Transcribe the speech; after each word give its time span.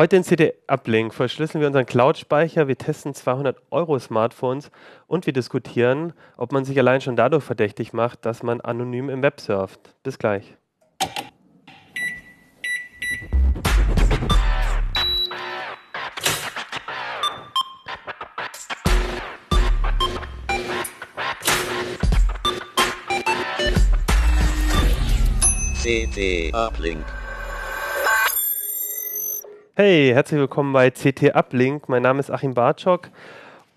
Heute 0.00 0.16
in 0.16 0.24
CD-Uplink 0.24 1.12
verschlüsseln 1.12 1.60
wir 1.60 1.66
unseren 1.66 1.84
Cloud-Speicher, 1.84 2.68
wir 2.68 2.78
testen 2.78 3.12
200 3.12 3.58
Euro 3.70 3.98
Smartphones 3.98 4.70
und 5.06 5.26
wir 5.26 5.34
diskutieren, 5.34 6.14
ob 6.38 6.52
man 6.52 6.64
sich 6.64 6.78
allein 6.78 7.02
schon 7.02 7.16
dadurch 7.16 7.44
verdächtig 7.44 7.92
macht, 7.92 8.24
dass 8.24 8.42
man 8.42 8.62
anonym 8.62 9.10
im 9.10 9.22
Web 9.22 9.42
surft. 9.42 9.94
Bis 10.02 10.18
gleich. 10.18 10.56
CT 25.82 26.54
Uplink. 26.54 27.19
Hey, 29.74 30.10
herzlich 30.12 30.38
willkommen 30.40 30.72
bei 30.72 30.90
CT 30.90 31.34
Uplink. 31.34 31.88
Mein 31.88 32.02
Name 32.02 32.20
ist 32.20 32.30
Achim 32.30 32.54
Bartschok 32.54 33.08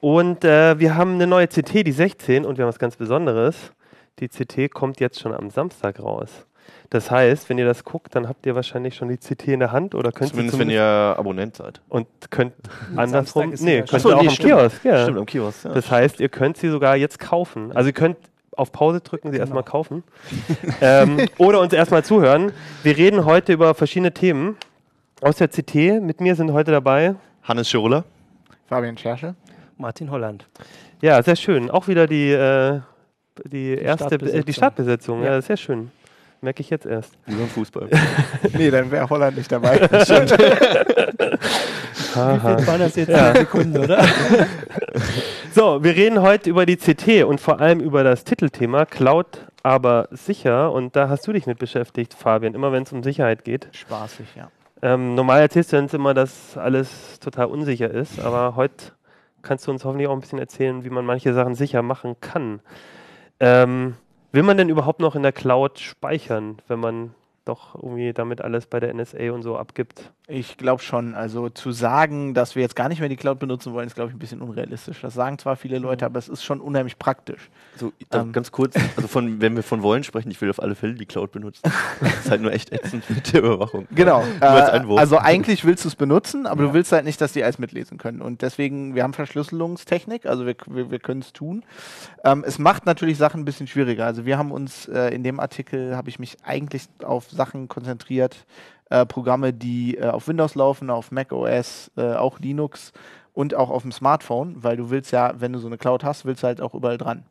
und 0.01 0.43
äh, 0.43 0.77
wir 0.79 0.95
haben 0.95 1.13
eine 1.13 1.27
neue 1.27 1.47
CT, 1.47 1.85
die 1.85 1.91
16, 1.91 2.45
und 2.45 2.57
wir 2.57 2.63
haben 2.65 2.69
was 2.69 2.79
ganz 2.79 2.95
Besonderes. 2.95 3.71
Die 4.19 4.27
CT 4.27 4.71
kommt 4.73 4.99
jetzt 4.99 5.19
schon 5.19 5.33
am 5.33 5.49
Samstag 5.49 5.99
raus. 6.01 6.45
Das 6.89 7.09
heißt, 7.09 7.49
wenn 7.49 7.57
ihr 7.57 7.65
das 7.65 7.83
guckt, 7.83 8.15
dann 8.15 8.27
habt 8.27 8.45
ihr 8.45 8.55
wahrscheinlich 8.55 8.95
schon 8.95 9.07
die 9.09 9.17
CT 9.17 9.47
in 9.49 9.59
der 9.59 9.71
Hand 9.71 9.95
oder 9.95 10.11
könnt 10.11 10.31
Zumindest, 10.31 10.55
sie 10.57 10.61
wenn 10.61 10.69
ihr 10.69 10.83
Abonnent 10.83 11.55
seid. 11.55 11.81
und 11.89 12.07
könnt 12.29 12.53
andersrum, 12.95 13.53
nee, 13.59 13.77
ja 13.77 13.81
könnt 13.85 14.01
schon- 14.01 14.11
ihr 14.11 14.17
auch 14.17 14.21
nee, 14.21 14.27
am 14.27 14.33
stimmt. 14.33 14.49
Kiosk, 14.51 14.85
ja. 14.85 15.03
Stimmt, 15.03 15.17
am 15.19 15.25
Kiosk. 15.25 15.65
Ja. 15.65 15.71
Das 15.73 15.89
heißt, 15.89 16.19
ihr 16.19 16.29
könnt 16.29 16.57
sie 16.57 16.69
sogar 16.69 16.95
jetzt 16.95 17.19
kaufen. 17.19 17.71
Also 17.73 17.89
ihr 17.89 17.93
könnt 17.93 18.17
auf 18.55 18.71
Pause 18.71 19.01
drücken, 19.01 19.31
sie 19.31 19.37
erstmal 19.37 19.63
kaufen. 19.63 20.03
ähm, 20.81 21.17
oder 21.37 21.59
uns 21.59 21.73
erstmal 21.73 22.03
zuhören. 22.03 22.51
Wir 22.83 22.97
reden 22.97 23.25
heute 23.25 23.53
über 23.53 23.73
verschiedene 23.73 24.13
Themen 24.13 24.57
aus 25.23 25.37
der 25.37 25.47
CT. 25.47 26.01
Mit 26.01 26.19
mir 26.21 26.35
sind 26.35 26.51
heute 26.53 26.71
dabei. 26.71 27.15
Hannes 27.43 27.69
Schiruller. 27.69 28.03
Fabian 28.67 28.97
Scherschel. 28.97 29.35
Martin 29.77 30.09
Holland. 30.11 30.45
Ja, 31.01 31.21
sehr 31.23 31.35
schön. 31.35 31.69
Auch 31.71 31.87
wieder 31.87 32.07
die, 32.07 32.31
äh, 32.31 32.79
die, 33.45 33.73
erste 33.75 34.17
Be- 34.17 34.31
äh, 34.31 34.43
die 34.43 34.53
Startbesetzung. 34.53 35.21
Startbesetzung. 35.21 35.23
Ja. 35.23 35.31
Ja. 35.33 35.41
sehr 35.41 35.57
schön. 35.57 35.91
Merke 36.41 36.61
ich 36.61 36.69
jetzt 36.69 36.85
erst. 36.85 37.13
Wie 37.25 37.35
beim 37.35 37.47
Fußball. 37.47 37.89
Nee, 38.53 38.69
dann 38.69 38.91
wäre 38.91 39.09
Holland 39.09 39.37
nicht 39.37 39.51
dabei. 39.51 39.77
Haha. 42.15 42.67
Waren 42.67 42.79
das 42.79 42.95
jetzt 42.95 43.09
Ja. 43.09 43.33
Sekunden, 43.35 43.77
oder? 43.77 44.05
So, 45.53 45.83
wir 45.83 45.95
reden 45.95 46.21
heute 46.23 46.49
über 46.49 46.65
die 46.65 46.77
CT 46.77 47.23
und 47.25 47.39
vor 47.39 47.59
allem 47.59 47.79
über 47.79 48.03
das 48.03 48.23
Titelthema 48.23 48.85
Cloud, 48.85 49.45
aber 49.61 50.07
sicher. 50.09 50.71
Und 50.71 50.95
da 50.95 51.09
hast 51.09 51.27
du 51.27 51.33
dich 51.33 51.45
mit 51.45 51.59
beschäftigt, 51.59 52.15
Fabian, 52.15 52.55
immer 52.55 52.71
wenn 52.71 52.81
es 52.83 52.91
um 52.91 53.03
Sicherheit 53.03 53.43
geht. 53.43 53.67
Spaßig, 53.71 54.25
ja. 54.35 54.49
Ähm, 54.83 55.15
normal 55.15 55.39
erzählst 55.39 55.71
du 55.71 55.77
uns 55.77 55.93
immer, 55.93 56.13
dass 56.13 56.57
alles 56.57 57.17
total 57.21 57.45
unsicher 57.45 57.89
ist, 57.89 58.19
aber 58.19 58.57
heute 58.57 58.91
kannst 59.41 59.65
du 59.65 59.71
uns 59.71 59.85
hoffentlich 59.85 60.09
auch 60.09 60.13
ein 60.13 60.19
bisschen 60.19 60.39
erzählen, 60.39 60.83
wie 60.83 60.89
man 60.89 61.05
manche 61.05 61.33
Sachen 61.33 61.55
sicher 61.55 61.81
machen 61.81 62.17
kann. 62.19 62.59
Ähm, 63.39 63.95
will 64.33 64.43
man 64.43 64.57
denn 64.57 64.67
überhaupt 64.67 64.99
noch 64.99 65.15
in 65.15 65.23
der 65.23 65.31
Cloud 65.31 65.79
speichern, 65.79 66.57
wenn 66.67 66.81
man 66.81 67.15
doch 67.45 67.75
irgendwie 67.75 68.11
damit 68.11 68.41
alles 68.41 68.65
bei 68.65 68.81
der 68.81 68.93
NSA 68.93 69.31
und 69.31 69.41
so 69.41 69.57
abgibt? 69.57 70.11
Ich 70.33 70.57
glaube 70.57 70.81
schon. 70.81 71.13
Also 71.13 71.49
zu 71.49 71.71
sagen, 71.71 72.33
dass 72.33 72.55
wir 72.55 72.63
jetzt 72.63 72.75
gar 72.75 72.89
nicht 72.89 72.99
mehr 72.99 73.07
die 73.07 73.17
Cloud 73.17 73.37
benutzen 73.37 73.71
wollen, 73.71 73.85
ist, 73.85 73.93
glaube 73.93 74.09
ich, 74.09 74.15
ein 74.15 74.19
bisschen 74.19 74.41
unrealistisch. 74.41 74.99
Das 74.99 75.13
sagen 75.13 75.37
zwar 75.37 75.55
viele 75.55 75.77
Leute, 75.77 76.07
aber 76.07 76.17
es 76.17 76.27
ist 76.27 76.43
schon 76.43 76.59
unheimlich 76.59 76.97
praktisch. 76.97 77.51
So, 77.75 77.93
Ähm. 78.11 78.31
ganz 78.31 78.51
kurz, 78.51 78.75
also 78.95 79.07
von, 79.07 79.39
wenn 79.41 79.55
wir 79.55 79.61
von 79.61 79.83
wollen 79.83 80.03
sprechen, 80.03 80.31
ich 80.31 80.41
will 80.41 80.49
auf 80.49 80.59
alle 80.59 80.73
Fälle 80.73 80.95
die 80.95 81.05
Cloud 81.05 81.31
benutzen. 81.33 81.61
Das 82.01 82.25
ist 82.25 82.31
halt 82.31 82.41
nur 82.41 82.51
echt 82.51 82.71
ätzend 82.71 83.07
mit 83.11 83.31
der 83.31 83.43
Überwachung. 83.43 83.87
Genau. 83.91 84.23
Äh, 84.41 84.81
also 84.97 85.19
eigentlich 85.19 85.63
willst 85.63 85.85
du 85.85 85.89
es 85.89 85.95
benutzen, 85.95 86.47
aber 86.47 86.63
du 86.63 86.73
willst 86.73 86.91
halt 86.91 87.05
nicht, 87.05 87.21
dass 87.21 87.33
die 87.33 87.43
alles 87.43 87.59
mitlesen 87.59 87.97
können. 87.97 88.21
Und 88.21 88.41
deswegen, 88.41 88.95
wir 88.95 89.03
haben 89.03 89.13
Verschlüsselungstechnik, 89.13 90.25
also 90.25 90.45
wir, 90.45 90.55
wir, 90.67 90.91
wir 90.91 90.99
können 90.99 91.21
es 91.21 91.33
tun. 91.33 91.63
Ähm, 92.23 92.43
es 92.45 92.57
macht 92.59 92.85
natürlich 92.85 93.17
Sachen 93.17 93.41
ein 93.41 93.45
bisschen 93.45 93.67
schwieriger. 93.67 94.05
Also 94.05 94.25
wir 94.25 94.37
haben 94.37 94.51
uns 94.51 94.87
äh, 94.87 95.09
in 95.09 95.23
dem 95.23 95.39
Artikel, 95.39 95.95
habe 95.95 96.09
ich 96.09 96.19
mich 96.19 96.37
eigentlich 96.43 96.85
auf 97.03 97.29
Sachen 97.29 97.67
konzentriert, 97.67 98.45
äh, 98.93 99.07
Programme, 99.07 99.53
die 99.53 99.97
äh, 99.97 100.09
auf 100.09 100.27
Windows 100.27 100.53
laufen, 100.53 100.91
auf 100.91 101.11
Mac 101.11 101.31
OS, 101.31 101.89
äh, 101.97 102.13
auch 102.13 102.39
Linux 102.39 102.93
und 103.33 103.55
auch 103.55 103.71
auf 103.71 103.81
dem 103.81 103.91
Smartphone, 103.91 104.61
weil 104.61 104.77
du 104.77 104.91
willst 104.91 105.11
ja, 105.11 105.33
wenn 105.39 105.51
du 105.51 105.57
so 105.57 105.65
eine 105.65 105.79
Cloud 105.79 106.03
hast, 106.03 106.25
willst 106.25 106.43
du 106.43 106.47
halt 106.47 106.61
auch 106.61 106.75
überall 106.75 106.99
dran. 106.99 107.23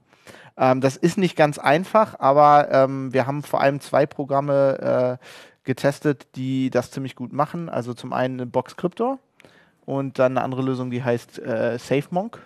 Ähm, 0.56 0.80
das 0.80 0.96
ist 0.96 1.18
nicht 1.18 1.36
ganz 1.36 1.58
einfach, 1.58 2.18
aber 2.18 2.68
ähm, 2.72 3.12
wir 3.12 3.28
haben 3.28 3.44
vor 3.44 3.60
allem 3.60 3.78
zwei 3.78 4.06
Programme 4.06 5.18
äh, 5.20 5.24
getestet, 5.62 6.26
die 6.34 6.68
das 6.68 6.90
ziemlich 6.90 7.14
gut 7.14 7.32
machen. 7.32 7.68
Also 7.68 7.94
zum 7.94 8.12
einen 8.12 8.40
eine 8.40 8.46
Box 8.46 8.76
Cryptor 8.76 9.20
und 9.86 10.18
dann 10.18 10.36
eine 10.36 10.44
andere 10.44 10.62
Lösung, 10.62 10.90
die 10.90 11.04
heißt 11.04 11.38
äh, 11.38 11.78
SafeMonk. 11.78 12.40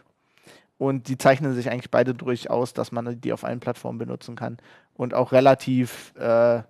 Und 0.76 1.08
die 1.08 1.16
zeichnen 1.16 1.54
sich 1.54 1.70
eigentlich 1.70 1.90
beide 1.90 2.12
durch 2.12 2.50
aus, 2.50 2.74
dass 2.74 2.92
man 2.92 3.18
die 3.18 3.32
auf 3.32 3.44
allen 3.44 3.60
Plattformen 3.60 3.98
benutzen 3.98 4.36
kann 4.36 4.58
und 4.92 5.14
auch 5.14 5.32
relativ 5.32 6.14
äh, 6.16 6.60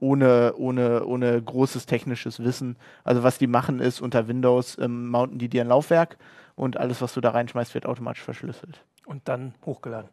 ohne, 0.00 0.54
ohne, 0.56 1.04
ohne 1.04 1.40
großes 1.40 1.86
technisches 1.86 2.42
Wissen. 2.42 2.76
Also 3.04 3.22
was 3.22 3.38
die 3.38 3.46
machen 3.46 3.80
ist, 3.80 4.00
unter 4.00 4.28
Windows 4.28 4.76
ähm, 4.78 5.08
mounten 5.08 5.38
die 5.38 5.48
dir 5.48 5.62
ein 5.62 5.68
Laufwerk 5.68 6.16
und 6.56 6.76
alles, 6.76 7.00
was 7.00 7.14
du 7.14 7.20
da 7.20 7.30
reinschmeißt, 7.30 7.74
wird 7.74 7.86
automatisch 7.86 8.22
verschlüsselt. 8.22 8.82
Und 9.06 9.28
dann 9.28 9.54
hochgeladen. 9.64 10.08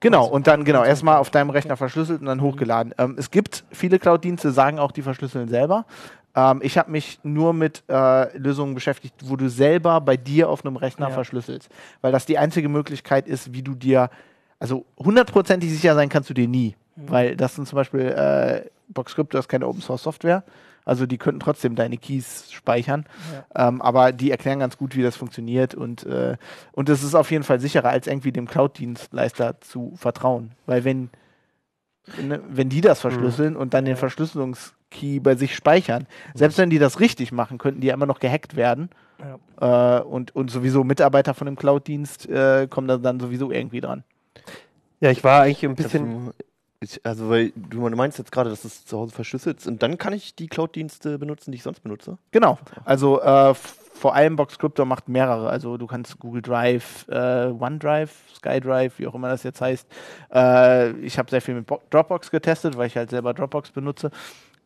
Genau, 0.00 0.22
Also, 0.24 0.32
und 0.34 0.46
dann 0.46 0.64
genau 0.64 0.84
erstmal 0.84 1.16
auf 1.18 1.30
deinem 1.30 1.50
Rechner 1.50 1.76
verschlüsselt 1.76 2.20
und 2.20 2.26
dann 2.26 2.40
hochgeladen. 2.42 2.94
Ähm, 2.98 3.14
es 3.18 3.30
gibt 3.30 3.64
viele 3.70 3.98
Cloud-Dienste, 3.98 4.50
sagen 4.50 4.78
auch, 4.78 4.92
die 4.92 5.02
verschlüsseln 5.02 5.48
selber. 5.48 5.86
Ähm, 6.34 6.60
ich 6.62 6.76
habe 6.76 6.90
mich 6.90 7.20
nur 7.22 7.54
mit 7.54 7.84
äh, 7.88 8.36
Lösungen 8.36 8.74
beschäftigt, 8.74 9.14
wo 9.24 9.36
du 9.36 9.48
selber 9.48 10.00
bei 10.00 10.16
dir 10.16 10.50
auf 10.50 10.64
einem 10.66 10.76
Rechner 10.76 11.08
Ja. 11.08 11.14
verschlüsselst. 11.14 11.70
Weil 12.02 12.12
das 12.12 12.26
die 12.26 12.36
einzige 12.38 12.68
Möglichkeit 12.68 13.26
ist, 13.28 13.54
wie 13.54 13.62
du 13.62 13.74
dir, 13.74 14.10
also 14.58 14.84
hundertprozentig 14.98 15.70
sicher 15.70 15.94
sein 15.94 16.08
kannst 16.08 16.28
du 16.28 16.34
dir 16.34 16.48
nie. 16.48 16.76
Weil 16.96 17.36
das 17.36 17.54
sind 17.56 17.66
zum 17.66 17.76
Beispiel, 17.76 18.00
äh, 18.02 18.68
Boxcrypto 18.88 19.38
ist 19.38 19.48
keine 19.48 19.66
Open 19.66 19.80
Source 19.80 20.02
Software. 20.02 20.44
Also 20.84 21.06
die 21.06 21.16
könnten 21.16 21.40
trotzdem 21.40 21.76
deine 21.76 21.96
Keys 21.96 22.52
speichern. 22.52 23.06
Ähm, 23.54 23.80
aber 23.80 24.12
die 24.12 24.30
erklären 24.30 24.58
ganz 24.58 24.76
gut, 24.76 24.96
wie 24.96 25.02
das 25.02 25.16
funktioniert. 25.16 25.74
Und, 25.74 26.04
äh, 26.04 26.36
und 26.72 26.88
es 26.88 27.02
ist 27.02 27.14
auf 27.14 27.30
jeden 27.30 27.44
Fall 27.44 27.58
sicherer, 27.60 27.88
als 27.88 28.06
irgendwie 28.06 28.32
dem 28.32 28.46
Cloud-Dienstleister 28.46 29.60
zu 29.60 29.94
vertrauen. 29.96 30.52
Weil 30.66 30.84
wenn, 30.84 31.08
ne, 32.22 32.40
wenn 32.48 32.68
die 32.68 32.82
das 32.82 33.00
verschlüsseln 33.00 33.56
und 33.56 33.72
dann 33.72 33.86
den 33.86 33.96
Verschlüsselungskey 33.96 35.20
bei 35.20 35.36
sich 35.36 35.54
speichern, 35.54 36.06
selbst 36.34 36.58
wenn 36.58 36.68
die 36.68 36.78
das 36.78 37.00
richtig 37.00 37.32
machen, 37.32 37.56
könnten 37.56 37.80
die 37.80 37.86
ja 37.86 37.94
immer 37.94 38.06
noch 38.06 38.20
gehackt 38.20 38.54
werden. 38.56 38.90
Äh, 39.60 40.00
und, 40.00 40.36
und 40.36 40.50
sowieso 40.50 40.84
Mitarbeiter 40.84 41.32
von 41.32 41.46
dem 41.46 41.56
Cloud-Dienst 41.56 42.28
äh, 42.28 42.66
kommen 42.68 42.88
da 42.88 42.98
dann 42.98 43.20
sowieso 43.20 43.50
irgendwie 43.50 43.80
dran. 43.80 44.04
Ja, 45.00 45.10
ich 45.10 45.24
war 45.24 45.42
eigentlich 45.42 45.64
ein 45.64 45.74
bisschen. 45.74 46.32
Also, 46.84 46.96
ich, 46.96 47.06
also, 47.06 47.30
weil 47.30 47.52
du 47.56 47.80
meinst 47.96 48.18
jetzt 48.18 48.32
gerade, 48.32 48.50
dass 48.50 48.64
es 48.64 48.84
zu 48.84 48.98
Hause 48.98 49.14
verschlüsselt 49.14 49.58
ist 49.58 49.66
und 49.66 49.82
dann 49.82 49.98
kann 49.98 50.12
ich 50.12 50.34
die 50.34 50.48
Cloud-Dienste 50.48 51.18
benutzen, 51.18 51.50
die 51.52 51.56
ich 51.56 51.62
sonst 51.62 51.80
benutze. 51.80 52.18
Genau. 52.30 52.58
Also 52.84 53.20
äh, 53.20 53.54
vor 53.54 54.14
allem 54.14 54.36
Box 54.36 54.58
Crypto 54.58 54.84
macht 54.84 55.08
mehrere. 55.08 55.48
Also 55.48 55.76
du 55.76 55.86
kannst 55.86 56.18
Google 56.18 56.42
Drive, 56.42 57.06
äh, 57.08 57.46
OneDrive, 57.46 58.10
SkyDrive, 58.36 58.98
wie 58.98 59.06
auch 59.06 59.14
immer 59.14 59.28
das 59.28 59.42
jetzt 59.44 59.60
heißt. 59.60 59.86
Äh, 60.32 60.92
ich 60.98 61.18
habe 61.18 61.30
sehr 61.30 61.40
viel 61.40 61.54
mit 61.54 61.66
Bo 61.66 61.80
Dropbox 61.90 62.30
getestet, 62.30 62.76
weil 62.76 62.88
ich 62.88 62.96
halt 62.96 63.10
selber 63.10 63.32
Dropbox 63.32 63.70
benutze. 63.70 64.10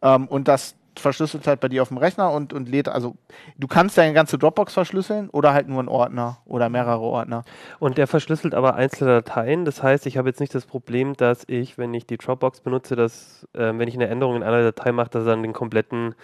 Ähm, 0.03 0.27
und 0.29 0.49
das 0.49 0.75
verschlüsselt 1.01 1.47
halt 1.47 1.61
bei 1.61 1.69
dir 1.69 1.83
auf 1.83 1.89
dem 1.89 1.99
Rechner 1.99 2.33
und, 2.33 2.53
und 2.53 2.69
lädt, 2.69 2.89
also 2.89 3.17
du 3.57 3.67
kannst 3.67 3.99
deine 3.99 4.13
ganze 4.13 4.39
Dropbox 4.39 4.75
verschlüsseln 4.75 5.31
oder 5.31 5.53
halt 5.53 5.69
nur 5.69 5.79
einen 5.79 5.89
Ordner 5.89 6.39
oder 6.47 6.69
mehrere 6.69 7.01
Ordner. 7.01 7.45
Und 7.79 7.99
der 7.99 8.07
verschlüsselt 8.07 8.55
aber 8.55 8.75
einzelne 8.75 9.23
Dateien. 9.23 9.65
Das 9.65 9.83
heißt, 9.83 10.07
ich 10.07 10.17
habe 10.19 10.29
jetzt 10.29 10.41
nicht 10.41 10.55
das 10.55 10.67
Problem, 10.67 11.15
dass 11.15 11.45
ich, 11.47 11.79
wenn 11.79 11.95
ich 11.95 12.07
die 12.07 12.19
Dropbox 12.19 12.61
benutze, 12.61 12.97
dass, 12.97 13.47
ähm, 13.55 13.79
wenn 13.79 13.89
ich 13.89 13.95
eine 13.95 14.09
Änderung 14.09 14.37
in 14.37 14.43
einer 14.43 14.63
Datei 14.63 14.93
mache, 14.93 15.11
dass 15.11 15.25
er 15.25 15.31
dann 15.31 15.43
den 15.43 15.53
kompletten 15.53 16.15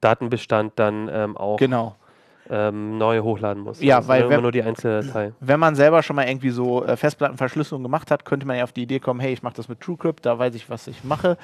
Datenbestand 0.00 0.72
dann 0.76 1.08
ähm, 1.12 1.36
auch 1.36 1.56
Genau. 1.56 1.96
Ähm, 2.50 2.98
neu 2.98 3.20
hochladen 3.20 3.62
muss. 3.62 3.80
Ja, 3.80 3.96
Also 3.96 4.08
weil 4.08 4.20
immer 4.22 4.30
wenn- 4.30 4.42
nur 4.42 4.52
die 4.52 4.62
einzelne 4.62 5.02
Datei. 5.06 5.32
Wenn 5.40 5.58
man 5.60 5.74
selber 5.74 6.02
schon 6.02 6.16
mal 6.16 6.26
irgendwie 6.28 6.50
so 6.50 6.84
äh, 6.84 6.96
Festplattenverschlüsselung 6.96 7.82
gemacht 7.82 8.10
hat, 8.10 8.24
könnte 8.24 8.46
man 8.46 8.56
ja 8.56 8.64
auf 8.64 8.72
die 8.72 8.82
Idee 8.82 9.00
kommen, 9.00 9.20
hey, 9.20 9.32
ich 9.32 9.42
mache 9.42 9.54
das 9.56 9.68
mit 9.68 9.80
TrueCrypt, 9.80 10.24
da 10.26 10.38
weiß 10.38 10.54
ich, 10.54 10.68
was 10.70 10.86
ich 10.86 11.04
mache. 11.04 11.36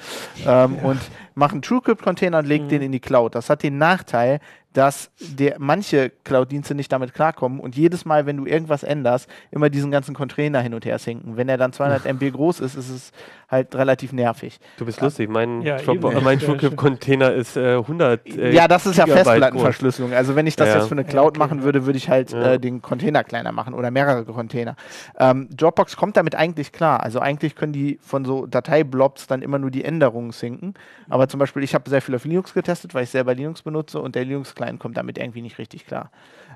Ähm, 0.47 0.77
Und 0.83 0.99
mache 1.35 1.53
einen 1.53 1.61
TrueCrypt-Container 1.61 2.39
und 2.39 2.47
lege 2.47 2.65
den 2.67 2.81
in 2.81 2.91
die 2.91 2.99
Cloud. 2.99 3.35
Das 3.35 3.49
hat 3.49 3.63
den 3.63 3.77
Nachteil, 3.77 4.39
dass 4.73 5.11
der, 5.19 5.55
manche 5.59 6.11
Cloud-Dienste 6.23 6.75
nicht 6.75 6.91
damit 6.91 7.13
klarkommen 7.13 7.59
und 7.59 7.75
jedes 7.75 8.05
Mal, 8.05 8.25
wenn 8.25 8.37
du 8.37 8.45
irgendwas 8.45 8.83
änderst, 8.83 9.29
immer 9.51 9.69
diesen 9.69 9.91
ganzen 9.91 10.15
Container 10.15 10.61
hin 10.61 10.73
und 10.73 10.85
her 10.85 10.99
sinken. 10.99 11.37
Wenn 11.37 11.47
er 11.49 11.57
dann 11.57 11.73
200 11.73 12.05
MB 12.13 12.31
groß 12.33 12.59
ist, 12.59 12.75
ist 12.75 12.89
es 12.89 13.11
halt 13.49 13.75
relativ 13.75 14.13
nervig. 14.13 14.59
Du 14.77 14.85
bist 14.85 14.99
lustig. 14.99 15.29
Mein, 15.29 15.61
Ja, 15.61 15.77
mein 16.21 16.39
Ja, 16.39 16.45
TrueCrypt-Container 16.45 17.33
ist 17.33 17.55
äh, 17.55 17.75
100. 17.75 18.25
Äh, 18.27 18.51
ja, 18.51 18.67
das 18.67 18.85
ist 18.87 18.97
ja 18.97 19.05
Gigabyte 19.05 19.25
Festplattenverschlüsselung. 19.27 20.13
Also 20.13 20.35
wenn 20.35 20.47
ich 20.47 20.55
das 20.55 20.69
Ja. 20.69 20.75
jetzt 20.77 20.87
für 20.87 20.93
eine 20.95 21.03
Cloud 21.03 21.29
okay. 21.31 21.39
machen 21.39 21.63
würde, 21.63 21.85
würde 21.85 21.97
ich 21.97 22.09
halt 22.09 22.31
Ja. 22.31 22.53
äh, 22.53 22.59
den 22.59 22.81
Container 22.81 23.23
kleiner 23.23 23.51
machen 23.51 23.73
oder 23.75 23.91
mehrere 23.91 24.25
Container. 24.25 24.75
Ähm, 25.19 25.49
Dropbox 25.55 25.95
kommt 25.95 26.17
damit 26.17 26.35
eigentlich 26.35 26.71
klar. 26.71 27.03
Also 27.03 27.19
eigentlich 27.19 27.55
können 27.55 27.73
die 27.73 27.99
von 28.01 28.25
so 28.25 28.47
Dateiblobs 28.47 29.27
dann 29.27 29.41
immer 29.43 29.59
nur 29.59 29.69
die 29.69 29.83
Änderungen 29.85 30.31
sinken. 30.31 30.73
Aber 31.09 31.27
zum 31.27 31.39
Beispiel, 31.39 31.61
ich 31.63 31.75
habe 31.75 31.89
sehr 31.89 32.01
viel 32.01 32.15
auf 32.15 32.25
Linux 32.25 32.53
getestet, 32.53 32.93
weil 32.95 33.03
ich 33.03 33.09
selber 33.11 33.35
Linux 33.35 33.61
benutze 33.61 33.99
und 33.99 34.15
der 34.15 34.25
Linux-Client 34.25 34.62
Windows-Client 34.63 34.79
kommt 34.79 34.97
damit 34.97 35.17
irgendwie 35.17 35.41
nicht 35.41 35.57
richtig 35.57 35.85
klar. 35.85 36.11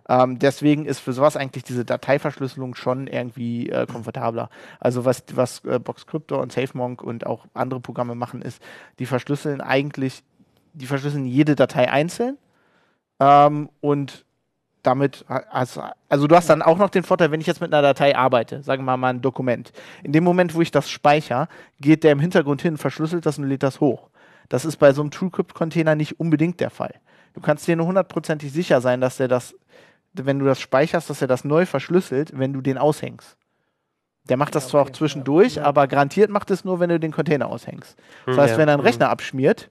Ähm, 0.09 0.39
deswegen 0.39 0.86
ist 0.86 1.00
für 1.00 1.13
sowas 1.13 1.36
eigentlich 1.36 1.63
diese 1.63 1.83
Dateiverschlüsselung 1.83 2.75
schon 2.75 3.07
irgendwie 3.07 3.69
äh, 3.69 3.86
komfortabler. 3.86 4.50
Also 4.80 5.06
was, 5.06 5.24
was 5.33 5.63
äh, 5.65 5.80
Boxcrypto 5.80 6.42
und 6.42 6.51
SafeMonk 6.51 7.04
und 7.04 7.25
auch 7.25 7.45
andere 7.54 7.80
Programme 7.80 8.15
machen, 8.15 8.42
ist, 8.42 8.62
die 9.00 9.06
verschlüsseln 9.06 9.62
eigentlich, 9.62 10.24
die 10.74 10.86
verschlüsseln 10.86 11.25
jede 11.25 11.56
Datei 11.56 11.92
einzeln 11.92 12.38
ähm, 13.19 13.69
und 13.81 14.24
damit, 14.83 15.25
also, 15.27 15.81
also 16.07 16.27
du 16.27 16.36
hast 16.36 16.50
dann 16.50 16.62
auch 16.62 16.77
noch 16.77 16.89
den 16.89 17.04
Vorteil, 17.04 17.31
wenn 17.31 17.42
ich 17.42 17.48
jetzt 17.48 17.59
mit 17.59 17.74
einer 17.74 17.81
Datei 17.81 18.15
arbeite, 18.15 18.63
sagen 18.63 18.86
wir 18.86 18.95
mal 18.95 19.09
ein 19.09 19.21
Dokument. 19.21 19.74
In 20.04 20.13
dem 20.13 20.24
Moment, 20.24 20.56
wo 20.56 20.62
ich 20.62 20.71
das 20.71 20.89
speichere, 20.89 21.50
geht 21.81 22.06
der 22.06 22.13
im 22.13 22.21
Hintergrund 22.21 22.62
hin, 22.62 22.77
verschlüsselt 22.77 23.25
das 23.25 23.38
und 23.38 23.50
lädt 23.50 23.63
das 23.63 23.81
hoch. 23.81 24.09
Das 24.48 24.63
ist 24.63 24.77
bei 24.77 24.94
so 24.94 25.01
einem 25.01 25.12
TrueCrypt-Container 25.12 25.95
nicht 25.95 26.21
unbedingt 26.21 26.62
der 26.62 26.69
Fall. 26.69 26.94
Du 27.38 27.44
kannst 27.44 27.68
dir 27.68 27.75
nur 27.75 27.86
hundertprozentig 27.86 28.51
sicher 28.51 28.81
sein, 28.81 29.00
dass 29.00 29.18
der 29.18 29.28
das, 29.28 29.54
wenn 30.13 30.39
du 30.39 30.45
das 30.45 30.60
speicherst, 30.60 31.07
dass 31.07 31.22
er 31.22 31.28
das 31.28 31.44
neu 31.45 31.68
verschlüsselt, 31.68 32.31
wenn 32.34 32.51
du 32.51 32.62
den 32.62 32.80
aushängst. 32.80 33.38
Der 34.28 34.38
macht 34.38 34.56
das 34.56 34.63
Ja, 34.66 34.69
zwar 34.72 34.81
okay, 34.81 34.89
auch 34.89 34.95
zwischendurch, 34.95 35.56
ja. 35.57 35.63
aber 35.63 35.86
garantiert 35.88 36.31
macht 36.31 36.50
es 36.50 36.66
nur, 36.66 36.80
wenn 36.80 36.89
du 36.89 37.00
den 37.00 37.12
Container 37.12 37.48
aushängst. 37.48 37.95
Das 38.25 38.38
heißt, 38.39 38.51
Ja. 38.54 38.57
wenn 38.57 38.69
einen 38.69 38.81
Mhm. 38.81 38.88
Rechner 38.88 39.10
abschmiert, 39.12 39.69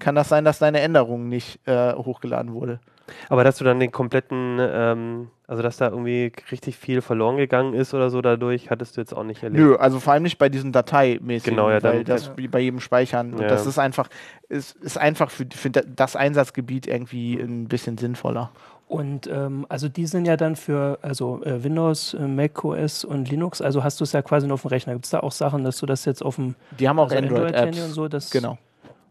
kann 0.00 0.16
das 0.16 0.28
sein, 0.28 0.44
dass 0.44 0.58
deine 0.58 0.80
Änderung 0.80 1.28
nicht 1.28 1.60
äh, 1.68 1.94
hochgeladen 1.94 2.52
wurde. 2.52 2.80
Aber 3.28 3.44
dass 3.44 3.58
du 3.58 3.64
dann 3.64 3.78
den 3.78 3.92
kompletten, 3.92 4.58
ähm, 4.60 5.30
also 5.46 5.62
dass 5.62 5.76
da 5.76 5.88
irgendwie 5.88 6.32
richtig 6.50 6.76
viel 6.76 7.00
verloren 7.02 7.36
gegangen 7.36 7.74
ist 7.74 7.92
oder 7.94 8.08
so 8.10 8.22
dadurch, 8.22 8.70
hattest 8.70 8.96
du 8.96 9.00
jetzt 9.02 9.14
auch 9.14 9.24
nicht 9.24 9.42
erlebt. 9.42 9.62
Nö, 9.62 9.76
also 9.76 10.00
vor 10.00 10.12
allem 10.14 10.22
nicht 10.22 10.38
bei 10.38 10.48
diesen 10.48 10.72
Dateimäßigen, 10.72 11.56
Genau, 11.56 11.70
ja, 11.70 11.82
weil 11.82 12.04
das 12.04 12.26
Ja. 12.26 12.32
wie 12.36 12.48
bei 12.48 12.60
jedem 12.60 12.80
Speichern, 12.80 13.36
Ja. 13.38 13.48
das 13.48 13.66
ist 13.66 13.78
einfach, 13.78 14.08
ist, 14.48 14.76
ist 14.76 14.96
einfach 14.98 15.30
für, 15.30 15.46
für 15.54 15.70
das 15.70 16.16
Einsatzgebiet 16.16 16.86
irgendwie 16.86 17.34
ein 17.34 17.68
bisschen 17.68 17.98
sinnvoller. 17.98 18.50
Und 18.86 19.26
ähm, 19.26 19.64
also 19.68 19.88
die 19.88 20.06
sind 20.06 20.26
ja 20.26 20.36
dann 20.36 20.56
für 20.56 20.98
also 21.02 21.42
äh, 21.42 21.64
Windows, 21.64 22.14
äh, 22.14 22.26
Mac 22.28 22.62
OS 22.64 23.04
und 23.04 23.30
Linux. 23.30 23.60
Also 23.62 23.82
hast 23.82 23.98
du 24.00 24.04
es 24.04 24.12
ja 24.12 24.20
quasi 24.22 24.46
nur 24.46 24.54
auf 24.54 24.62
dem 24.62 24.68
Rechner. 24.68 24.92
Gibt 24.92 25.06
es 25.06 25.10
da 25.10 25.20
auch 25.20 25.32
Sachen, 25.32 25.64
dass 25.64 25.78
du 25.78 25.86
das 25.86 26.04
jetzt 26.04 26.22
auf 26.22 26.36
dem 26.36 26.54
Die 26.78 26.88
haben 26.88 26.98
auch 26.98 27.10
also 27.10 27.16
Android-Apps. 27.16 27.60
Handy 27.60 27.80
und 27.80 27.92
so? 27.92 28.08
Das, 28.08 28.30
genau. 28.30 28.58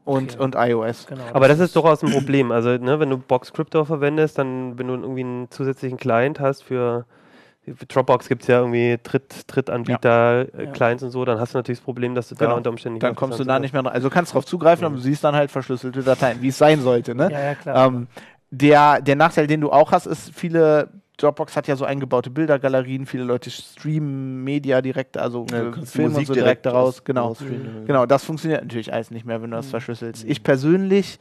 Und, 0.06 0.34
Okay. 0.34 0.44
und 0.44 0.56
iOS. 0.58 1.08
genau. 1.08 1.24
Aber 1.34 1.48
das 1.48 1.60
ist 1.60 1.76
durchaus 1.76 2.04
ein 2.04 2.12
Problem. 2.12 2.52
Also, 2.52 2.72
ne, 2.72 3.00
wenn 3.00 3.10
du 3.10 3.18
Boxcryptor 3.18 3.86
verwendest, 3.86 4.38
dann, 4.38 4.78
wenn 4.78 4.88
du 4.88 4.96
irgendwie 4.96 5.22
einen 5.24 5.50
zusätzlichen 5.50 5.98
Client 5.98 6.42
hast 6.42 6.62
für, 6.64 7.06
für 7.64 7.86
Dropbox 7.86 8.28
gibt 8.28 8.42
es 8.42 8.50
ja 8.50 8.60
irgendwie 8.60 9.00
Dritt, 9.02 9.44
Drittanbieter, 9.48 10.48
äh, 10.60 10.66
Ja. 10.66 10.72
Clients 10.72 11.04
und 11.04 11.12
so, 11.12 11.24
dann 11.24 11.40
hast 11.40 11.54
du 11.54 11.58
natürlich 11.60 11.80
das 11.80 11.86
Problem, 11.86 12.16
dass 12.16 12.28
du 12.28 12.36
da 12.36 12.46
Genau. 12.46 12.58
unter 12.58 12.70
Umständen 12.70 12.96
nicht 12.96 13.04
Dann 13.04 13.12
mehr 13.12 13.16
kommst 13.16 13.40
du 13.40 13.46
da 13.46 13.60
nicht 13.60 13.72
mehr 13.72 13.82
dran. 13.84 13.94
Also 13.94 14.10
du 14.10 14.14
kannst 14.14 14.34
drauf 14.34 14.46
zugreifen, 14.46 14.84
aber 14.86 14.96
du 14.96 15.02
siehst 15.02 15.24
dann 15.24 15.36
halt 15.36 15.50
verschlüsselte 15.50 16.04
Dateien, 16.04 16.42
wie 16.42 16.50
es 16.50 16.58
sein 16.58 16.82
sollte. 16.82 17.16
Ne? 17.16 17.30
Ja, 17.32 17.40
ja, 17.40 17.56
klar. 17.56 17.88
Ähm, 17.88 18.08
der, 18.52 19.02
der 19.02 19.16
Nachteil, 19.16 19.48
den 19.48 19.62
du 19.62 19.72
auch 19.72 19.94
hast, 19.94 20.06
ist, 20.06 20.32
viele 20.36 20.90
Dropbox 21.18 21.56
hat 21.56 21.68
ja 21.68 21.76
so 21.76 21.86
eingebaute 21.86 22.30
Bildergalerien, 22.30 23.06
viele 23.06 23.24
Leute 23.24 23.52
streamen 23.52 24.44
Media 24.44 24.82
direkt, 24.82 25.18
also 25.18 25.46
Ja, 25.52 25.70
äh, 25.70 25.86
filmen 25.86 26.16
und 26.16 26.26
so 26.26 26.34
direkt 26.34 26.66
daraus. 26.66 26.98
aus- 27.00 27.04
Genau. 27.04 27.36
Genau, 27.86 28.06
das 28.06 28.24
funktioniert 28.24 28.64
natürlich 28.64 28.92
alles 28.94 29.12
nicht 29.12 29.26
mehr, 29.26 29.42
wenn 29.42 29.52
du 29.52 29.58
das 29.58 29.68
verschlüsselst. 29.68 30.24
Ich 30.26 30.44
persönlich. 30.44 31.20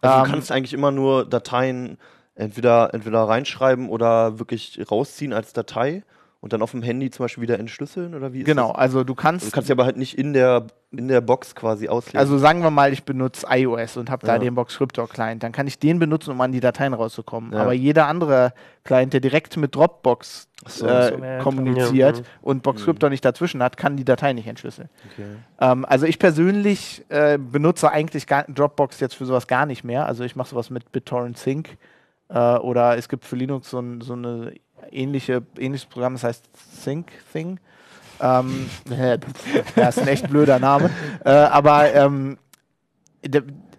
Also 0.00 0.18
ähm, 0.18 0.24
du 0.24 0.30
kannst 0.30 0.52
eigentlich 0.52 0.72
immer 0.72 0.90
nur 0.92 1.28
Dateien 1.28 1.98
entweder, 2.34 2.94
entweder 2.94 3.24
reinschreiben 3.24 3.88
oder 3.88 4.38
wirklich 4.38 4.80
rausziehen 4.90 5.32
als 5.32 5.52
Datei 5.52 6.02
und 6.42 6.52
dann 6.52 6.60
auf 6.60 6.72
dem 6.72 6.82
Handy 6.82 7.08
zum 7.08 7.22
Beispiel 7.22 7.42
wieder 7.42 7.60
entschlüsseln 7.60 8.16
oder 8.16 8.32
wie 8.32 8.40
ist 8.40 8.46
genau, 8.46 8.70
das? 8.72 8.78
also 8.78 9.04
du 9.04 9.14
kannst. 9.14 9.46
Du 9.46 9.50
kannst 9.52 9.68
sie 9.68 9.72
aber 9.72 9.84
halt 9.84 9.96
nicht 9.96 10.18
in 10.18 10.32
der, 10.32 10.66
in 10.90 11.06
der 11.06 11.20
Box 11.20 11.54
quasi 11.54 11.88
auslesen. 11.88 12.18
also 12.18 12.36
sagen 12.36 12.62
wir 12.64 12.70
mal, 12.72 12.92
ich 12.92 13.04
benutze 13.04 13.46
iOS 13.48 13.96
und 13.96 14.10
habe 14.10 14.26
da 14.26 14.32
Ja. 14.34 14.38
den 14.40 14.56
Boxcryptor-Client, 14.56 15.44
dann 15.44 15.52
kann 15.52 15.68
ich 15.68 15.78
den 15.78 16.00
benutzen, 16.00 16.32
um 16.32 16.40
an 16.40 16.50
die 16.50 16.58
Dateien 16.58 16.94
rauszukommen. 16.94 17.52
Ja. 17.52 17.60
Aber 17.60 17.72
jeder 17.72 18.08
andere 18.08 18.54
Client, 18.82 19.12
der 19.12 19.20
direkt 19.20 19.56
mit 19.56 19.72
Dropbox 19.76 20.48
so, 20.66 20.84
äh, 20.84 21.10
so, 21.16 21.24
ja, 21.24 21.38
kommuniziert 21.38 22.16
Ja, 22.16 22.22
mhm. 22.22 22.26
und 22.42 22.62
Boxcryptor 22.64 23.08
nicht 23.08 23.24
dazwischen 23.24 23.62
hat, 23.62 23.76
kann 23.76 23.96
die 23.96 24.04
Datei 24.04 24.32
nicht 24.32 24.48
entschlüsseln. 24.48 24.88
okay. 25.12 25.26
Ähm, 25.60 25.84
also 25.84 26.06
ich 26.06 26.18
persönlich 26.18 27.04
äh, 27.08 27.38
benutze 27.38 27.92
eigentlich 27.92 28.26
gar, 28.26 28.42
Dropbox 28.48 28.98
jetzt 28.98 29.14
für 29.14 29.26
sowas 29.26 29.46
gar 29.46 29.64
nicht 29.64 29.84
mehr. 29.84 30.06
Also 30.06 30.24
ich 30.24 30.34
mache 30.34 30.48
sowas 30.48 30.70
mit 30.70 30.90
BitTorrent 30.90 31.38
Sync 31.38 31.78
äh, 32.30 32.38
oder 32.56 32.98
es 32.98 33.08
gibt 33.08 33.24
für 33.24 33.36
Linux 33.36 33.70
so, 33.70 33.78
ein, 33.78 34.00
so 34.00 34.14
eine 34.14 34.54
ähnliche 34.92 35.42
ähnliches 35.58 35.86
Programm, 35.86 36.14
das 36.14 36.24
heißt 36.24 36.44
Sync 36.82 37.10
Thing. 37.32 37.58
Ähm, 38.20 38.70
ja, 39.76 39.88
ist 39.88 39.98
ein 39.98 40.08
echt 40.08 40.28
blöder 40.28 40.58
Name. 40.58 40.90
Äh, 41.24 41.30
aber 41.30 41.92
ähm, 41.94 42.38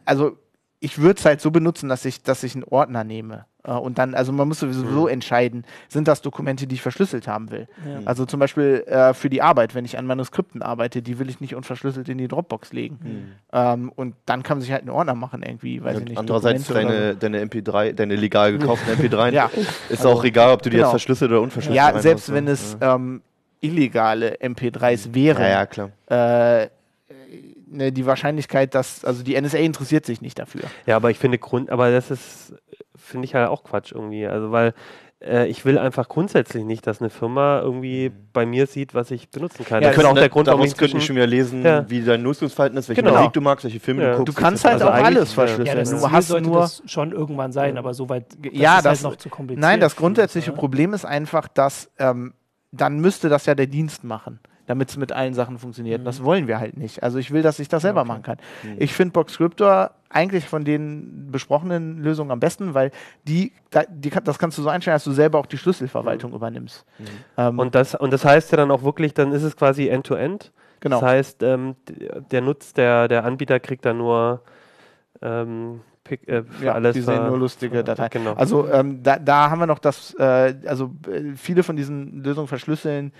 also 0.05 0.37
ich 0.83 0.97
würde 0.99 1.17
es 1.17 1.25
halt 1.25 1.39
so 1.39 1.49
benutzen, 1.49 1.87
dass 1.87 2.03
ich, 2.03 2.23
dass 2.23 2.43
ich 2.43 2.55
einen 2.55 2.65
Ordner 2.65 3.03
nehme. 3.05 3.45
Äh, 3.63 3.71
und 3.71 3.97
dann, 3.97 4.15
also 4.15 4.33
man 4.33 4.47
muss 4.49 4.59
sowieso 4.59 4.85
so 4.85 5.07
entscheiden, 5.07 5.63
sind 5.87 6.07
das 6.09 6.21
Dokumente, 6.21 6.67
die 6.67 6.75
ich 6.75 6.81
verschlüsselt 6.81 7.25
haben 7.27 7.51
will. 7.51 7.67
ja. 7.87 8.01
Also 8.03 8.25
zum 8.25 8.39
Beispiel 8.41 8.83
äh, 8.87 9.13
für 9.13 9.29
die 9.29 9.41
Arbeit, 9.41 9.75
wenn 9.75 9.85
ich 9.85 9.97
an 9.97 10.05
Manuskripten 10.05 10.61
arbeite, 10.61 11.01
die 11.01 11.19
will 11.19 11.29
ich 11.29 11.39
nicht 11.39 11.55
unverschlüsselt 11.55 12.09
in 12.09 12.17
die 12.17 12.27
Dropbox 12.27 12.73
legen. 12.73 12.99
Hm. 13.01 13.31
Ähm, 13.53 13.91
und 13.95 14.15
dann 14.25 14.43
kann 14.43 14.57
man 14.57 14.61
sich 14.61 14.71
halt 14.73 14.81
einen 14.81 14.89
Ordner 14.89 15.15
machen 15.15 15.41
irgendwie, 15.41 15.81
weiß 15.81 15.95
ich 15.95 16.01
Und 16.01 16.09
nicht. 16.09 16.17
andererseits 16.17 16.67
deine, 16.67 17.15
deine 17.15 17.45
MP3, 17.45 17.93
deine 17.93 18.15
legal 18.17 18.57
gekauften 18.57 18.93
MP3, 18.97 19.31
Ja. 19.31 19.49
ist 19.89 20.05
Also, 20.05 20.09
auch 20.09 20.23
egal, 20.25 20.51
ob 20.53 20.61
du 20.63 20.69
die 20.69 20.75
genau. 20.75 20.87
jetzt 20.89 20.91
verschlüsselt 20.91 21.31
oder 21.31 21.41
unverschlüsselt 21.41 21.75
Ja, 21.77 21.97
selbst 22.01 22.27
ne? 22.27 22.35
wenn 22.35 22.47
es 22.49 22.77
Ja. 22.81 22.95
ähm, 22.95 23.21
illegale 23.61 24.35
MP3s 24.41 25.13
wären, 25.13 25.41
ja, 25.43 25.49
ja, 25.49 25.65
klar. 25.65 25.89
Äh, 26.07 26.67
die 27.73 28.05
Wahrscheinlichkeit, 28.05 28.75
dass, 28.75 29.03
also 29.05 29.23
die 29.23 29.39
NSA 29.39 29.57
interessiert 29.57 30.05
sich 30.05 30.21
nicht 30.21 30.39
dafür. 30.39 30.61
Ja, 30.85 30.95
aber 30.95 31.09
ich 31.11 31.17
finde 31.19 31.37
Grund, 31.39 31.69
aber 31.69 31.91
das 31.91 32.11
ist, 32.11 32.53
finde 32.95 33.25
ich 33.25 33.35
halt 33.35 33.49
auch 33.49 33.63
Quatsch 33.63 33.91
irgendwie. 33.91 34.25
Also 34.27 34.51
weil 34.51 34.73
äh, 35.21 35.47
ich 35.47 35.63
will 35.63 35.77
einfach 35.77 36.09
grundsätzlich 36.09 36.65
nicht, 36.65 36.85
dass 36.85 36.99
eine 36.99 37.09
Firma 37.09 37.61
irgendwie 37.61 38.11
bei 38.33 38.45
mir 38.45 38.67
sieht, 38.67 38.93
was 38.93 39.09
ich 39.09 39.29
benutzen 39.29 39.63
kann. 39.65 39.81
Ja, 39.81 39.89
das 39.89 39.97
ist 39.97 40.03
auch 40.05 40.13
der 40.13 40.27
Grund, 40.29 40.47
warum 40.47 40.59
daraus 40.59 40.71
ich 40.73 40.77
könnten 40.77 40.91
die 40.91 40.97
inzwischen 40.97 41.07
schon 41.07 41.15
wieder 41.15 41.27
lesen, 41.27 41.63
Ja. 41.63 41.89
wie 41.89 42.01
dein 42.03 42.21
Nutzungsverhalten 42.23 42.77
ist, 42.77 42.89
welche 42.89 43.01
Genau. 43.03 43.15
Musik 43.17 43.31
du 43.33 43.39
magst, 43.41 43.63
welche 43.63 43.79
Filme 43.79 44.03
Ja. 44.03 44.11
du 44.11 44.17
guckst. 44.17 44.37
Du 44.37 44.41
kannst 44.41 44.65
halt 44.65 44.73
Also 44.81 44.87
auch 44.89 44.93
alles 44.93 45.31
verschlüsseln. 45.33 45.65
ja, 45.67 45.75
das 45.75 45.89
du 45.91 46.11
hast 46.11 46.27
sollte 46.27 46.47
nur 46.47 46.59
das 46.59 46.83
schon 46.85 47.11
irgendwann 47.13 47.51
sein, 47.53 47.77
aber 47.77 47.93
soweit 47.93 48.25
das 48.33 48.51
Ja, 48.53 48.77
ist 48.77 48.85
das- 48.85 49.03
halt 49.03 49.13
noch 49.13 49.15
zu 49.17 49.29
kompliziert. 49.29 49.61
Nein, 49.61 49.79
das 49.79 49.95
grundsätzliche 49.95 50.51
ja. 50.51 50.57
Problem 50.57 50.93
ist 50.93 51.05
einfach, 51.05 51.47
dass 51.47 51.89
ähm, 51.99 52.33
dann 52.73 52.99
müsste 52.99 53.29
das 53.29 53.45
ja 53.45 53.55
der 53.55 53.67
Dienst 53.67 54.03
machen, 54.03 54.39
damit 54.65 54.89
es 54.89 54.97
mit 54.97 55.11
allen 55.11 55.33
Sachen 55.33 55.57
funktioniert. 55.57 56.01
Mhm. 56.01 56.05
Das 56.05 56.23
wollen 56.23 56.47
wir 56.47 56.59
halt 56.59 56.77
nicht. 56.77 57.03
Also 57.03 57.17
ich 57.17 57.31
will, 57.31 57.41
dass 57.41 57.59
ich 57.59 57.67
das 57.67 57.81
selber 57.81 58.01
okay. 58.01 58.07
machen 58.07 58.23
kann. 58.23 58.37
Mhm. 58.63 58.75
Ich 58.79 58.93
finde 58.93 59.13
Boxcryptor 59.13 59.91
eigentlich 60.09 60.47
von 60.47 60.63
den 60.63 61.31
besprochenen 61.31 62.01
Lösungen 62.01 62.31
am 62.31 62.39
besten, 62.39 62.73
weil 62.73 62.91
die, 63.27 63.51
da, 63.71 63.83
die 63.89 64.09
das 64.09 64.39
kannst 64.39 64.57
du 64.57 64.61
so 64.61 64.69
einstellen, 64.69 64.95
dass 64.95 65.03
du 65.03 65.11
selber 65.11 65.39
auch 65.39 65.47
die 65.47 65.57
Schlüsselverwaltung 65.57 66.33
übernimmst. 66.33 66.85
Mhm. 66.99 67.05
Ähm, 67.37 67.59
Und 67.59 67.75
das, 67.75 67.95
und 67.95 68.13
das 68.13 68.23
heißt 68.23 68.51
ja 68.51 68.57
dann 68.57 68.71
auch 68.71 68.83
wirklich, 68.83 69.13
dann 69.13 69.31
ist 69.31 69.43
es 69.43 69.55
quasi 69.55 69.87
End-to-End. 69.87 70.51
genau. 70.79 70.99
Das 70.99 71.09
heißt, 71.09 71.43
ähm, 71.43 71.75
der 72.31 72.41
Nutz, 72.41 72.73
der, 72.73 73.07
der 73.07 73.25
Anbieter 73.25 73.59
kriegt 73.59 73.85
dann 73.85 73.97
nur 73.97 74.41
ähm, 75.21 75.81
Pick, 76.03 76.27
äh, 76.27 76.43
für 76.43 76.65
ja, 76.65 76.73
alles. 76.73 76.93
die 76.93 77.01
sehen 77.01 77.27
nur 77.27 77.37
lustige 77.37 77.83
Dateien. 77.83 78.09
Genau. 78.11 78.33
Also 78.33 78.69
ähm, 78.69 79.01
da, 79.01 79.17
da 79.17 79.49
haben 79.49 79.59
wir 79.59 79.67
noch 79.67 79.79
das, 79.79 80.13
äh, 80.19 80.53
also 80.65 80.91
äh, 81.09 81.35
viele 81.35 81.63
von 81.63 81.77
diesen 81.77 82.23
Lösungen 82.23 82.47
verschlüsseln 82.47 83.13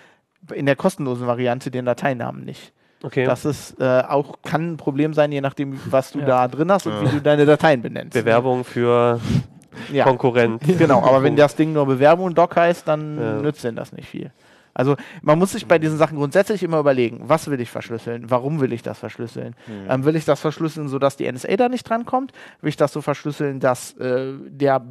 in 0.54 0.66
der 0.66 0.76
kostenlosen 0.76 1.28
Variante 1.28 1.72
den 1.72 1.86
Dateinamen 1.86 2.44
nicht. 2.44 2.74
okay. 3.04 3.26
Das 3.26 3.46
ist 3.46 3.80
äh, 3.80 4.04
auch 4.08 4.42
kann 4.44 4.74
ein 4.74 4.78
Problem 4.78 5.14
sein, 5.14 5.32
je 5.32 5.42
nachdem, 5.42 5.80
was 5.90 6.12
du 6.12 6.20
Ja. 6.20 6.26
da 6.26 6.48
drin 6.48 6.72
hast 6.72 6.88
und 6.88 6.94
Ja. 6.94 7.02
wie 7.04 7.16
du 7.16 7.22
deine 7.22 7.46
Dateien 7.46 7.82
benennst. 7.82 8.14
Bewerbung 8.14 8.64
für 8.64 9.20
Ja, 9.92 10.04
Konkurrent. 10.06 10.62
genau. 10.78 11.02
Aber 11.02 11.24
wenn 11.24 11.36
das 11.36 11.56
Ding 11.56 11.74
nur 11.74 11.86
Bewerbung 11.88 12.28
und 12.28 12.38
Doc 12.38 12.56
heißt, 12.56 12.88
dann 12.88 13.18
Ja. 13.20 13.42
nützt 13.42 13.64
denn 13.64 13.76
das 13.76 13.92
nicht 13.92 14.08
viel. 14.08 14.32
Also 14.76 14.96
man 15.22 15.38
muss 15.38 15.52
sich 15.52 15.68
bei 15.68 15.78
diesen 15.78 15.98
Sachen 16.00 16.18
grundsätzlich 16.18 16.64
immer 16.64 16.80
überlegen, 16.80 17.22
was 17.26 17.48
will 17.50 17.62
ich 17.62 17.70
verschlüsseln, 17.70 18.32
warum 18.32 18.60
will 18.60 18.74
ich 18.74 18.82
das 18.82 18.98
verschlüsseln? 18.98 19.56
Mhm. 19.68 19.74
Ähm, 19.92 20.06
will 20.06 20.16
ich 20.16 20.26
das 20.26 20.40
verschlüsseln, 20.42 20.88
sodass 20.90 21.16
die 21.16 21.32
NSA 21.32 21.56
da 21.58 21.70
nicht 21.70 21.88
drankommt? 21.88 22.32
Will 22.62 22.70
ich 22.70 22.78
das 22.78 22.92
so 22.92 23.02
verschlüsseln, 23.02 23.60
dass 23.60 23.94
äh, 23.98 24.34
der 24.48 24.82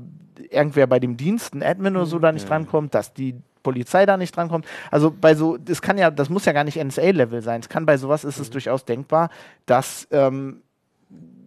irgendwer 0.50 0.86
bei 0.86 0.98
dem 1.00 1.16
Dienst, 1.16 1.54
ein 1.54 1.62
Admin 1.62 1.96
oder 1.96 2.06
so, 2.06 2.18
da 2.18 2.32
nicht 2.32 2.48
drankommt, 2.48 2.94
dass 2.94 3.12
die 3.12 3.34
Polizei 3.62 4.06
da 4.06 4.16
nicht 4.16 4.34
drankommt. 4.36 4.66
Also 4.90 5.10
bei 5.12 5.34
so, 5.34 5.56
das 5.56 5.80
kann 5.82 5.96
ja, 5.98 6.10
das 6.10 6.28
muss 6.28 6.44
ja 6.44 6.52
gar 6.52 6.64
nicht 6.64 6.82
NSA-Level 6.82 7.42
sein. 7.42 7.60
Es 7.60 7.68
kann 7.68 7.86
bei 7.86 7.96
sowas 7.96 8.24
ist 8.24 8.38
es 8.40 8.50
durchaus 8.50 8.84
denkbar, 8.84 9.30
dass 9.66 10.08
ähm, 10.10 10.62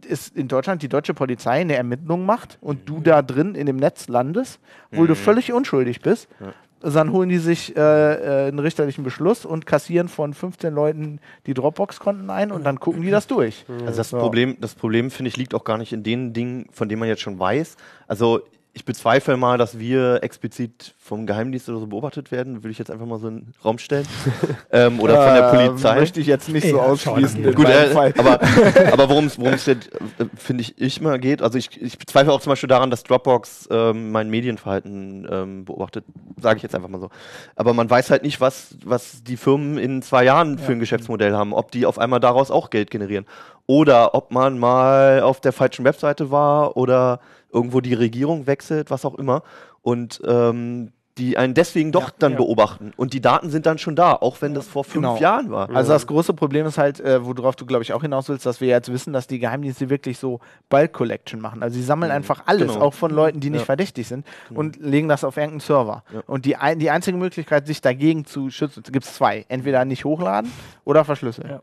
es 0.08 0.30
in 0.30 0.48
Deutschland 0.48 0.82
die 0.82 0.88
deutsche 0.90 1.14
Polizei 1.14 1.62
eine 1.62 1.76
Ermittlung 1.76 2.26
macht 2.26 2.58
und 2.62 2.88
du 2.88 3.02
da 3.02 3.22
drin 3.22 3.56
in 3.56 3.66
dem 3.66 3.78
Netz 3.78 4.08
landest, 4.08 4.60
wo 4.92 5.06
du 5.06 5.14
Mhm. 5.14 5.18
völlig 5.18 5.52
unschuldig 5.52 6.02
bist. 6.02 6.28
Ja. 6.40 6.54
Dann 6.88 7.12
holen 7.12 7.30
die 7.30 7.40
sich 7.40 7.76
äh, 7.76 7.80
äh, 7.80 8.48
einen 8.50 8.60
richterlichen 8.60 9.04
Beschluss 9.04 9.44
und 9.44 9.66
kassieren 9.66 10.08
von 10.08 10.36
15 10.36 10.72
Leuten 10.74 11.20
die 11.48 11.56
Dropbox-Konten 11.56 12.30
ein 12.30 12.52
und 12.52 12.64
dann 12.64 12.80
gucken 12.80 13.02
die 13.02 13.10
das 13.10 13.26
durch. 13.26 13.66
Also 13.86 13.98
das 13.98 14.12
Ja. 14.12 14.20
Problem, 14.20 14.56
das 14.62 14.76
Problem 14.76 15.10
finde 15.10 15.30
ich 15.30 15.38
liegt 15.38 15.56
auch 15.56 15.64
gar 15.64 15.80
nicht 15.80 15.92
in 15.94 16.04
den 16.04 16.34
Dingen, 16.34 16.68
von 16.72 16.88
denen 16.88 17.00
man 17.00 17.10
jetzt 17.10 17.22
schon 17.22 17.40
weiß. 17.40 17.76
Also 18.08 18.42
ich 18.76 18.84
bezweifle 18.84 19.38
mal, 19.38 19.58
dass 19.58 19.80
wir 19.80 20.20
explizit 20.22 20.94
vom 21.06 21.28
Geheimdienst 21.28 21.70
oder 21.70 21.80
so 21.80 21.86
beobachtet 21.86 22.32
werden, 22.32 22.64
würde 22.64 22.72
ich 22.72 22.80
jetzt 22.80 22.90
einfach 22.90 23.06
mal 23.06 23.20
so 23.20 23.28
in 23.28 23.38
den 23.42 23.54
Raum 23.64 23.78
stellen. 23.78 24.08
ähm, 24.72 25.00
oder 25.00 25.14
von 25.14 25.36
der 25.36 25.54
Ähm, 25.54 25.68
Polizei. 25.70 26.00
Möchte 26.00 26.20
ich 26.20 26.26
jetzt 26.26 26.50
nicht 26.50 26.68
so 26.68 26.82
ausschließen. 26.82 27.54
Gut, 27.54 27.70
äh, 27.70 27.94
aber, 27.94 28.40
aber 28.92 29.10
worum 29.10 29.26
es 29.28 29.68
jetzt, 29.68 29.94
äh, 29.94 30.26
finde 30.36 30.64
ich, 30.64 30.82
ich 30.82 31.02
mal 31.02 31.20
geht, 31.20 31.44
also 31.44 31.60
ich, 31.60 31.80
ich 31.80 32.00
bezweifle 32.00 32.34
auch 32.34 32.42
zum 32.42 32.50
Beispiel 32.50 32.70
daran, 32.70 32.90
dass 32.90 33.04
Dropbox 33.04 33.70
ähm, 33.70 34.12
mein 34.12 34.32
Medienverhalten 34.32 35.28
ähm, 35.30 35.66
beobachtet, 35.66 36.06
sage 36.42 36.58
ich 36.58 36.64
jetzt 36.64 36.74
einfach 36.74 36.90
mal 36.90 37.00
so. 37.00 37.12
Aber 37.56 37.76
man 37.76 37.88
weiß 37.88 38.10
halt 38.10 38.24
nicht, 38.24 38.42
was, 38.42 38.76
was 38.84 39.22
die 39.24 39.38
Firmen 39.38 39.78
in 39.78 40.02
zwei 40.02 40.24
Jahren 40.24 40.58
für 40.58 40.72
ein 40.72 40.80
Geschäftsmodell 40.80 41.34
haben, 41.34 41.54
ob 41.54 41.70
die 41.70 41.86
auf 41.86 42.00
einmal 42.00 42.20
daraus 42.20 42.50
auch 42.50 42.72
Geld 42.72 42.90
generieren. 42.90 43.28
Oder 43.68 44.16
ob 44.16 44.32
man 44.32 44.58
mal 44.58 45.22
auf 45.22 45.40
der 45.40 45.54
falschen 45.54 45.86
Webseite 45.86 46.32
war 46.32 46.76
oder 46.78 47.20
irgendwo 47.54 47.80
die 47.80 47.94
Regierung 47.94 48.48
wechselt, 48.48 48.90
was 48.90 49.06
auch 49.06 49.16
immer. 49.16 49.44
Und 49.84 50.20
ähm, 50.26 50.94
die 51.18 51.38
einen 51.38 51.54
deswegen 51.54 51.94
doch 51.94 52.10
Ja, 52.10 52.14
dann 52.20 52.32
ja. 52.34 52.38
beobachten. 52.38 52.92
Und 52.98 53.14
die 53.14 53.22
Daten 53.22 53.50
sind 53.50 53.66
dann 53.66 53.78
schon 53.78 53.96
da, 53.96 54.12
auch 54.14 54.42
wenn 54.42 54.54
das 54.54 54.68
vor 54.68 54.84
fünf 54.84 54.96
Genau. 54.96 55.18
Jahren 55.18 55.50
war. 55.50 55.70
Also 55.70 55.94
das 55.94 56.08
große 56.08 56.34
Problem 56.34 56.66
ist 56.66 56.78
halt, 56.78 57.00
äh, 57.00 57.26
worauf 57.26 57.56
du, 57.56 57.66
glaube 57.66 57.84
ich, 57.84 57.94
auch 57.94 58.02
hinaus 58.02 58.28
willst, 58.28 58.46
dass 58.46 58.60
wir 58.60 58.68
jetzt 58.68 58.92
wissen, 58.92 59.14
dass 59.14 59.26
die 59.26 59.40
Geheimdienste 59.40 59.90
wirklich 59.90 60.18
so 60.20 60.42
Bulk 60.70 60.92
Collection 60.92 61.40
machen. 61.40 61.64
Also 61.64 61.76
sie 61.76 61.84
sammeln 61.84 62.12
einfach 62.12 62.44
alles, 62.48 62.74
Genau. 62.74 62.86
auch 62.86 62.94
von 62.94 63.12
Leuten, 63.12 63.40
die 63.40 63.50
nicht 63.50 63.62
Ja. 63.62 63.66
verdächtig 63.66 64.08
sind, 64.08 64.26
und 64.54 64.78
legen 64.82 65.08
das 65.08 65.24
auf 65.24 65.38
irgendeinen 65.38 65.62
Server. 65.62 66.04
Ja. 66.14 66.22
Und 66.28 66.44
die, 66.46 66.58
ein, 66.58 66.80
die 66.80 66.90
einzige 66.90 67.18
Möglichkeit, 67.18 67.66
sich 67.66 67.80
dagegen 67.80 68.26
zu 68.26 68.50
schützen, 68.50 68.84
gibt 68.92 69.06
es 69.06 69.14
zwei. 69.14 69.46
Entweder 69.48 69.86
nicht 69.86 70.04
hochladen 70.04 70.52
oder 70.84 71.06
verschlüsseln. 71.06 71.50
Ja. 71.50 71.62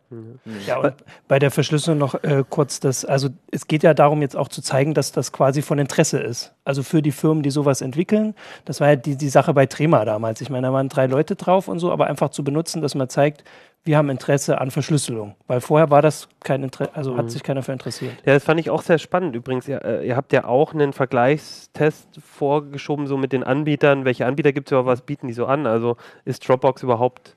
Ja, 0.66 0.78
und 0.78 0.94
bei 1.28 1.38
der 1.38 1.50
Verschlüsselung 1.50 1.98
noch 1.98 2.14
äh, 2.24 2.42
kurz 2.48 2.80
das, 2.80 3.04
also 3.04 3.28
es 3.50 3.66
geht 3.66 3.82
ja 3.82 3.92
darum, 3.92 4.22
jetzt 4.22 4.36
auch 4.36 4.48
zu 4.48 4.62
zeigen, 4.62 4.94
dass 4.94 5.12
das 5.12 5.30
quasi 5.30 5.60
von 5.60 5.78
Interesse 5.78 6.18
ist. 6.20 6.52
Also 6.64 6.82
für 6.82 7.02
die 7.02 7.10
Firmen, 7.10 7.42
die 7.42 7.50
sowas 7.50 7.80
entwickeln. 7.80 8.34
Das 8.64 8.80
war 8.80 8.90
ja 8.90 8.96
die, 8.96 9.16
die 9.16 9.28
Sache 9.28 9.52
bei 9.52 9.66
Trema 9.66 10.04
damals. 10.04 10.40
Ich 10.40 10.48
meine, 10.48 10.68
da 10.68 10.72
waren 10.72 10.88
drei 10.88 11.06
Leute 11.06 11.34
drauf 11.34 11.66
und 11.66 11.80
so, 11.80 11.90
aber 11.90 12.06
einfach 12.06 12.30
zu 12.30 12.44
benutzen, 12.44 12.82
dass 12.82 12.94
man 12.94 13.08
zeigt, 13.08 13.42
wir 13.84 13.96
haben 13.96 14.10
Interesse 14.10 14.60
an 14.60 14.70
Verschlüsselung. 14.70 15.34
Weil 15.48 15.60
vorher 15.60 15.90
war 15.90 16.02
das 16.02 16.28
kein 16.44 16.62
Interesse, 16.62 16.94
also 16.94 17.16
hat 17.16 17.30
sich 17.30 17.42
keiner 17.42 17.62
für 17.62 17.72
interessiert. 17.72 18.12
Ja, 18.24 18.34
das 18.34 18.44
fand 18.44 18.60
ich 18.60 18.70
auch 18.70 18.82
sehr 18.82 18.98
spannend. 18.98 19.34
Übrigens, 19.34 19.66
ihr, 19.66 19.84
äh, 19.84 20.06
ihr 20.06 20.16
habt 20.16 20.32
ja 20.32 20.44
auch 20.44 20.72
einen 20.72 20.92
Vergleichstest 20.92 22.20
vorgeschoben, 22.24 23.08
so 23.08 23.16
mit 23.16 23.32
den 23.32 23.42
Anbietern. 23.42 24.04
Welche 24.04 24.26
Anbieter 24.26 24.52
gibt 24.52 24.68
es 24.68 24.72
überhaupt, 24.72 24.88
was 24.88 25.02
bieten 25.02 25.26
die 25.26 25.34
so 25.34 25.46
an? 25.46 25.66
Also 25.66 25.96
ist 26.24 26.48
Dropbox 26.48 26.84
überhaupt 26.84 27.36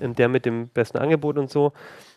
ähm, 0.00 0.14
der 0.14 0.28
mit 0.28 0.44
dem 0.44 0.68
besten 0.68 0.98
Angebot 0.98 1.38
und 1.38 1.50
so? 1.50 1.72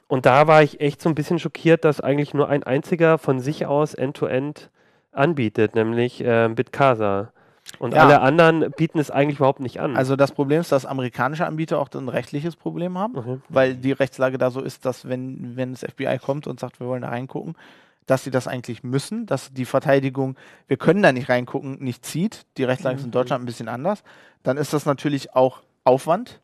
Und 0.08 0.26
da 0.26 0.48
war 0.48 0.64
ich 0.64 0.82
echt 0.82 1.02
so 1.02 1.08
ein 1.08 1.16
bisschen 1.16 1.40
schockiert, 1.40 1.86
dass 1.86 2.02
eigentlich 2.02 2.34
nur 2.34 2.50
ein 2.50 2.64
einziger 2.64 3.18
von 3.18 3.40
sich 3.40 3.66
aus 3.66 3.94
End-to-End 3.94 4.70
anbietet, 5.12 5.76
nämlich 5.76 6.22
äh, 6.24 6.50
Bitcasa. 6.54 7.32
Und 7.78 7.94
Ja. 7.94 8.04
alle 8.04 8.22
anderen 8.22 8.72
bieten 8.72 8.98
es 9.00 9.12
eigentlich 9.12 9.38
überhaupt 9.38 9.60
nicht 9.60 9.80
an. 9.80 9.96
Also 9.96 10.16
das 10.16 10.32
Problem 10.32 10.62
ist, 10.62 10.72
dass 10.72 10.86
amerikanische 10.86 11.46
Anbieter 11.46 11.80
auch 11.80 11.90
ein 11.94 12.10
rechtliches 12.10 12.56
Problem 12.56 12.98
haben, 12.98 13.16
Okay. 13.18 13.38
weil 13.50 13.76
die 13.76 13.92
Rechtslage 13.92 14.38
da 14.38 14.50
so 14.50 14.62
ist, 14.62 14.86
dass 14.86 15.08
wenn, 15.08 15.56
wenn 15.56 15.72
das 15.74 15.82
FBI 15.84 16.18
kommt 16.20 16.48
und 16.48 16.60
sagt, 16.60 16.80
wir 16.80 16.88
wollen 16.88 17.04
da 17.04 17.10
reingucken, 17.10 17.56
dass 18.08 18.24
sie 18.24 18.32
das 18.32 18.48
eigentlich 18.48 18.84
müssen, 18.84 19.28
dass 19.28 19.54
die 19.54 19.66
Verteidigung, 19.66 20.36
wir 20.68 20.78
können 20.78 21.04
da 21.04 21.12
nicht 21.12 21.30
reingucken, 21.30 21.78
nicht 21.80 22.04
zieht. 22.06 22.46
Die 22.58 22.64
Rechtslage 22.64 22.98
ist 22.98 23.06
in 23.06 23.12
Deutschland 23.12 23.44
ein 23.44 23.46
bisschen 23.46 23.68
anders. 23.68 24.04
Dann 24.42 24.58
ist 24.58 24.74
das 24.74 24.88
natürlich 24.88 25.36
auch 25.36 25.62
Aufwand 25.84 26.42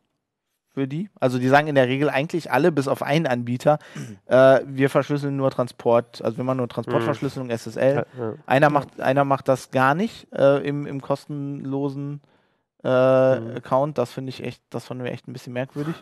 für 0.76 0.86
die. 0.86 1.08
Also 1.18 1.38
die 1.38 1.48
sagen 1.48 1.68
in 1.68 1.74
der 1.74 1.88
Regel 1.88 2.10
eigentlich 2.10 2.52
alle, 2.52 2.70
bis 2.70 2.86
auf 2.86 3.02
einen 3.02 3.26
Anbieter, 3.26 3.78
äh, 4.26 4.60
wir 4.66 4.90
verschlüsseln 4.90 5.34
nur 5.34 5.50
Transport, 5.50 6.20
also 6.22 6.36
wenn 6.36 6.44
man 6.44 6.58
nur 6.58 6.68
Transportverschlüsselung, 6.68 7.48
SSL. 7.48 8.04
Ja, 8.18 8.22
ja. 8.22 8.34
Einer 8.44 8.68
macht, 8.68 9.00
einer 9.00 9.24
macht 9.24 9.48
das 9.48 9.70
gar 9.70 9.94
nicht 9.94 10.30
äh, 10.34 10.58
im, 10.68 10.86
im 10.86 11.00
kostenlosen 11.00 12.20
äh, 12.86 13.40
Mhm. 13.40 13.56
Account. 13.56 13.98
Das 13.98 14.12
finde 14.12 14.30
ich 14.30 14.42
echt, 14.44 14.62
das 14.70 14.84
fanden 14.84 15.02
wir 15.04 15.10
echt 15.12 15.26
ein 15.26 15.32
bisschen 15.32 15.52
merkwürdig. 15.52 15.94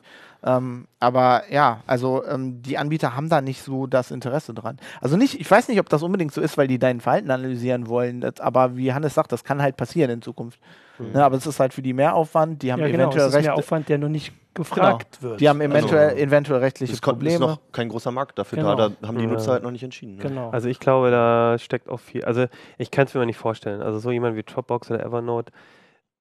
Ähm, 0.45 0.87
aber 1.00 1.45
ja, 1.50 1.81
also 1.87 2.23
ähm, 2.26 2.61
die 2.61 2.76
Anbieter 2.76 3.17
haben 3.17 3.29
da 3.31 3.41
nicht 3.41 3.62
so 3.62 3.87
das 3.87 4.11
Interesse 4.11 4.53
dran. 4.53 4.76
Also 5.00 5.17
nicht, 5.17 5.41
ich 5.41 5.50
weiß 5.50 5.69
nicht, 5.69 5.81
ob 5.81 5.88
das 5.88 6.03
unbedingt 6.03 6.33
so 6.35 6.41
ist, 6.43 6.59
weil 6.59 6.69
die 6.69 6.79
dein 6.79 7.00
Verhalten 7.00 7.31
analysieren 7.31 7.88
wollen. 7.88 8.21
Das, 8.21 8.41
aber 8.41 8.76
wie 8.76 8.93
Hannes 8.93 9.14
sagt, 9.14 9.33
das 9.33 9.43
kann 9.45 9.62
halt 9.62 9.76
passieren 9.76 10.11
in 10.11 10.23
Zukunft. 10.23 10.59
Ne, 10.99 11.25
aber 11.25 11.37
es 11.37 11.45
ist 11.47 11.59
halt 11.59 11.73
für 11.75 11.83
die 11.83 11.93
Mehraufwand. 11.93 12.62
Die 12.62 12.73
haben 12.73 12.79
Ja, 12.81 12.87
genau. 12.87 13.05
eventuell 13.05 13.26
ist 13.29 13.35
recht. 13.35 13.47
mehr 13.47 13.55
Aufwand, 13.57 13.88
der 13.88 13.99
noch 13.99 14.09
nicht 14.09 14.33
gefragt 14.55 15.21
wird. 15.23 15.41
Die 15.41 15.49
haben 15.49 15.61
eventuell, 15.61 16.11
Also, 16.11 16.17
eventuell 16.23 16.61
rechtliche 16.61 16.93
Es 16.93 17.03
kommt- 17.03 17.21
ist 17.25 17.33
Probleme. 17.35 17.53
noch 17.55 17.59
kein 17.73 17.88
großer 17.88 18.12
Markt 18.12 18.38
dafür 18.38 18.59
Genau. 18.59 18.76
da. 18.76 18.91
Da 19.00 19.09
haben 19.09 19.19
die 19.19 19.25
Ja. 19.25 19.31
Nutzer 19.31 19.53
halt 19.53 19.64
noch 19.64 19.73
nicht 19.73 19.83
entschieden. 19.83 20.17
Ne? 20.19 20.23
Genau. 20.23 20.50
Also 20.50 20.69
ich 20.69 20.79
glaube, 20.79 21.11
da 21.11 21.57
steckt 21.59 21.88
auch 21.88 21.99
viel. 21.99 22.25
Also 22.25 22.47
ich 22.79 22.93
kann 22.93 23.07
es 23.07 23.14
mir 23.14 23.19
mal 23.21 23.26
nicht 23.26 23.38
vorstellen. 23.38 23.83
Also 23.83 23.99
so 23.99 24.12
jemand 24.12 24.37
wie 24.37 24.45
Dropbox 24.45 24.88
oder 24.93 25.05
Evernote, 25.05 25.53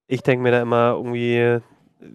ich 0.06 0.22
denke 0.22 0.42
mir 0.42 0.50
da 0.52 0.60
immer 0.62 0.92
irgendwie, 0.96 1.60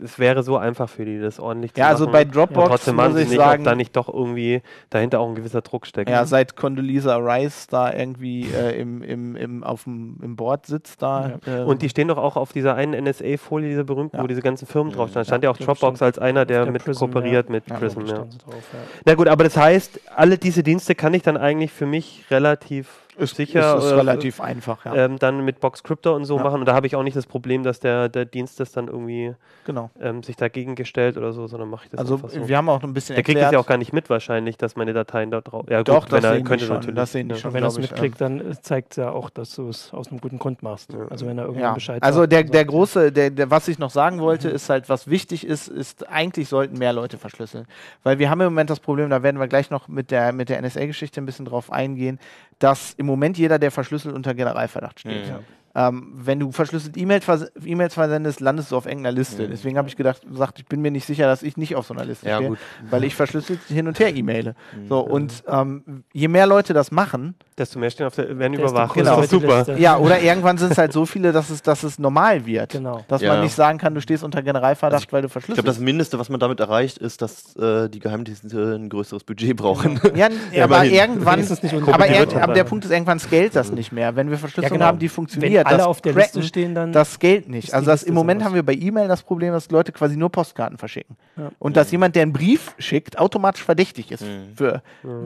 es 0.03 0.19
wäre 0.19 0.43
so 0.43 0.55
einfach 0.55 0.87
für 0.87 1.03
die, 1.03 1.19
das 1.19 1.39
ordentlich 1.39 1.73
zu 1.73 1.79
ja, 1.79 1.87
also 1.87 2.03
machen. 2.05 2.13
bei 2.13 2.21
Und 2.21 2.35
Dropbox 2.35 2.67
trotzdem 2.69 2.95
machen 2.95 3.07
muss 3.13 3.17
sie 3.17 3.23
ich 3.23 3.29
nicht, 3.29 3.37
sagen, 3.39 3.63
ob 3.63 3.65
da 3.65 3.75
nicht 3.75 3.95
doch 3.95 4.07
irgendwie 4.13 4.61
dahinter 4.91 5.19
auch 5.19 5.27
ein 5.27 5.33
gewisser 5.33 5.61
Druck 5.61 5.87
steckt. 5.87 6.09
Ja, 6.11 6.25
seit 6.25 6.55
Condoleezza 6.55 7.15
Rice 7.17 7.65
da 7.67 7.91
irgendwie 7.91 8.43
äh, 8.53 8.79
im, 8.79 9.01
im, 9.01 9.35
im, 9.35 9.63
auf 9.63 9.85
dem, 9.85 10.17
im 10.21 10.35
Board 10.35 10.67
sitzt 10.67 11.01
da. 11.01 11.39
ähm, 11.47 11.65
Und 11.65 11.81
die 11.81 11.89
stehen 11.89 12.07
doch 12.07 12.19
auch 12.19 12.35
auf 12.35 12.53
dieser 12.53 12.75
einen 12.75 13.03
NSA-Folie, 13.03 13.69
dieser 13.69 13.83
berühmten, 13.83 14.17
Ja. 14.17 14.23
wo 14.23 14.27
diese 14.27 14.41
ganzen 14.43 14.67
Firmen 14.67 14.93
drauf 14.93 15.09
standen. 15.09 15.25
Ja, 15.25 15.29
Stand 15.29 15.43
ja 15.43 15.49
auch 15.49 15.57
ja, 15.59 15.65
Dropbox 15.65 16.01
als 16.03 16.19
einer, 16.19 16.45
der, 16.45 16.65
der 16.65 16.71
mit 16.71 16.83
Prism, 16.85 16.99
kooperiert 17.05 17.47
ja. 17.47 17.51
mit 17.51 17.67
Ja, 17.67 17.77
Prism. 17.77 18.01
Ja. 18.01 18.07
Standen 18.07 18.31
sie 18.31 18.37
drauf, 18.37 18.53
ja. 18.71 18.79
Na 19.05 19.15
gut, 19.15 19.27
aber 19.27 19.43
das 19.43 19.57
heißt, 19.57 20.01
alle 20.15 20.37
diese 20.37 20.61
Dienste 20.61 20.93
kann 20.93 21.15
ich 21.15 21.23
dann 21.23 21.37
eigentlich 21.37 21.71
für 21.71 21.87
mich 21.87 22.25
relativ 22.29 22.89
ist, 23.19 23.35
sicher 23.35 23.77
ist, 23.77 23.85
ist 23.85 23.91
äh, 23.91 23.95
relativ 23.95 24.41
einfach, 24.41 24.85
ja. 24.85 24.95
ähm, 24.95 25.19
dann 25.19 25.45
mit 25.45 25.59
Box 25.59 25.83
Crypto 25.83 26.15
und 26.15 26.25
so 26.25 26.37
Ja. 26.37 26.43
machen. 26.43 26.59
Und 26.61 26.65
da 26.65 26.73
habe 26.73 26.87
ich 26.87 26.95
auch 26.95 27.03
nicht 27.03 27.15
das 27.17 27.25
Problem, 27.27 27.63
dass 27.63 27.79
der, 27.79 28.09
der 28.09 28.25
Dienst 28.25 28.59
das 28.59 28.71
dann 28.71 28.87
irgendwie 28.87 29.33
genau. 29.65 29.89
ähm, 30.01 30.23
sich 30.23 30.35
dagegen 30.35 30.75
gestellt 30.75 31.17
oder 31.17 31.33
so, 31.33 31.47
sondern 31.47 31.69
mache 31.69 31.85
ich 31.85 31.91
das 31.91 31.99
Also 31.99 32.15
einfach 32.15 32.29
so. 32.29 32.47
wir 32.47 32.57
haben 32.57 32.69
auch 32.69 32.81
ein 32.83 32.93
bisschen 32.93 33.15
der 33.15 33.23
kriegt 33.23 33.39
es 33.39 33.51
ja 33.51 33.59
auch 33.59 33.65
gar 33.67 33.77
nicht 33.77 33.93
mit 33.93 34.09
wahrscheinlich, 34.09 34.57
dass 34.57 34.75
meine 34.75 34.93
Dateien 34.93 35.31
da 35.31 35.41
drauf. 35.41 35.65
Ja, 35.69 35.83
Doch, 35.83 36.03
gut, 36.03 36.11
wenn 36.11 36.21
das 36.21 36.25
er 36.31 36.33
sehen 36.35 36.43
die 36.43 36.49
könnte 36.49 36.65
schon, 36.65 36.75
natürlich. 36.75 36.95
das 36.95 37.11
sehen 37.11 37.29
die 37.29 37.35
schon. 37.35 37.53
Wenn 37.53 37.63
er 37.63 37.67
es 37.67 37.77
mitkriegt, 37.79 38.19
dann 38.21 38.39
äh, 38.39 38.61
zeigt 38.61 38.91
es 38.91 38.97
ja 38.97 39.11
auch, 39.11 39.29
dass 39.29 39.55
du 39.55 39.69
es 39.69 39.93
aus 39.93 40.09
einem 40.09 40.21
guten 40.21 40.39
Grund 40.39 40.63
machst. 40.63 40.93
Ja. 40.93 41.07
Also 41.09 41.25
wenn 41.27 41.37
er 41.37 41.43
irgendwann 41.45 41.63
ja. 41.63 41.73
Bescheid 41.73 42.01
Also 42.01 42.21
sagt, 42.21 42.31
der, 42.33 42.43
der 42.43 42.61
er- 42.61 42.65
große, 42.65 43.11
der, 43.11 43.29
der, 43.29 43.51
was 43.51 43.67
ich 43.67 43.79
noch 43.79 43.89
sagen 43.89 44.19
wollte, 44.19 44.49
ist 44.49 44.69
halt, 44.69 44.89
was 44.89 45.07
wichtig 45.09 45.45
ist, 45.45 45.67
ist, 45.67 46.07
eigentlich 46.09 46.47
sollten 46.49 46.77
mehr 46.77 46.93
Leute 46.93 47.17
verschlüsseln. 47.17 47.65
Weil 48.03 48.19
wir 48.19 48.29
haben 48.29 48.41
im 48.41 48.47
Moment 48.47 48.69
das 48.69 48.79
Problem, 48.79 49.09
da 49.09 49.23
werden 49.23 49.39
wir 49.39 49.47
gleich 49.47 49.69
noch 49.69 49.87
mit 49.87 50.11
der, 50.11 50.31
mit 50.33 50.49
der 50.49 50.61
NSA-Geschichte 50.61 51.19
ein 51.21 51.25
bisschen 51.25 51.45
drauf 51.45 51.71
eingehen, 51.71 52.19
dass 52.59 52.93
im 52.93 53.05
Moment 53.05 53.37
jeder, 53.37 53.57
der 53.57 53.71
verschlüsselt, 53.71 54.13
unter 54.13 54.33
Generalverdacht 54.33 54.99
steht. 54.99 55.27
Mhm. 55.27 55.58
Ähm, 55.79 56.11
wenn 56.13 56.39
du 56.41 56.51
verschlüsselt 56.51 56.97
E-Mails 56.97 57.23
vers 57.23 57.45
E-Mails 57.63 57.93
versendest, 57.93 58.41
landest 58.41 58.71
du 58.71 58.75
auf 58.75 58.85
irgendeiner 58.85 59.15
Liste. 59.15 59.43
Mhm. 59.43 59.51
Deswegen 59.51 59.77
habe 59.77 59.87
ich 59.87 59.95
gedacht, 59.95 60.21
gesagt, 60.29 60.59
ich 60.59 60.65
bin 60.65 60.81
mir 60.81 60.91
nicht 60.91 61.05
sicher, 61.05 61.25
dass 61.27 61.41
ich 61.41 61.55
nicht 61.55 61.75
auf 61.77 61.85
so 61.87 61.93
einer 61.93 62.03
Liste 62.03 62.27
Ja, 62.27 62.35
stehe, 62.35 62.49
gut. 62.49 62.59
weil 62.89 63.03
ich 63.05 63.15
verschlüsselt 63.15 63.61
hin 63.69 63.87
und 63.87 63.97
her 63.99 64.13
E-Maile. 64.13 64.55
So, 64.89 64.99
und 64.99 65.43
ähm, 65.47 66.03
je 66.11 66.27
mehr 66.27 66.47
Leute 66.47 66.73
das 66.73 66.91
machen, 66.91 67.35
Desto 67.57 67.77
mehr 67.79 67.89
stehen 67.91 68.07
auf 68.07 68.15
der, 68.15 68.37
werden 68.39 68.53
überwacht. 68.53 68.97
doch 68.97 69.23
super. 69.25 69.57
Liste. 69.59 69.73
ja, 69.77 69.97
oder 69.97 70.19
irgendwann 70.21 70.57
sind 70.57 70.71
es 70.71 70.77
halt 70.77 70.91
so 70.93 71.05
viele, 71.05 71.31
dass 71.31 71.49
es, 71.49 71.61
dass 71.61 71.83
es 71.83 71.97
normal 71.99 72.45
wird. 72.45 72.71
Genau. 72.71 73.03
Dass 73.07 73.21
Ja. 73.21 73.33
man 73.33 73.43
nicht 73.43 73.53
sagen 73.55 73.77
kann, 73.77 73.93
du 73.95 74.01
stehst 74.01 74.23
unter 74.23 74.41
Generalverdacht, 74.41 75.03
Also 75.03 75.11
weil 75.11 75.21
du 75.21 75.27
Ich 75.27 75.31
glaube, 75.33 75.41
verschlüsselt 75.45 75.67
das 75.67 75.79
Mindeste, 75.79 76.17
was 76.19 76.29
man 76.29 76.39
damit 76.39 76.59
erreicht, 76.59 76.97
ist, 76.97 77.21
dass 77.21 77.55
äh, 77.57 77.89
die 77.89 77.99
Geheimdienste 77.99 78.75
ein 78.75 78.89
größeres 78.89 79.23
Budget 79.23 79.55
brauchen. 79.57 79.99
Ja, 80.15 80.27
n- 80.27 80.33
Ja, 80.53 80.63
aber 80.65 80.85
irgendwann, 80.85 81.39
aber, 81.87 82.41
aber 82.43 82.53
der 82.53 82.63
Punkt 82.63 82.85
ist, 82.85 82.91
irgendwann 82.91 83.19
scaled 83.19 83.55
das 83.55 83.71
nicht 83.71 83.91
mehr. 83.91 84.15
Wenn 84.15 84.29
wir 84.29 84.37
Verschlüsselung 84.37 84.77
genau. 84.77 84.85
haben, 84.87 84.99
die 84.99 85.09
funktioniert, 85.09 85.67
alle 85.69 85.77
das 85.79 85.87
auf 85.87 86.01
der 86.01 86.13
Cracken, 86.13 86.39
Liste 86.39 86.43
stehen, 86.43 86.75
dann 86.75 86.91
das 86.91 87.13
scaled 87.13 87.47
nicht. 87.49 87.73
Also 87.73 87.85
das, 87.87 88.03
im 88.03 88.13
Moment 88.13 88.43
haben 88.43 88.53
wir 88.55 88.63
bei 88.63 88.73
E-Mail 88.73 89.07
das 89.07 89.23
Problem, 89.23 89.53
dass 89.53 89.69
Leute 89.71 89.91
quasi 89.91 90.17
nur 90.17 90.29
Postkarten 90.29 90.77
verschicken. 90.77 91.15
Ja. 91.37 91.51
Und 91.59 91.77
dass 91.77 91.91
jemand, 91.91 92.15
der 92.15 92.23
einen 92.23 92.33
Brief 92.33 92.73
schickt, 92.79 93.17
automatisch 93.17 93.63
verdächtig 93.63 94.11
ist 94.11 94.23
Mhm. 94.23 94.55
für, 94.55 94.81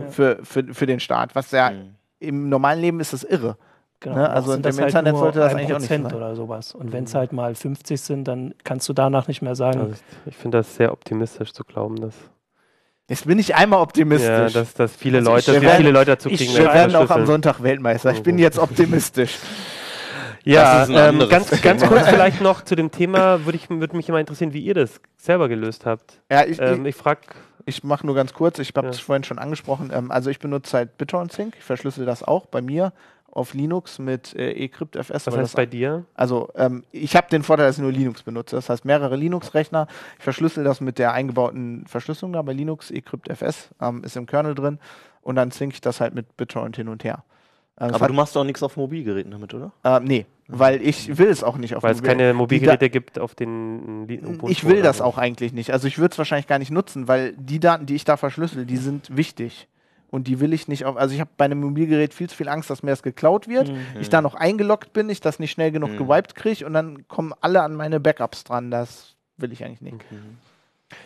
für, 0.10 0.40
für, 0.44 0.74
für 0.74 0.86
den 0.86 1.00
Staat. 1.00 1.36
Was 1.36 1.52
ja 1.52 1.72
Mhm. 1.72 1.96
im 2.20 2.50
normalen 2.50 2.80
Leben 2.82 3.00
ist 3.00 3.14
das 3.14 3.24
irre. 3.24 3.58
Genau. 4.00 4.16
Ne, 4.18 4.30
also 4.30 4.52
sind 4.52 4.58
im 4.60 4.64
das 4.64 4.78
halt 4.80 4.88
Internet 4.90 5.14
nur 5.14 5.22
sollte 5.22 5.40
das 5.40 5.54
eigentlich 5.54 5.74
auch 5.74 5.80
nicht 5.80 5.88
sein. 5.88 6.06
oder 6.06 6.36
sowas. 6.36 6.76
Und 6.76 6.92
wenn 6.92 7.06
es 7.06 7.16
halt 7.16 7.32
mal 7.32 7.56
50 7.56 8.02
sind, 8.02 8.28
dann 8.28 8.54
kannst 8.66 8.90
du 8.90 8.94
danach 8.94 9.30
nicht 9.30 9.42
mehr 9.42 9.56
sagen, 9.56 9.80
Also 9.80 9.94
ich 10.26 10.34
ich 10.34 10.36
finde 10.36 10.58
das 10.58 10.76
sehr 10.76 10.92
optimistisch 10.92 11.54
zu 11.54 11.64
glauben, 11.64 12.02
dass, 12.02 12.14
Jetzt 13.10 13.28
bin 13.28 13.38
ich 13.40 13.54
einmal 13.56 13.80
ja, 13.80 13.84
optimistisch. 13.84 14.54
dass, 14.54 14.74
dass 14.74 14.96
viele 14.96 15.20
Also 15.20 15.32
Leute, 15.32 15.52
ich- 15.56 15.62
wir 15.62 15.70
wir 15.70 15.76
viele 15.76 15.92
Leute 15.92 16.12
dazu 16.12 16.30
ich 16.30 16.38
kriegen, 16.38 16.54
wir 16.54 16.66
wenn 16.66 16.74
werden 16.74 16.96
auch 16.96 17.10
am. 17.10 17.26
Sonntag 17.26 17.62
Weltmeister. 17.64 18.12
Ich 18.12 18.24
bin 18.24 18.38
jetzt 18.38 18.58
optimistisch. 18.60 19.38
Ja, 20.44 20.80
Das 20.80 20.90
ist 20.90 20.96
ein 20.96 21.22
ähm, 21.22 21.30
ganz, 21.30 21.50
ganz 21.62 21.82
Thema. 21.82 21.94
kurz 21.96 22.08
vielleicht 22.10 22.42
noch 22.42 22.64
zu 22.64 22.76
dem 22.76 22.92
Thema, 22.92 23.46
würde 23.46 23.58
ich, 23.58 23.70
würde 23.70 23.96
mich 23.96 24.10
immer 24.10 24.20
interessieren, 24.20 24.54
wie 24.54 24.60
ihr 24.62 24.74
das 24.74 25.00
selber 25.18 25.48
gelöst 25.50 25.86
habt. 25.86 26.22
Ja, 26.32 26.44
ich, 26.46 26.60
Ähm, 26.60 26.86
ich 26.86 26.96
frage, 26.96 27.22
ich, 27.66 27.84
mache 27.84 28.06
nur 28.06 28.16
ganz 28.16 28.34
kurz. 28.34 28.60
Ich 28.60 28.74
habe 28.76 28.88
Ja. 28.88 28.92
es 28.92 29.00
vorhin 29.00 29.24
schon 29.24 29.40
angesprochen. 29.40 29.92
Ähm, 29.94 30.12
also 30.12 30.30
ich 30.30 30.40
benutze 30.40 30.78
halt 30.78 30.98
BitTorrent 30.98 31.32
Sync. 31.32 31.56
Ich 31.58 31.64
verschlüssel 31.64 32.06
das 32.06 32.24
auch 32.24 32.46
bei 32.46 32.62
mir 32.62 32.92
auf 33.32 33.54
Linux 33.56 33.98
mit 33.98 34.36
äh, 34.36 34.52
eCryptFS. 34.52 35.10
was 35.10 35.28
heißt 35.28 35.38
das 35.38 35.54
bei 35.54 35.66
dir? 35.66 36.06
Also 36.14 36.50
ähm, 36.56 36.84
ich 36.92 37.16
habe 37.16 37.28
den 37.30 37.42
Vorteil, 37.42 37.66
dass 37.66 37.78
ich 37.78 37.82
nur 37.82 37.92
Linux 37.92 38.22
benutze. 38.22 38.56
Das 38.58 38.70
heißt, 38.70 38.86
mehrere 38.86 39.16
Linux-Rechner. 39.16 39.88
Ich 40.20 40.24
verschlüssel 40.24 40.64
das 40.64 40.82
mit 40.82 41.00
der 41.00 41.14
eingebauten 41.14 41.86
Verschlüsselung 41.88 42.34
da 42.34 42.42
bei 42.44 42.54
Linux. 42.54 42.92
eCryptFS 42.92 43.70
ähm, 43.82 44.04
ist 44.04 44.18
im 44.18 44.26
Kernel 44.28 44.54
drin. 44.56 44.78
Und 45.22 45.36
dann 45.36 45.50
sync 45.52 45.74
ich 45.74 45.82
das 45.82 46.00
halt 46.02 46.14
mit 46.14 46.36
BitTorrent 46.38 46.76
hin 46.76 46.90
und 46.90 47.04
her. 47.06 47.24
Äh, 47.80 47.86
es 47.88 47.94
Aber 47.94 48.04
hat- 48.04 48.10
du 48.10 48.14
machst 48.14 48.36
doch 48.36 48.44
nichts 48.44 48.62
auf 48.64 48.78
Mobilgeräten 48.78 49.32
damit, 49.32 49.54
oder? 49.54 49.72
äh, 49.84 50.00
nee, 50.00 50.26
weil 50.48 50.82
ich 50.82 51.18
will 51.18 51.28
es 51.28 51.44
auch 51.44 51.58
nicht 51.58 51.76
auf 51.76 51.84
Weil 51.84 51.94
es 51.94 52.04
keine 52.04 52.34
Mobilgeräte 52.34 52.90
gibt, 52.90 53.18
auf 53.20 53.34
den 53.36 54.08
Da 54.08 54.14
Ubuntu 54.28 54.48
ich 54.50 54.66
will 54.68 54.82
das 54.82 55.02
auch 55.02 55.18
eigentlich 55.18 55.54
nicht. 55.54 55.72
Also 55.72 55.88
ich 55.88 55.98
würde 55.98 56.12
es 56.12 56.18
wahrscheinlich 56.18 56.48
gar 56.48 56.60
nicht 56.60 56.72
nutzen, 56.72 57.08
weil 57.08 57.34
die 57.38 57.60
Daten, 57.60 57.86
die 57.86 57.96
ich 57.96 58.06
da 58.06 58.18
verschlüssel, 58.18 58.66
die 58.66 58.78
sind 58.78 59.16
wichtig. 59.16 59.68
Und 60.12 60.28
die 60.28 60.40
will 60.40 60.54
ich 60.54 60.68
nicht 60.68 60.86
auf. 60.86 60.96
Also 60.96 61.16
ich 61.16 61.20
habe 61.22 61.32
bei 61.38 61.46
einem 61.46 61.60
Mobilgerät 61.62 62.14
viel 62.14 62.30
zu 62.30 62.36
viel 62.36 62.48
Angst, 62.48 62.70
dass 62.70 62.84
mir 62.84 62.92
das 62.92 63.02
geklaut 63.02 63.48
wird. 63.48 63.70
Mhm. 63.70 63.78
Ich 64.00 64.10
da 64.10 64.22
noch 64.22 64.36
eingeloggt 64.36 64.94
bin, 64.94 65.10
ich 65.10 65.22
das 65.22 65.40
nicht 65.40 65.50
schnell 65.50 65.72
genug 65.72 65.94
Mhm. 65.94 65.98
gewiped 65.98 66.36
kriege 66.36 66.68
und 66.68 66.74
dann 66.74 67.08
kommen 67.08 67.34
alle 67.42 67.64
an 67.64 67.74
meine 67.74 68.00
Backups 68.00 68.44
dran. 68.44 68.70
Das 68.70 69.16
will 69.38 69.52
ich 69.52 69.64
eigentlich 69.66 69.82
nicht. 69.82 69.96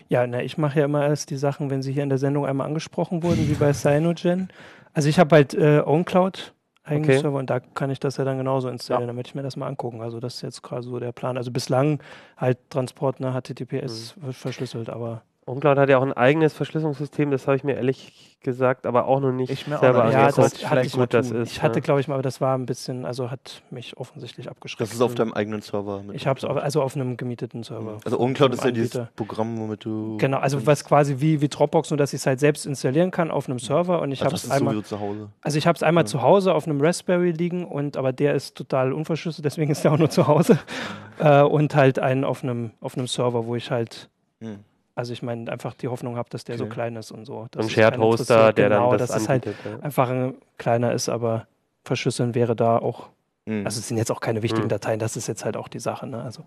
Ja, 0.09 0.27
na, 0.27 0.41
ich 0.41 0.57
mache 0.57 0.79
ja 0.79 0.85
immer 0.85 1.07
erst 1.07 1.29
die 1.29 1.37
Sachen, 1.37 1.69
wenn 1.69 1.81
sie 1.81 1.93
hier 1.93 2.03
in 2.03 2.09
der 2.09 2.17
Sendung 2.17 2.45
einmal 2.45 2.67
angesprochen 2.67 3.23
wurden, 3.23 3.47
wie 3.49 3.53
bei 3.53 3.71
Cyanogen. 3.73 4.49
Also 4.93 5.07
ich 5.07 5.19
habe 5.19 5.35
halt 5.35 5.53
äh, 5.53 5.79
OwnCloud 5.85 6.53
eigenen 6.87 7.09
Okay. 7.11 7.19
Server 7.19 7.37
und 7.37 7.49
da 7.49 7.59
kann 7.59 7.89
ich 7.89 7.99
das 7.99 8.17
ja 8.17 8.23
dann 8.25 8.37
genauso 8.37 8.69
installieren, 8.69 9.07
damit 9.07 9.27
ich 9.27 9.35
mir 9.35 9.43
das 9.43 9.55
mal 9.55 9.67
angucken. 9.67 10.01
Also 10.01 10.19
das 10.19 10.35
ist 10.35 10.41
jetzt 10.41 10.63
gerade 10.63 10.83
so 10.83 10.99
der 10.99 11.11
Plan. 11.11 11.37
Also 11.37 11.51
bislang 11.51 11.99
halt 12.37 12.57
Transport, 12.69 13.19
ne, 13.19 13.33
HTTPS 13.33 14.15
Mhm. 14.17 14.23
wird 14.27 14.35
verschlüsselt, 14.35 14.89
aber 14.89 15.21
OwnCloud 15.47 15.77
hat 15.77 15.89
ja 15.89 15.97
auch 15.97 16.03
ein 16.03 16.11
eigenes 16.13 16.53
Verschlüsselungssystem, 16.53 17.31
das 17.31 17.47
habe 17.47 17.55
ich 17.55 17.63
mir 17.63 17.75
ehrlich 17.75 18.37
gesagt, 18.41 18.85
aber 18.85 19.05
auch 19.07 19.19
noch 19.21 19.31
nicht 19.31 19.49
Ich 19.49 19.65
mir 19.65 19.77
auch 19.77 19.79
selber 19.79 19.99
noch 19.99 20.05
nicht. 20.05 20.13
Ja, 20.13 20.27
das 20.31 20.69
hatte 20.69 20.81
ich 20.85 20.91
gut 20.93 21.13
das 21.13 21.31
ist. 21.31 21.51
ich 21.51 21.61
hatte, 21.63 21.79
ja. 21.79 21.83
glaube 21.83 22.01
ich 22.01 22.07
mal, 22.07 22.15
aber 22.15 22.21
das 22.23 22.39
war 22.41 22.55
ein 22.57 22.65
bisschen, 22.65 23.05
also 23.05 23.31
hat 23.31 23.61
mich 23.71 23.97
offensichtlich 23.97 24.49
abgeschreckt. 24.49 24.81
Das 24.81 24.93
ist 24.93 25.01
auf 25.01 25.15
deinem 25.15 25.33
eigenen 25.33 25.61
Server. 25.61 26.03
mit- 26.03 26.15
Ich 26.17 26.27
habe 26.27 26.37
es 26.37 26.43
also 26.45 26.81
auf 26.81 26.95
einem 26.95 27.15
gemieteten 27.17 27.63
Server. 27.63 27.97
Also 28.05 28.19
einem 28.19 28.33
ist 28.53 28.63
ja 28.63 28.71
dieses. 28.71 29.07
Programm, 29.15 29.57
womit 29.57 29.85
du. 29.85 30.17
Genau, 30.17 30.37
also 30.37 30.65
was 30.67 30.83
quasi 30.83 31.15
wie, 31.19 31.39
wie 31.41 31.47
Dropbox, 31.47 31.89
nur 31.91 31.97
dass 31.97 32.11
ich 32.13 32.19
es 32.19 32.25
halt 32.27 32.39
selbst 32.41 32.65
installieren 32.65 33.11
kann 33.11 33.31
auf 33.31 33.47
einem 33.49 33.59
Server 33.59 34.01
und 34.01 34.11
ich 34.11 34.21
also 34.23 34.27
habe 34.27 34.35
es 34.35 34.51
einmal. 34.51 34.83
zu 34.83 34.99
Hause. 34.99 35.29
Also 35.41 35.57
ich 35.57 35.65
habe 35.65 35.75
es 35.77 35.83
einmal 35.83 36.03
Ja. 36.03 36.07
zu 36.07 36.21
Hause 36.21 36.53
auf 36.53 36.67
einem 36.67 36.81
Raspberry 36.81 37.31
liegen 37.31 37.65
und 37.65 37.95
aber 37.97 38.11
der 38.13 38.33
ist 38.35 38.55
total 38.55 38.91
unverschlüsselt, 38.93 39.45
deswegen 39.45 39.71
ist 39.71 39.83
der 39.83 39.93
auch 39.93 39.97
nur 39.97 40.09
zu 40.09 40.27
Hause. 40.27 40.59
äh, 41.19 41.41
und 41.41 41.73
halt 41.73 41.99
einen 41.99 42.23
auf 42.25 42.43
einem 42.43 42.71
auf 42.81 42.97
einem 42.97 43.07
Server, 43.07 43.45
wo 43.45 43.55
ich 43.55 43.71
halt, 43.71 44.09
Hm. 44.39 44.59
Also 44.97 45.13
ich 45.13 45.21
meine, 45.21 45.51
einfach 45.51 45.73
die 45.75 45.87
Hoffnung 45.87 46.15
habe, 46.17 46.29
dass 46.29 46.43
der 46.43 46.57
so 46.57 46.65
Okay. 46.65 46.73
klein 46.73 46.95
ist 46.95 47.11
und 47.11 47.25
so. 47.25 47.47
dass 47.51 47.65
Ein 47.65 47.67
es 47.67 47.73
Shared 47.73 47.97
Hoster, 47.99 48.51
der 48.53 48.69
genau, 48.69 48.89
dann 48.89 48.99
das 48.99 49.09
dass 49.11 49.21
es 49.21 49.29
halt 49.29 49.45
anbietet. 49.47 49.65
ja. 49.71 49.79
einfach 49.83 50.09
ein 50.09 50.35
kleiner 50.57 50.91
ist, 50.93 51.07
aber 51.07 51.47
verschlüsseln 51.85 52.35
wäre 52.35 52.55
da 52.55 52.77
auch. 52.79 53.09
Hm. 53.45 53.63
Also 53.65 53.79
es 53.79 53.87
sind 53.87 53.97
jetzt 53.97 54.11
auch 54.11 54.19
keine 54.19 54.41
wichtigen 54.43 54.65
Mhm. 54.65 54.69
Dateien, 54.69 54.99
das 54.99 55.15
ist 55.15 55.27
jetzt 55.27 55.45
halt 55.45 55.55
auch 55.55 55.67
die 55.69 55.79
Sache. 55.79 56.05
Ne? 56.07 56.21
Also 56.21 56.43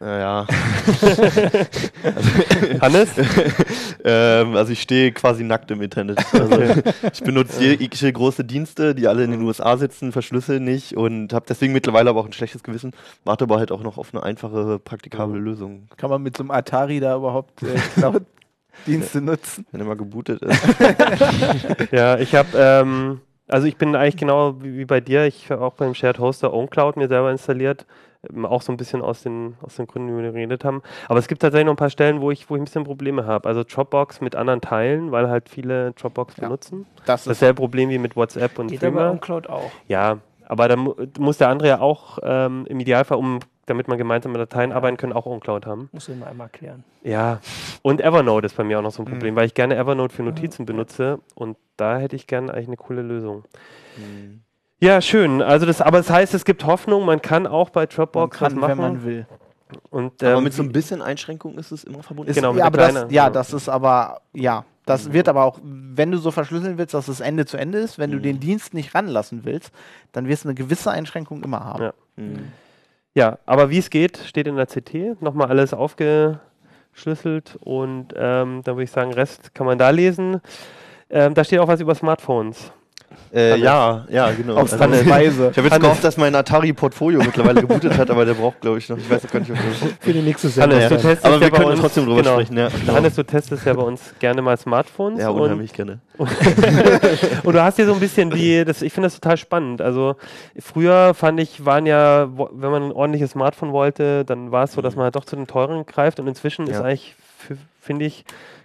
ja, 0.00 0.18
ja. 0.18 0.46
Hannes? 2.80 3.10
ähm, 4.04 4.56
also 4.56 4.72
ich 4.72 4.82
stehe 4.82 5.12
quasi 5.12 5.44
nackt 5.44 5.70
im 5.70 5.80
Internet. 5.80 6.18
Also 6.32 6.82
ich 7.12 7.22
benutze 7.22 7.62
jegliche 7.62 8.12
große 8.12 8.44
Dienste, 8.44 8.94
die 8.94 9.06
alle 9.06 9.24
in 9.24 9.30
den 9.30 9.42
USA 9.42 9.76
sitzen, 9.76 10.12
verschlüssel 10.12 10.60
nicht 10.60 10.96
und 10.96 11.32
habe 11.32 11.46
deswegen 11.48 11.72
mittlerweile 11.72 12.10
aber 12.10 12.20
auch 12.20 12.26
ein 12.26 12.32
schlechtes 12.32 12.62
Gewissen, 12.62 12.92
warte 13.24 13.44
aber 13.44 13.58
halt 13.58 13.72
auch 13.72 13.82
noch 13.82 13.98
auf 13.98 14.12
eine 14.12 14.22
einfache, 14.22 14.78
praktikable 14.78 15.38
Lösung, 15.38 15.88
Kann 15.96 16.10
man 16.10 16.22
mit 16.22 16.36
so 16.36 16.42
einem 16.42 16.50
Atari 16.50 17.00
da 17.00 17.16
überhaupt 17.16 17.62
äh, 17.62 17.74
Cloud-Dienste 17.94 19.20
nutzen? 19.20 19.66
wenn 19.72 19.80
er 19.80 19.86
mal 19.86 19.96
gebootet 19.96 20.42
ist. 20.42 20.62
Ja, 21.92 22.18
ich 22.18 22.34
habe, 22.34 22.48
ähm, 22.56 23.20
also 23.48 23.66
ich 23.66 23.76
bin 23.76 23.94
eigentlich 23.94 24.16
genau 24.16 24.62
wie, 24.62 24.76
wie 24.76 24.84
bei 24.84 25.00
dir. 25.00 25.26
Ich 25.26 25.50
habe 25.50 25.64
auch 25.64 25.74
beim 25.74 25.94
Shared 25.94 26.18
Hoster 26.18 26.52
OwnCloud 26.52 26.96
mir 26.96 27.08
selber 27.08 27.30
installiert. 27.30 27.86
Ähm, 28.32 28.46
Auch 28.46 28.62
so 28.62 28.72
ein 28.72 28.76
bisschen 28.76 29.02
aus 29.02 29.22
den, 29.22 29.54
aus 29.62 29.76
den 29.76 29.86
Gründen, 29.86 30.16
wie 30.16 30.22
wir 30.22 30.32
geredet 30.32 30.64
haben. 30.64 30.82
Aber 31.08 31.18
es 31.18 31.28
gibt 31.28 31.42
tatsächlich 31.42 31.66
noch 31.66 31.72
ein 31.74 31.76
paar 31.76 31.90
Stellen, 31.90 32.20
wo 32.20 32.30
ich, 32.30 32.48
wo 32.50 32.54
ich 32.56 32.60
ein 32.62 32.64
bisschen 32.64 32.84
Probleme 32.84 33.26
habe. 33.26 33.48
Also 33.48 33.64
Dropbox 33.64 34.20
mit 34.20 34.36
anderen 34.36 34.60
Teilen, 34.60 35.12
weil 35.12 35.28
halt 35.28 35.48
viele 35.48 35.92
Dropbox 35.92 36.36
Ja. 36.36 36.44
benutzen. 36.44 36.86
Das 37.06 37.22
ist 37.22 37.28
Dasselbe 37.28 37.56
Problem 37.56 37.88
wie 37.90 37.98
mit 37.98 38.16
WhatsApp 38.16 38.58
und 38.58 38.68
geht 38.68 38.82
aber 38.84 38.96
Threema. 38.98 39.10
on 39.10 39.20
Cloud 39.20 39.48
auch. 39.48 39.70
Ja, 39.88 40.18
aber 40.46 40.68
da 40.68 40.76
mu 40.76 40.94
muss 41.18 41.38
der 41.38 41.48
andere 41.48 41.68
ja 41.68 41.80
auch 41.80 42.18
ähm, 42.22 42.66
im 42.68 42.78
Idealfall, 42.80 43.18
um 43.18 43.40
damit 43.66 43.88
man 43.88 43.96
gemeinsam 43.96 44.32
mit 44.32 44.40
Dateien 44.42 44.72
arbeiten 44.72 44.98
können, 44.98 45.14
auch 45.14 45.24
OwnCloud 45.24 45.64
haben. 45.64 45.88
Muss 45.92 46.06
ich 46.06 46.14
mal 46.16 46.26
einmal 46.26 46.50
klären. 46.50 46.84
Ja, 47.02 47.40
und 47.80 48.02
Evernote 48.02 48.44
ist 48.44 48.56
bei 48.58 48.62
mir 48.64 48.78
auch 48.78 48.82
noch 48.82 48.90
so 48.90 49.02
ein 49.02 49.06
Mhm. 49.06 49.10
Problem, 49.12 49.36
weil 49.36 49.46
ich 49.46 49.54
gerne 49.54 49.74
Evernote 49.74 50.14
für 50.14 50.22
Notizen 50.22 50.66
benutze 50.66 51.20
und 51.34 51.56
da 51.78 51.96
hätte 51.96 52.14
ich 52.14 52.26
gerne 52.26 52.52
eigentlich 52.52 52.66
eine 52.66 52.76
coole 52.76 53.00
Lösung. 53.00 53.44
Hm. 53.96 54.42
Ja, 54.84 55.00
schön. 55.00 55.40
Also 55.40 55.64
das, 55.64 55.80
aber 55.80 55.96
das 55.96 56.10
heißt, 56.10 56.34
es 56.34 56.44
gibt 56.44 56.66
Hoffnung, 56.66 57.06
man 57.06 57.22
kann 57.22 57.46
auch 57.46 57.70
bei 57.70 57.82
man 57.82 57.88
Dropbox 57.88 58.38
was 58.38 58.52
kann, 58.52 58.60
machen. 58.60 58.70
wenn 58.70 58.78
man 58.78 59.04
will. 59.04 59.26
und, 59.88 60.22
aber 60.22 60.36
ähm, 60.36 60.44
mit 60.44 60.52
so 60.52 60.62
ein 60.62 60.72
bisschen 60.72 61.00
Einschränkung 61.00 61.56
ist 61.56 61.72
es 61.72 61.84
immer 61.84 62.02
verbunden. 62.02 62.30
Ist, 62.30 62.36
Genau, 62.36 62.52
mit 62.52 62.58
ja, 62.62 62.68
der 62.68 62.84
aber 62.84 63.00
das, 63.00 63.12
ja, 63.12 63.30
das 63.30 63.54
ist 63.54 63.70
aber, 63.70 64.20
ja, 64.34 64.66
das 64.84 65.10
wird 65.14 65.30
aber 65.30 65.44
auch, 65.44 65.58
wenn 65.62 66.10
du 66.10 66.18
so 66.18 66.30
verschlüsseln 66.30 66.76
willst, 66.76 66.92
dass 66.92 67.08
es 67.08 67.20
Ende 67.20 67.46
zu 67.46 67.56
Ende 67.56 67.78
ist, 67.78 67.98
wenn 67.98 68.10
du 68.10 68.18
Mhm. 68.18 68.22
den 68.24 68.40
Dienst 68.40 68.74
nicht 68.74 68.94
ranlassen 68.94 69.46
willst, 69.46 69.72
dann 70.12 70.28
wirst 70.28 70.44
du 70.44 70.48
eine 70.50 70.54
gewisse 70.54 70.90
Einschränkung 70.90 71.42
immer 71.42 71.60
haben. 71.64 71.82
Ja. 71.84 71.92
Hm. 72.18 72.52
ja, 73.14 73.38
aber 73.46 73.70
wie 73.70 73.78
es 73.78 73.88
geht, 73.88 74.18
steht 74.18 74.46
in 74.46 74.56
der 74.56 74.66
CT. 74.66 75.16
Nochmal 75.22 75.48
alles 75.48 75.72
aufgeschlüsselt 75.72 77.56
und 77.62 78.08
ähm, 78.16 78.60
dann 78.64 78.76
würde 78.76 78.82
ich 78.84 78.90
sagen, 78.90 79.14
Rest 79.14 79.54
kann 79.54 79.66
man 79.66 79.78
da 79.78 79.88
lesen. 79.88 80.42
Ähm, 81.08 81.32
da 81.32 81.42
steht 81.42 81.60
auch 81.60 81.68
was 81.68 81.80
über 81.80 81.94
Smartphones. 81.94 82.70
Äh, 83.32 83.58
ja, 83.58 84.04
ja, 84.08 84.30
genau. 84.30 84.56
Auf 84.56 84.72
Also, 84.72 84.78
Weise. 85.08 85.48
ich 85.52 85.58
habe 85.58 85.68
jetzt 85.68 85.80
gehofft, 85.80 86.04
dass 86.04 86.16
mein 86.16 86.34
Atari-Portfolio 86.34 87.20
mittlerweile 87.20 87.60
gebootet 87.60 87.96
hat, 87.96 88.10
aber 88.10 88.24
der 88.24 88.34
braucht, 88.34 88.60
glaube 88.60 88.78
ich, 88.78 88.88
noch. 88.88 88.98
Ich 88.98 89.08
weiß 89.08 89.24
auch 89.26 89.30
gar 89.30 89.40
nicht, 89.40 89.50
ob 89.50 89.56
der 89.56 89.88
Für 90.00 90.12
die 90.12 90.22
nächste 90.22 90.48
Hannes, 90.60 90.90
Ja, 90.90 91.16
Aber 91.22 91.40
wir 91.40 91.50
können 91.50 91.70
uns, 91.70 91.80
trotzdem 91.80 92.06
drüber 92.06 92.22
genau. 92.22 92.34
sprechen. 92.34 92.56
Ja, 92.56 92.68
Hannes, 92.88 93.14
du 93.14 93.24
testest 93.24 93.66
ja 93.66 93.72
bei 93.72 93.82
uns 93.82 94.14
gerne 94.18 94.42
mal 94.42 94.56
Smartphones. 94.56 95.20
ja 95.20 95.28
und 95.30 95.40
unheimlich 95.40 95.72
gerne. 95.72 96.00
Und, 96.16 96.30
und 97.44 97.52
du 97.52 97.62
hast 97.62 97.76
hier 97.76 97.86
so 97.86 97.94
ein 97.94 98.00
bisschen 98.00 98.30
die, 98.30 98.64
das, 98.64 98.82
ich 98.82 98.92
finde 98.92 99.06
das 99.06 99.18
total 99.18 99.36
spannend. 99.36 99.80
Also 99.80 100.16
früher 100.58 101.14
fand 101.14 101.40
ich, 101.40 101.64
waren 101.64 101.86
ja, 101.86 102.28
wenn 102.52 102.70
man 102.70 102.82
ein 102.84 102.92
ordentliches 102.92 103.32
Smartphone 103.32 103.72
wollte, 103.72 104.24
dann 104.24 104.52
war 104.52 104.64
es 104.64 104.72
so, 104.72 104.82
dass 104.82 104.96
man 104.96 105.04
halt 105.04 105.16
doch 105.16 105.24
zu 105.24 105.36
den 105.36 105.46
teuren 105.46 105.86
greift 105.86 106.20
und 106.20 106.26
inzwischen 106.26 106.66
ist 106.66 106.80
eigentlich, 106.80 107.14
finde 107.80 108.04
ich, 108.04 108.24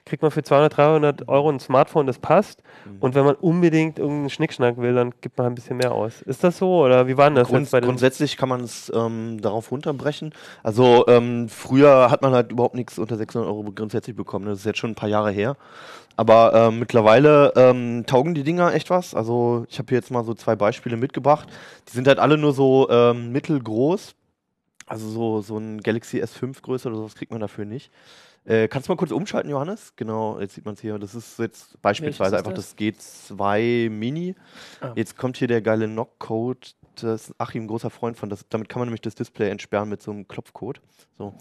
kriegt 0.09 0.21
man 0.21 0.31
für 0.31 0.43
200, 0.43 0.75
300 0.75 1.27
Euro 1.29 1.49
ein 1.49 1.59
Smartphone, 1.59 2.07
das 2.07 2.19
passt. 2.19 2.61
Mhm. 2.85 2.97
Und 2.99 3.15
wenn 3.15 3.25
man 3.25 3.35
unbedingt 3.35 3.99
irgendeinen 3.99 4.29
Schnickschnack 4.29 4.77
will, 4.77 4.93
dann 4.93 5.13
gibt 5.21 5.37
man 5.37 5.47
ein 5.47 5.55
bisschen 5.55 5.77
mehr 5.77 5.93
aus. 5.93 6.21
Ist 6.23 6.43
das 6.43 6.57
so 6.57 6.83
oder 6.83 7.07
wie 7.07 7.15
war 7.15 7.25
denn 7.29 7.35
das 7.35 7.47
Grund, 7.47 7.61
jetzt 7.61 7.71
bei 7.71 7.79
den 7.79 7.87
grundsätzlich 7.87 8.35
kann 8.35 8.49
man 8.49 8.61
es 8.61 8.91
ähm, 8.93 9.39
darauf 9.39 9.71
runterbrechen. 9.71 10.33
Also 10.63 11.05
ähm, 11.07 11.47
früher 11.47 12.11
hat 12.11 12.21
man 12.21 12.33
halt 12.33 12.51
überhaupt 12.51 12.75
nichts 12.75 12.99
unter 12.99 13.15
600 13.15 13.47
Euro 13.47 13.63
grundsätzlich 13.73 14.15
bekommen. 14.15 14.45
Das 14.45 14.59
ist 14.59 14.65
jetzt 14.65 14.79
schon 14.79 14.91
ein 14.91 14.95
paar 14.95 15.09
Jahre 15.09 15.31
her. 15.31 15.55
Aber 16.15 16.53
ähm, 16.53 16.79
mittlerweile 16.79 17.53
ähm, 17.55 18.03
taugen 18.05 18.35
die 18.35 18.43
Dinger 18.43 18.73
echt 18.73 18.89
was. 18.89 19.15
Also 19.15 19.65
ich 19.69 19.79
habe 19.79 19.87
hier 19.87 19.99
jetzt 19.99 20.11
mal 20.11 20.25
so 20.25 20.33
zwei 20.33 20.57
Beispiele 20.57 20.97
mitgebracht. 20.97 21.47
Die 21.87 21.93
sind 21.93 22.07
halt 22.09 22.19
alle 22.19 22.37
nur 22.37 22.51
so 22.51 22.89
ähm, 22.89 23.31
mittelgroß. 23.31 24.15
Also 24.85 25.07
so, 25.07 25.41
so 25.41 25.57
ein 25.57 25.79
Galaxy 25.81 26.21
S5 26.21 26.61
Größe 26.61 26.89
oder 26.89 26.97
sowas 26.97 27.15
kriegt 27.15 27.31
man 27.31 27.39
dafür 27.39 27.63
nicht. 27.63 27.91
Äh, 28.49 28.67
kannst 28.67 28.88
du 28.88 28.91
mal 28.91 28.97
kurz 28.97 29.12
umschalten, 29.12 29.51
Johannes? 29.51 29.93
Genau, 29.95 30.39
jetzt 30.39 30.55
sieht 30.55 30.65
man 30.65 30.73
es 30.73 30.81
hier. 30.81 30.97
Das 30.97 31.13
ist 31.13 31.38
jetzt 31.38 31.79
beispielsweise 31.83 32.31
Welches 32.31 32.47
einfach 32.47 32.57
ist 32.57 32.73
das 32.79 33.38
G2 33.38 33.91
Mini. 33.91 34.33
Ah. 34.81 34.91
Jetzt 34.95 35.17
kommt 35.17 35.38
hier 35.38 35.47
der 35.47 35.62
geile 35.62 35.88
Knock-Code. 35.88 36.69
Das 37.01 37.29
ist 37.29 37.35
Achim 37.38 37.63
ein 37.63 37.67
großer 37.67 37.89
Freund 37.89 38.17
von. 38.17 38.29
Das, 38.29 38.45
damit 38.49 38.69
kann 38.69 38.79
man 38.79 38.88
nämlich 38.88 39.01
das 39.01 39.15
Display 39.15 39.49
entsperren 39.49 39.89
mit 39.89 40.01
so 40.01 40.12
einem 40.12 40.27
Klopfcode. 40.27 40.81
So. 41.17 41.33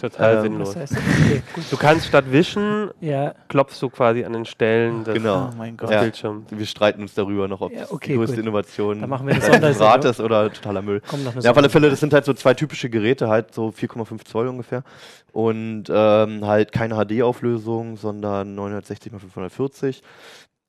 total 0.00 0.36
ähm, 0.36 0.42
sinnlos? 0.42 0.68
Was 0.68 0.76
heißt 0.76 0.92
das? 0.92 0.98
Okay. 1.00 1.42
Du 1.70 1.76
kannst 1.76 2.06
statt 2.06 2.30
wischen, 2.30 2.90
Ja, 3.00 3.34
klopfst 3.48 3.80
du 3.82 3.90
quasi 3.90 4.24
an 4.24 4.32
den 4.32 4.44
Stellen 4.44 5.02
des 5.02 5.14
Genau. 5.14 5.50
Oh 5.52 5.56
mein 5.56 5.76
Gott. 5.76 5.90
Ja. 5.90 6.02
Bildschirms. 6.02 6.46
Wir 6.50 6.66
streiten 6.66 7.02
uns 7.02 7.14
darüber 7.14 7.48
noch, 7.48 7.60
ob 7.60 7.72
Ja, 7.72 7.80
das 7.80 7.92
okay, 7.92 8.12
die 8.12 8.18
größte 8.18 8.36
gut. 8.36 8.44
Innovation 8.44 9.00
Dann 9.00 9.10
machen 9.10 9.26
wir 9.26 9.34
des 9.34 9.46
Sondersendung. 9.46 9.88
Rates 9.88 10.20
oder 10.20 10.52
totaler 10.52 10.82
Müll. 10.82 11.02
Ja, 11.40 11.50
auf 11.50 11.56
alle. 11.56 11.68
Fälle, 11.68 11.90
das 11.90 11.98
sind 11.98 12.12
halt 12.12 12.24
so 12.24 12.32
zwei 12.32 12.54
typische 12.54 12.88
Geräte, 12.88 13.28
halt 13.28 13.52
so 13.52 13.68
4,5 13.68 14.24
Zoll 14.24 14.46
ungefähr. 14.46 14.84
Und 15.32 15.84
ähm, 15.90 16.46
halt 16.46 16.70
keine 16.70 16.94
HD-Auflösung, 16.94 17.96
sondern 17.96 18.54
960 18.54 19.12
x 19.12 19.20
540. 19.20 20.02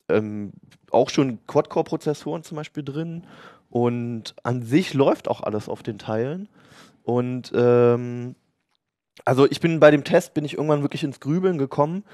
Ähm, 0.08 0.52
auch 0.90 1.10
schon 1.10 1.38
Quad-Core-Prozessoren 1.46 2.42
zum 2.42 2.56
Beispiel 2.56 2.82
drin. 2.82 3.24
Und 3.70 4.34
an 4.42 4.62
sich 4.62 4.94
läuft 4.94 5.28
auch 5.28 5.42
alles 5.42 5.68
auf 5.68 5.82
den 5.82 5.98
Teilen. 5.98 6.48
Und 7.02 7.52
ähm, 7.54 8.34
also 9.24 9.46
ich 9.50 9.60
bin 9.60 9.80
bei 9.80 9.90
dem 9.90 10.04
Test, 10.04 10.34
bin 10.34 10.44
ich 10.44 10.54
irgendwann 10.54 10.82
wirklich 10.82 11.04
ins 11.04 11.20
Grübeln 11.20 11.58
gekommen. 11.58 12.04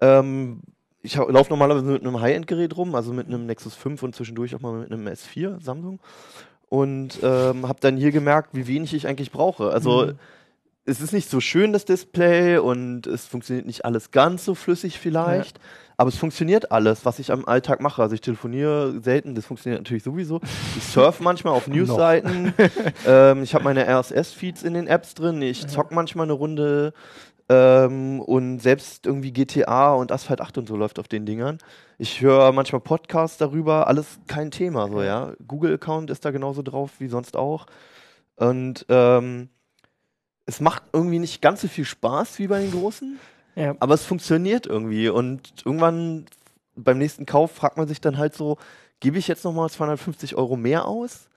Ähm, 0.00 0.62
ich 1.02 1.14
laufe 1.16 1.50
normalerweise 1.50 1.84
mit 1.86 2.02
einem 2.02 2.20
High-End-Gerät 2.20 2.76
rum, 2.76 2.94
also 2.94 3.12
mit 3.12 3.26
einem 3.28 3.46
Nexus 3.46 3.74
5 3.74 4.02
und 4.02 4.14
zwischendurch 4.16 4.54
auch 4.54 4.60
mal 4.60 4.72
mit 4.72 4.90
einem 4.90 5.06
S4 5.06 5.62
Samsung. 5.62 6.00
Und 6.68 7.18
ähm, 7.22 7.68
habe 7.68 7.78
dann 7.80 7.96
hier 7.96 8.10
gemerkt, 8.10 8.50
wie 8.54 8.66
wenig 8.66 8.92
ich 8.92 9.06
eigentlich 9.06 9.30
brauche. 9.30 9.70
Also 9.70 10.06
Mhm. 10.06 10.18
es 10.84 11.00
ist 11.00 11.12
nicht 11.12 11.30
so 11.30 11.40
schön, 11.40 11.72
das 11.72 11.84
Display, 11.84 12.58
und 12.58 13.06
es 13.06 13.26
funktioniert 13.26 13.66
nicht 13.66 13.84
alles 13.84 14.10
ganz 14.10 14.44
so 14.44 14.54
flüssig 14.56 14.98
vielleicht. 14.98 15.60
Aber 15.98 16.08
es 16.08 16.18
funktioniert 16.18 16.72
alles, 16.72 17.04
was 17.06 17.18
ich 17.18 17.32
am 17.32 17.46
Alltag 17.46 17.80
mache. 17.80 18.02
Also 18.02 18.14
ich 18.14 18.20
telefoniere 18.20 19.00
selten, 19.00 19.34
das 19.34 19.46
funktioniert 19.46 19.80
natürlich 19.80 20.02
sowieso. 20.02 20.40
Ich 20.76 20.82
surfe 20.82 21.22
manchmal 21.22 21.54
auf 21.54 21.66
Newsseiten. 21.68 22.52
ähm, 23.06 23.42
ich 23.42 23.54
habe 23.54 23.64
meine 23.64 23.86
RSS-Feeds 23.86 24.62
in 24.62 24.74
den 24.74 24.86
Apps 24.86 25.14
drin. 25.14 25.40
Ich 25.40 25.66
zock 25.66 25.92
manchmal 25.92 26.26
eine 26.26 26.34
Runde. 26.34 26.92
Ähm, 27.48 28.20
und 28.20 28.58
selbst 28.58 29.06
irgendwie 29.06 29.32
GTA 29.32 29.94
und 29.94 30.10
Asphalt 30.10 30.40
8 30.40 30.58
und 30.58 30.68
so 30.68 30.76
läuft 30.76 30.98
auf 30.98 31.06
den 31.06 31.26
Dingern. 31.26 31.58
Ich 31.96 32.20
höre 32.20 32.50
manchmal 32.50 32.80
Podcasts 32.80 33.38
darüber, 33.38 33.86
alles 33.86 34.18
kein 34.26 34.50
Thema, 34.50 34.88
so, 34.88 35.00
ja. 35.00 35.32
Google-Account 35.46 36.10
ist 36.10 36.24
da 36.24 36.32
genauso 36.32 36.62
drauf 36.62 36.90
wie 36.98 37.06
sonst 37.06 37.36
auch. 37.36 37.66
Und 38.34 38.84
ähm, 38.88 39.48
es 40.44 40.60
macht 40.60 40.82
irgendwie 40.92 41.20
nicht 41.20 41.40
ganz 41.40 41.60
so 41.60 41.68
viel 41.68 41.84
Spaß 41.84 42.40
wie 42.40 42.48
bei 42.48 42.60
den 42.60 42.72
Großen, 42.72 43.18
Ja. 43.56 43.74
aber 43.80 43.94
es 43.94 44.04
funktioniert 44.04 44.66
irgendwie. 44.66 45.08
Und 45.08 45.52
irgendwann 45.64 46.26
beim 46.76 46.98
nächsten 46.98 47.26
Kauf 47.26 47.52
fragt 47.52 47.76
man 47.78 47.88
sich 47.88 48.00
dann 48.00 48.18
halt 48.18 48.34
so, 48.34 48.58
gebe 49.00 49.18
ich 49.18 49.28
jetzt 49.28 49.44
nochmal 49.44 49.70
250 49.70 50.36
Euro 50.36 50.56
mehr 50.56 50.86
aus? 50.86 51.28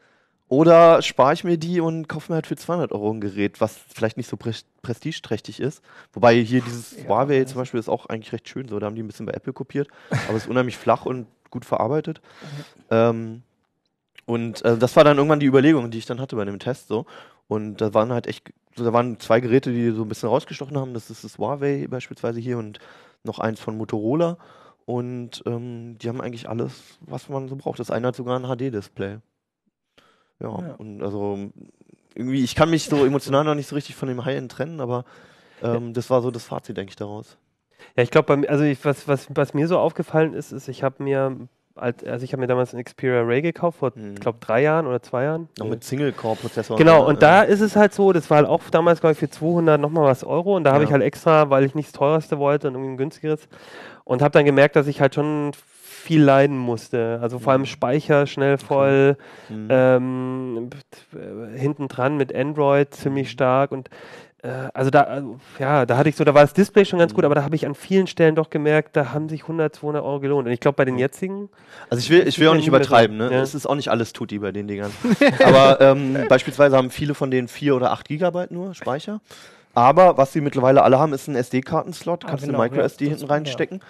Oder 0.49 1.03
spare 1.03 1.33
ich 1.33 1.43
mir 1.43 1.57
die 1.57 1.79
und 1.79 2.09
kaufe 2.09 2.31
mir 2.31 2.35
halt 2.35 2.47
für 2.47 2.55
200 2.55 2.91
Euro 2.91 3.11
ein 3.11 3.21
Gerät, 3.21 3.61
was 3.61 3.77
vielleicht 3.77 4.17
nicht 4.17 4.27
so 4.27 4.35
pre 4.35 4.51
prestigeträchtig 4.81 5.59
ist. 5.59 5.83
Wobei 6.11 6.35
hier 6.35 6.61
dieses 6.61 6.97
Huawei 7.07 7.43
zum 7.43 7.59
Beispiel 7.59 7.79
ist 7.79 7.87
auch 7.87 8.07
eigentlich 8.07 8.33
recht 8.33 8.49
schön 8.49 8.67
so. 8.67 8.79
Da 8.79 8.87
haben 8.87 8.95
die 8.95 9.03
ein 9.03 9.07
bisschen 9.07 9.27
bei 9.27 9.33
Apple 9.33 9.53
kopiert, 9.53 9.89
aber 10.27 10.37
es 10.37 10.43
ist 10.43 10.49
unheimlich 10.49 10.77
flach 10.77 11.05
und 11.05 11.27
gut 11.51 11.65
verarbeitet. 11.65 12.21
Ähm, 12.89 13.43
und 14.25 14.65
äh, 14.65 14.77
das 14.77 14.95
war 14.95 15.03
dann 15.03 15.17
irgendwann 15.17 15.39
die 15.39 15.45
Überlegung, 15.45 15.91
die 15.91 15.99
ich 15.99 16.07
dann 16.07 16.19
hatte 16.19 16.35
bei 16.35 16.45
dem 16.45 16.57
Test 16.57 16.87
so. 16.87 17.05
Und 17.49 17.77
da 17.81 17.93
waren 17.93 18.13
halt 18.13 18.27
echt, 18.27 18.53
so, 18.77 18.85
da 18.85 18.93
waren 18.93 19.19
zwei 19.19 19.41
Geräte, 19.41 19.73
die 19.73 19.89
so 19.91 20.03
ein 20.03 20.07
bisschen 20.07 20.29
rausgestochen 20.29 20.77
haben. 20.77 20.93
Das 20.93 21.09
ist 21.09 21.25
das 21.25 21.37
Huawei 21.37 21.87
beispielsweise 21.89 22.39
hier 22.39 22.57
und 22.57 22.79
noch 23.25 23.39
eins 23.39 23.59
von 23.59 23.75
Motorola. 23.75 24.37
Und 24.85 25.43
ähm, 25.45 25.97
die 25.97 26.07
haben 26.07 26.21
eigentlich 26.21 26.47
alles, 26.47 26.97
was 27.01 27.27
man 27.27 27.49
so 27.49 27.57
braucht. 27.57 27.79
Das 27.79 27.91
eine 27.91 28.07
hat 28.07 28.15
sogar 28.15 28.39
ein 28.39 28.45
HD-Display. 28.45 29.17
Ja, 30.39 30.47
Ja. 30.47 30.75
und 30.77 31.01
also 31.03 31.49
irgendwie, 32.15 32.43
ich 32.43 32.55
kann 32.55 32.69
mich 32.69 32.85
so 32.85 33.03
emotional 33.05 33.43
noch 33.43 33.55
nicht 33.55 33.67
so 33.67 33.75
richtig 33.75 33.95
von 33.95 34.07
dem 34.07 34.23
High-End 34.25 34.51
trennen, 34.51 34.79
aber 34.79 35.05
ähm, 35.61 35.93
das 35.93 36.09
war 36.09 36.21
so 36.21 36.31
das 36.31 36.45
Fazit, 36.45 36.77
denke 36.77 36.91
ich, 36.91 36.95
daraus. 36.95 37.37
Ja, 37.95 38.03
ich 38.03 38.11
glaube, 38.11 38.47
also 38.49 38.63
ich, 38.63 38.83
was, 38.85 39.07
was, 39.07 39.27
was 39.35 39.53
mir 39.53 39.67
so 39.67 39.77
aufgefallen 39.77 40.33
ist, 40.33 40.51
ist, 40.51 40.67
ich 40.67 40.83
habe 40.83 41.03
mir, 41.03 41.35
also 41.79 42.23
ich 42.23 42.33
habe 42.33 42.41
mir 42.41 42.47
damals 42.47 42.73
einen 42.73 42.83
Xperia 42.83 43.21
Ray 43.21 43.41
gekauft, 43.41 43.79
vor, 43.79 43.91
Mhm. 43.95 44.13
ich 44.13 44.19
glaube, 44.19 44.37
drei 44.41 44.61
Jahren 44.61 44.85
oder 44.87 45.01
zwei 45.01 45.23
Jahren. 45.23 45.49
Noch 45.57 45.67
mit 45.67 45.83
Single-Core-Prozessor. 45.83 46.77
Genau, 46.77 47.07
und 47.07 47.15
äh, 47.17 47.19
da 47.19 47.41
ist 47.43 47.61
es 47.61 47.75
halt 47.75 47.93
so, 47.93 48.11
das 48.13 48.29
war 48.29 48.37
halt 48.37 48.47
auch 48.47 48.61
damals, 48.71 48.99
glaube 49.01 49.13
ich, 49.13 49.19
für 49.19 49.29
200 49.29 49.79
nochmal 49.79 50.05
was 50.05 50.23
Euro 50.23 50.55
und 50.55 50.63
da 50.63 50.71
habe 50.73 50.83
Ja. 50.83 50.87
ich 50.89 50.93
halt 50.93 51.03
extra, 51.03 51.49
weil 51.49 51.63
ich 51.63 51.75
nichts 51.75 51.91
teuerste 51.93 52.37
wollte 52.39 52.67
und 52.67 52.75
irgendwie 52.75 52.91
ein 52.93 52.97
günstigeres 52.97 53.47
und 54.03 54.21
habe 54.21 54.31
dann 54.31 54.45
gemerkt, 54.45 54.75
dass 54.75 54.87
ich 54.87 55.01
halt 55.01 55.15
schon 55.15 55.51
viel 55.53 56.23
leiden 56.23 56.57
musste. 56.57 57.19
Also 57.21 57.39
vor 57.39 57.51
allem 57.53 57.65
Speicher 57.65 58.25
schnell 58.25 58.57
voll, 58.57 59.17
Mhm. 59.49 59.67
ähm, 59.69 60.69
äh, 61.13 61.57
hinten 61.59 61.87
dran 61.87 62.17
mit 62.17 62.33
Android 62.33 62.93
ziemlich 62.93 63.29
stark 63.29 63.71
und 63.71 63.89
also 64.47 64.89
da, 64.89 65.01
also, 65.01 65.39
ja, 65.59 65.85
da 65.85 65.97
hatte 65.97 66.09
ich 66.09 66.15
so, 66.15 66.23
da 66.23 66.33
war 66.33 66.41
das 66.41 66.53
Display 66.53 66.85
schon 66.85 66.99
ganz 66.99 67.13
gut, 67.13 67.25
aber 67.25 67.35
da 67.35 67.43
habe 67.43 67.55
ich 67.55 67.65
an 67.65 67.75
vielen 67.75 68.07
Stellen 68.07 68.35
doch 68.35 68.49
gemerkt, 68.49 68.95
da 68.95 69.11
haben 69.11 69.27
sich 69.27 69.43
100, 69.43 69.75
200 69.75 70.03
Euro 70.03 70.19
gelohnt. 70.19 70.47
Und 70.47 70.53
ich 70.53 70.61
glaube, 70.61 70.75
bei 70.75 70.85
den 70.85 70.97
jetzigen, 70.97 71.49
Also 71.89 71.99
ich 71.99 72.09
will, 72.09 72.27
ich 72.27 72.39
will 72.39 72.47
auch 72.47 72.53
ja 72.53 72.57
nicht 72.57 72.67
übertreiben, 72.67 73.17
ne? 73.17 73.31
Ja. 73.31 73.41
Es 73.41 73.53
ist 73.53 73.65
auch 73.65 73.75
nicht 73.75 73.89
alles 73.89 74.13
Tutti 74.13 74.39
bei 74.39 74.51
den 74.51 74.67
Dingern. 74.67 74.91
Aber 75.43 75.81
ähm, 75.81 76.17
beispielsweise 76.29 76.77
haben 76.77 76.89
viele 76.89 77.15
von 77.15 77.31
denen 77.31 77.47
4 77.47 77.75
oder 77.75 77.91
8 77.91 78.07
Gigabyte 78.07 78.51
nur 78.51 78.73
Speicher. 78.73 79.19
Aber 79.73 80.17
was 80.17 80.33
sie 80.33 80.41
mittlerweile 80.41 80.83
alle 80.83 80.99
haben, 80.99 81.13
ist 81.13 81.27
ein 81.27 81.35
SD-Kartenslot. 81.35 82.25
Ah, 82.25 82.29
Kannst 82.29 82.45
genau, 82.45 82.57
du 82.57 82.63
Micro 82.63 82.81
ja, 82.81 82.87
hinten 82.87 83.21
ja. 83.21 83.27
reinstecken. 83.27 83.81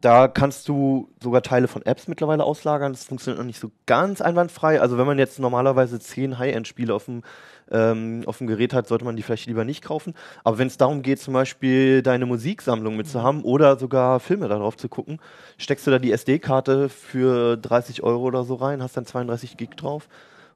Da 0.00 0.28
kannst 0.28 0.68
du 0.68 1.08
sogar 1.22 1.40
Teile 1.40 1.66
von 1.66 1.80
Apps 1.86 2.08
mittlerweile 2.08 2.44
auslagern. 2.44 2.92
Das 2.92 3.04
funktioniert 3.04 3.38
noch 3.38 3.46
nicht 3.46 3.58
so 3.58 3.70
ganz 3.86 4.20
einwandfrei. 4.20 4.80
Also 4.80 4.98
wenn 4.98 5.06
man 5.06 5.18
jetzt 5.18 5.38
normalerweise 5.38 5.98
10 5.98 6.38
High-End-Spiele 6.38 6.92
auf 6.92 7.06
dem 7.06 7.22
ähm, 7.70 8.22
auf 8.26 8.38
dem 8.38 8.46
Gerät 8.46 8.72
hat, 8.74 8.88
sollte 8.88 9.04
man 9.04 9.16
die 9.16 9.22
vielleicht 9.22 9.46
lieber 9.46 9.64
nicht 9.64 9.82
kaufen. 9.82 10.14
Aber 10.42 10.58
wenn 10.58 10.66
es 10.66 10.76
darum 10.76 11.02
geht, 11.02 11.20
zum 11.20 11.34
Beispiel 11.34 12.02
deine 12.02 12.26
Musiksammlung 12.26 12.96
mit 12.96 13.08
zu 13.08 13.22
haben 13.22 13.42
oder 13.42 13.78
sogar 13.78 14.20
Filme 14.20 14.48
darauf 14.48 14.76
zu 14.76 14.88
gucken, 14.88 15.18
steckst 15.58 15.86
du 15.86 15.90
da 15.90 15.98
die 15.98 16.12
SD-Karte 16.12 16.88
für 16.88 17.56
30 17.56 18.02
Euro 18.02 18.24
oder 18.24 18.44
so 18.44 18.54
rein, 18.54 18.82
hast 18.82 18.96
dann 18.96 19.06
32 19.06 19.56
Gig 19.56 19.70
drauf 19.76 20.08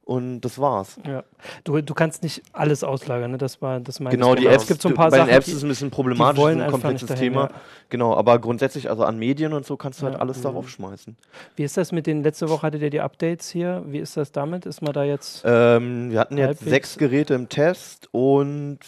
und 0.09 0.41
das 0.41 0.59
war's. 0.59 0.99
Ja. 1.07 1.23
Du, 1.65 1.81
du 1.83 1.93
kannst 1.93 2.23
nicht 2.23 2.43
alles 2.55 2.83
auslagern, 2.83 3.31
ne? 3.33 3.39
Das 3.39 3.61
war 3.61 3.79
das 3.79 4.01
meinst 4.01 4.15
Genau, 4.17 4.35
die 4.35 4.47
Aber 4.47 4.55
Apps, 4.55 4.63
Es 4.63 4.69
gibt 4.69 4.81
so 4.81 4.89
ein 4.89 4.95
paar 4.95 5.11
bei 5.11 5.19
Sachen, 5.19 5.29
den 5.29 5.37
Apps 5.37 5.49
ist 5.49 5.55
es 5.57 5.63
ein 5.63 5.69
bisschen 5.69 5.91
problematisch, 5.91 6.43
ein 6.45 6.71
komplexes 6.71 7.09
dahin, 7.09 7.23
Thema. 7.35 7.43
ja. 7.43 7.51
Genau, 7.91 8.17
aber 8.17 8.39
grundsätzlich, 8.39 8.89
also 8.89 9.05
an 9.05 9.19
Medien 9.19 9.53
und 9.53 9.67
so 9.67 9.77
kannst 9.77 10.01
du 10.01 10.07
halt 10.07 10.15
Ja. 10.15 10.21
alles 10.21 10.39
Mhm. 10.39 10.43
darauf 10.45 10.71
schmeißen. 10.71 11.17
Wie 11.57 11.63
ist 11.63 11.77
das 11.77 11.93
mit 11.93 12.07
den, 12.07 12.23
letzte 12.23 12.49
Woche 12.49 12.63
hattet 12.63 12.81
ihr 12.81 12.89
die 12.91 13.01
Updates 13.03 13.51
hier? 13.51 13.83
Wie 13.87 13.99
ist 13.99 14.17
das 14.17 14.33
damit? 14.33 14.65
Ist 14.65 14.81
man 14.81 14.95
da 14.95 15.05
jetzt. 15.05 15.43
Ähm, 15.45 16.11
wir 16.11 16.21
hatten 16.21 16.39
jetzt 16.39 16.47
Halbwegs. 16.61 16.71
sechs 16.71 16.97
Geräte 16.99 17.35
im 17.35 17.51
Test 17.51 18.09
und 18.13 18.79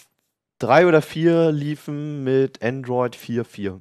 drei 0.59 0.87
oder 0.87 1.03
vier 1.03 1.53
liefen 1.53 2.25
mit 2.25 2.63
Android 2.63 3.15
4.4. 3.15 3.81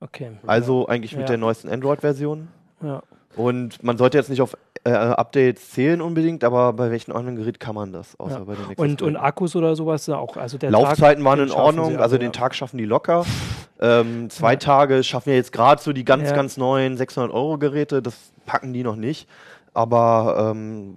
Okay. 0.00 0.32
Also 0.46 0.86
eigentlich 0.86 1.12
mit 1.12 1.22
Ja. 1.22 1.28
der 1.28 1.38
neuesten 1.38 1.70
Android-Version. 1.70 2.48
Ja. 2.82 3.02
Und 3.36 3.82
man 3.82 3.96
sollte 3.96 4.18
jetzt 4.18 4.28
nicht 4.30 4.42
auf 4.42 4.56
äh, 4.84 4.90
Updates 4.90 5.70
zählen 5.70 6.00
unbedingt, 6.02 6.44
aber 6.44 6.72
bei 6.74 6.90
welchem 6.90 7.12
anderen 7.12 7.36
Gerät 7.36 7.58
kann 7.58 7.74
man 7.74 7.92
das? 7.92 8.18
Außer 8.20 8.38
Ja. 8.38 8.44
bei 8.44 8.54
den 8.54 8.74
Und, 8.76 9.02
und. 9.02 9.16
Akkus 9.16 9.56
oder 9.56 9.74
sowas 9.76 10.08
auch. 10.08 10.36
Also 10.36 10.58
der 10.58 10.70
Laufzeiten 10.70 11.24
Tag, 11.24 11.30
waren 11.30 11.40
in 11.40 11.50
Ordnung, 11.50 11.96
also 11.96 12.16
ja. 12.16 12.20
den 12.20 12.32
Tag 12.32 12.54
schaffen 12.54 12.78
die 12.78 12.84
locker. 12.84 13.24
Ähm, 13.80 14.30
zwei 14.30 14.52
Ja. 14.52 14.58
Tage 14.58 15.02
schaffen 15.02 15.30
ja 15.30 15.34
jetzt 15.34 15.50
gerade 15.52 15.82
so 15.82 15.92
die 15.92 16.04
ganz, 16.04 16.32
ganz 16.32 16.56
neuen 16.56 16.96
600-Euro-Geräte, 16.96 18.00
das 18.02 18.14
packen 18.46 18.72
die 18.72 18.84
noch 18.84 18.94
nicht. 18.94 19.28
Aber 19.74 20.52
ähm, 20.54 20.94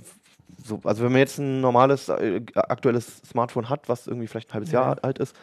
so, 0.63 0.80
also 0.84 1.04
wenn 1.04 1.12
man 1.12 1.19
jetzt 1.19 1.39
ein 1.39 1.60
normales, 1.60 2.08
äh, 2.08 2.41
aktuelles 2.56 3.23
Smartphone 3.28 3.69
hat, 3.69 3.89
was 3.89 4.06
irgendwie 4.06 4.28
vielleicht 4.28 4.52
ein 4.52 4.54
halbes 4.54 4.71
Ja. 4.71 4.82
Jahr 4.84 4.97
alt 5.02 5.17
ist, 5.17 5.36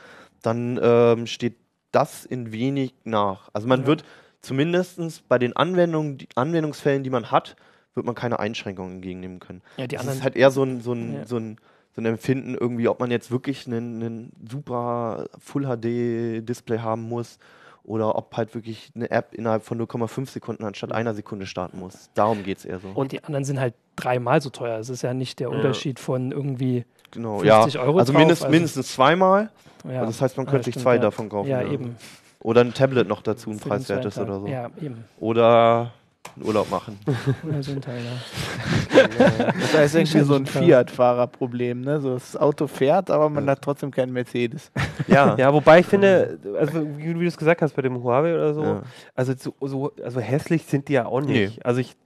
dann 0.43 0.79
ähm, 0.83 1.27
steht 1.27 1.57
das 1.91 2.25
in 2.25 2.53
wenig 2.53 2.95
nach. 3.03 3.49
Also 3.53 3.67
man 3.67 3.85
wird 3.87 4.05
zumindest 4.41 5.29
bei 5.29 5.39
den 5.39 5.57
Anwendungen, 5.57 6.19
die 6.19 6.29
Anwendungsfällen, 6.37 7.03
die 7.03 7.11
man 7.11 7.31
hat, 7.33 7.57
wird 7.95 8.07
man 8.07 8.15
keine 8.15 8.39
Einschränkungen 8.39 8.95
entgegennehmen 8.97 9.39
können. 9.41 9.63
Ja, 9.77 9.87
die 9.87 9.95
das 9.97 10.01
anderen. 10.03 10.19
ist 10.19 10.25
halt 10.25 10.37
eher 10.37 10.51
so 10.51 10.63
ein, 10.65 10.81
so 10.81 10.93
ein, 10.93 11.15
Ja. 11.15 11.27
so 11.27 11.37
ein, 11.37 11.59
so 11.95 12.03
ein 12.03 12.07
Empfinden 12.07 12.55
irgendwie, 12.59 12.89
ob 12.89 12.99
man 13.01 13.11
jetzt 13.11 13.31
wirklich 13.31 13.67
einen, 13.67 14.03
einen 14.03 14.33
super 14.51 15.27
Full 15.39 15.65
HD 15.65 16.43
Display 16.49 16.79
haben 16.79 17.03
muss 17.03 17.39
oder 17.85 18.17
ob 18.17 18.37
halt 18.37 18.55
wirklich 18.55 18.91
eine 18.97 19.11
App 19.11 19.33
innerhalb 19.35 19.63
von 19.63 19.79
0,5 19.81 20.29
Sekunden 20.31 20.65
anstatt 20.65 20.91
einer 20.93 21.15
Sekunde 21.15 21.47
starten 21.47 21.79
muss. 21.79 22.11
Darum 22.15 22.43
geht 22.43 22.59
es 22.59 22.65
eher 22.65 22.81
so. 22.81 22.89
und 22.89 23.13
die 23.13 23.23
anderen 23.23 23.45
sind 23.45 23.61
halt 23.61 23.75
dreimal 23.95 24.41
so 24.41 24.51
teuer. 24.51 24.79
Es 24.79 24.89
ist 24.89 25.03
ja 25.03 25.15
nicht 25.15 25.39
der. 25.39 25.51
Unterschied 25.51 26.01
von 26.01 26.33
irgendwie. 26.33 26.85
genau, 27.13 27.39
50 27.41 27.75
ja. 27.75 27.81
Euro 27.83 27.99
also, 27.99 28.13
drauf, 28.13 28.19
mindest, 28.19 28.43
also- 28.43 28.51
mindestens 28.53 28.89
zweimal. 28.93 29.51
Ja. 29.85 30.01
Also 30.01 30.07
das 30.07 30.21
heißt, 30.23 30.37
man 30.39 30.47
Ja, 30.47 30.51
könnte 30.53 30.65
sich 30.65 30.79
zwei 30.79 30.99
davon 30.99 31.29
kaufen. 31.29 31.49
Ja, 31.51 31.63
eben. 31.63 31.95
Oder 32.41 32.63
ein 32.63 32.75
Tablet 32.75 33.07
noch 33.07 33.23
dazu, 33.23 33.51
ein 33.51 33.59
preiswertes 33.61 34.19
oder 34.19 34.41
so. 34.41 34.47
Ja, 34.47 34.71
eben. 34.81 35.05
Oder 35.21 35.93
einen 36.37 36.47
Urlaub 36.47 36.71
machen. 36.71 36.99
Oder 37.47 37.63
so 37.63 37.73
ein 37.73 37.81
Teil, 37.81 38.01
ja. 38.05 39.53
Das 39.73 39.87
ist 39.87 39.95
irgendwie 39.95 40.21
so 40.21 40.35
ein. 40.35 40.47
Fiat-Fahrerproblem. 40.47 41.81
Ne? 41.83 42.01
So, 42.01 42.15
das 42.15 42.37
Auto 42.37 42.67
fährt, 42.67 43.11
aber 43.11 43.29
man 43.29 43.45
Ja. 43.45 43.53
hat 43.53 43.63
trotzdem 43.63 43.91
keinen 43.91 44.13
Mercedes. 44.13 44.71
ja. 45.09 45.37
ja, 45.37 45.53
wobei 45.53 45.81
ich 45.81 45.87
finde, 45.87 46.39
also 46.59 46.85
wie, 46.99 47.09
wie 47.15 47.21
du 47.23 47.27
es 47.27 47.37
gesagt 47.37 47.63
hast 47.63 47.75
bei 47.77 47.83
dem 47.83 48.03
Huawei 48.03 48.35
oder 48.35 48.55
so, 48.55 48.63
Ja. 48.63 48.83
also 49.15 49.33
so, 49.37 49.55
so 49.61 49.93
also 50.03 50.21
hässlich 50.21 50.65
sind 50.65 50.89
die 50.89 50.95
ja 50.95 51.07
auch 51.07 51.21
Nee. 51.21 51.45
nicht. 51.47 51.65
Also 51.65 51.81
ich 51.81 51.97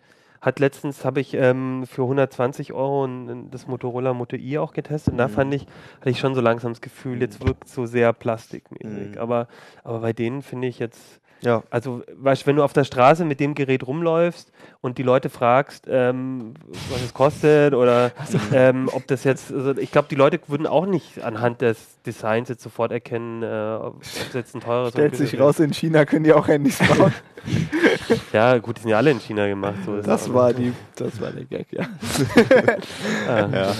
hat 0.41 0.61
letztens 0.61 1.05
habe 1.05 1.21
ich 1.21 1.35
ähm, 1.35 1.85
für 1.85 2.03
120 2.03 2.73
Euro 2.73 3.09
das 3.51 3.67
Motorola 3.67 4.15
Moto 4.15 4.37
i 4.37 4.59
auch 4.59 4.73
getestet 4.73 5.13
und 5.13 5.19
da 5.19 5.27
Mhm. 5.27 5.33
fand 5.33 5.55
ich, 5.55 5.67
hatte 6.01 6.11
ich 6.11 6.21
schon 6.21 6.37
so 6.37 6.41
langsam 6.41 6.73
das 6.73 6.81
Gefühl, 6.81 7.21
jetzt 7.21 7.45
wirkt 7.45 7.65
es 7.67 7.75
so 7.75 7.87
sehr 7.87 8.13
plastikmäßig. 8.13 9.15
Mhm. 9.17 9.19
Aber, 9.19 9.49
aber 9.83 9.99
bei 10.01 10.13
denen 10.13 10.43
finde 10.43 10.69
ich 10.69 10.79
jetzt, 10.79 11.21
ja. 11.41 11.63
also 11.71 12.03
weißt, 12.17 12.43
du, 12.43 12.47
wenn 12.47 12.57
du 12.57 12.63
auf 12.63 12.73
der 12.73 12.85
Straße 12.85 13.25
mit 13.25 13.41
dem 13.41 13.55
Gerät 13.55 13.87
rumläufst 13.87 14.53
und 14.81 14.99
die 14.99 15.03
Leute 15.03 15.29
fragst, 15.31 15.87
ähm, 15.89 16.55
was 16.91 17.03
es 17.03 17.15
kostet 17.15 17.75
oder 17.75 18.13
ähm, 18.53 18.89
ob 18.93 19.07
das 19.07 19.25
jetzt, 19.25 19.53
also 19.53 19.77
ich 19.77 19.91
glaube, 19.93 20.09
die 20.11 20.15
Leute 20.15 20.41
würden 20.47 20.67
auch 20.67 20.87
nicht 20.87 21.23
anhand 21.23 21.61
des 21.61 22.01
Designs 22.07 22.49
jetzt 22.49 22.63
sofort 22.63 22.93
erkennen, 22.93 23.43
äh, 23.43 23.79
ob 23.81 24.03
es 24.03 24.33
jetzt 24.33 24.55
ein 24.55 24.61
teures 24.61 24.93
Stellt 24.93 25.13
sich 25.13 25.31
günstiges 25.31 25.45
raus, 25.45 25.61
in 25.61 25.73
China 25.73 26.05
können 26.05 26.25
die 26.25 26.33
auch 26.33 26.49
Handys 26.49 26.79
bauen. 26.79 27.13
ist. 27.13 27.23
Ja, 28.33 28.59
gut, 28.59 28.77
die 28.77 28.83
sind 28.83 28.91
ja 28.91 28.99
alle 28.99 29.11
in 29.11 29.21
China 29.21 29.47
gemacht. 29.47 29.77
So 29.87 29.97
ist 29.97 30.07
Das 30.07 30.33
war, 30.33 30.53
die, 30.53 30.73
das 30.97 31.21
war 31.21 31.31
der 31.31 31.45
Gag, 31.45 31.67
ja. 31.73 31.87
Ah. 33.29 33.49
Ja. 33.53 33.75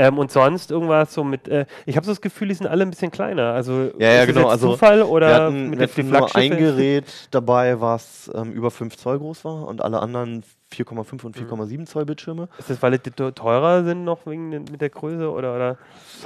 Ähm, 0.00 0.16
und 0.16 0.30
sonst 0.32 0.70
irgendwas 0.70 1.12
so 1.12 1.22
mit, 1.22 1.46
äh, 1.46 1.66
ich 1.84 1.94
habe 1.96 2.06
so 2.06 2.12
das 2.12 2.22
Gefühl, 2.22 2.48
die 2.48 2.54
sind 2.54 2.66
alle 2.66 2.84
ein 2.84 2.90
bisschen 2.90 3.10
kleiner. 3.10 3.52
Also 3.52 3.90
Ja, 3.98 4.12
ja, 4.14 4.20
ist 4.22 4.28
das 4.30 4.34
genau, 4.34 4.48
also 4.48 4.72
Zufall 4.72 4.98
Wir 5.00 5.08
oder 5.10 5.34
hatten, 5.34 5.68
mit 5.68 5.78
wir 5.78 5.88
hatten 5.88 6.08
nur 6.08 6.34
ein? 6.34 6.56
Gerät 6.56 7.28
dabei, 7.30 7.82
was 7.82 8.30
ähm, 8.34 8.50
über 8.52 8.70
5 8.70 8.96
Zoll 8.96 9.18
groß 9.18 9.44
war 9.44 9.68
und 9.68 9.82
alle 9.82 10.00
anderen 10.00 10.42
4,5 10.72 11.24
und 11.26 11.36
4,7 11.36 11.84
Zoll 11.84 12.06
Bildschirme. 12.06 12.48
Ist 12.58 12.70
das, 12.70 12.80
weil 12.80 12.96
die 12.98 13.10
te- 13.10 13.34
teurer 13.34 13.84
sind 13.84 14.04
noch 14.04 14.24
wegen 14.24 14.48
mit 14.48 14.80
der 14.80 14.88
Größe 14.88 15.28
oder 15.30 15.54
oder? 15.54 15.56
oder 15.56 15.76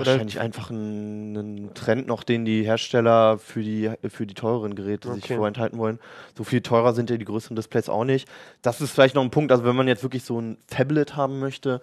Wahrscheinlich 0.07 0.39
einfach 0.39 0.71
ein, 0.71 1.35
ein 1.35 1.71
Trend 1.75 2.07
noch, 2.07 2.23
den 2.23 2.45
die 2.45 2.63
Hersteller 2.63 3.39
für 3.39 3.63
die, 3.63 3.91
für 4.09 4.25
die 4.27 4.35
teureren 4.35 4.77
Geräte 4.77 5.13
sich 5.15 5.25
Okay. 5.25 5.37
vorenthalten 5.37 5.79
wollen. 5.81 5.99
So 6.39 6.45
viel 6.45 6.61
teurer 6.61 6.93
sind 6.93 7.11
ja 7.11 7.17
die 7.17 7.25
größeren 7.25 7.57
Displays 7.57 7.89
auch 7.89 8.05
nicht. 8.05 8.29
Das 8.63 8.81
ist 8.81 8.93
vielleicht 8.93 9.17
noch 9.17 9.23
ein 9.23 9.31
Punkt, 9.31 9.51
also 9.51 9.65
wenn 9.65 9.75
man 9.75 9.89
jetzt 9.89 10.03
wirklich 10.05 10.23
so 10.25 10.39
ein 10.41 10.59
Tablet 10.71 11.17
haben 11.17 11.41
möchte, 11.41 11.81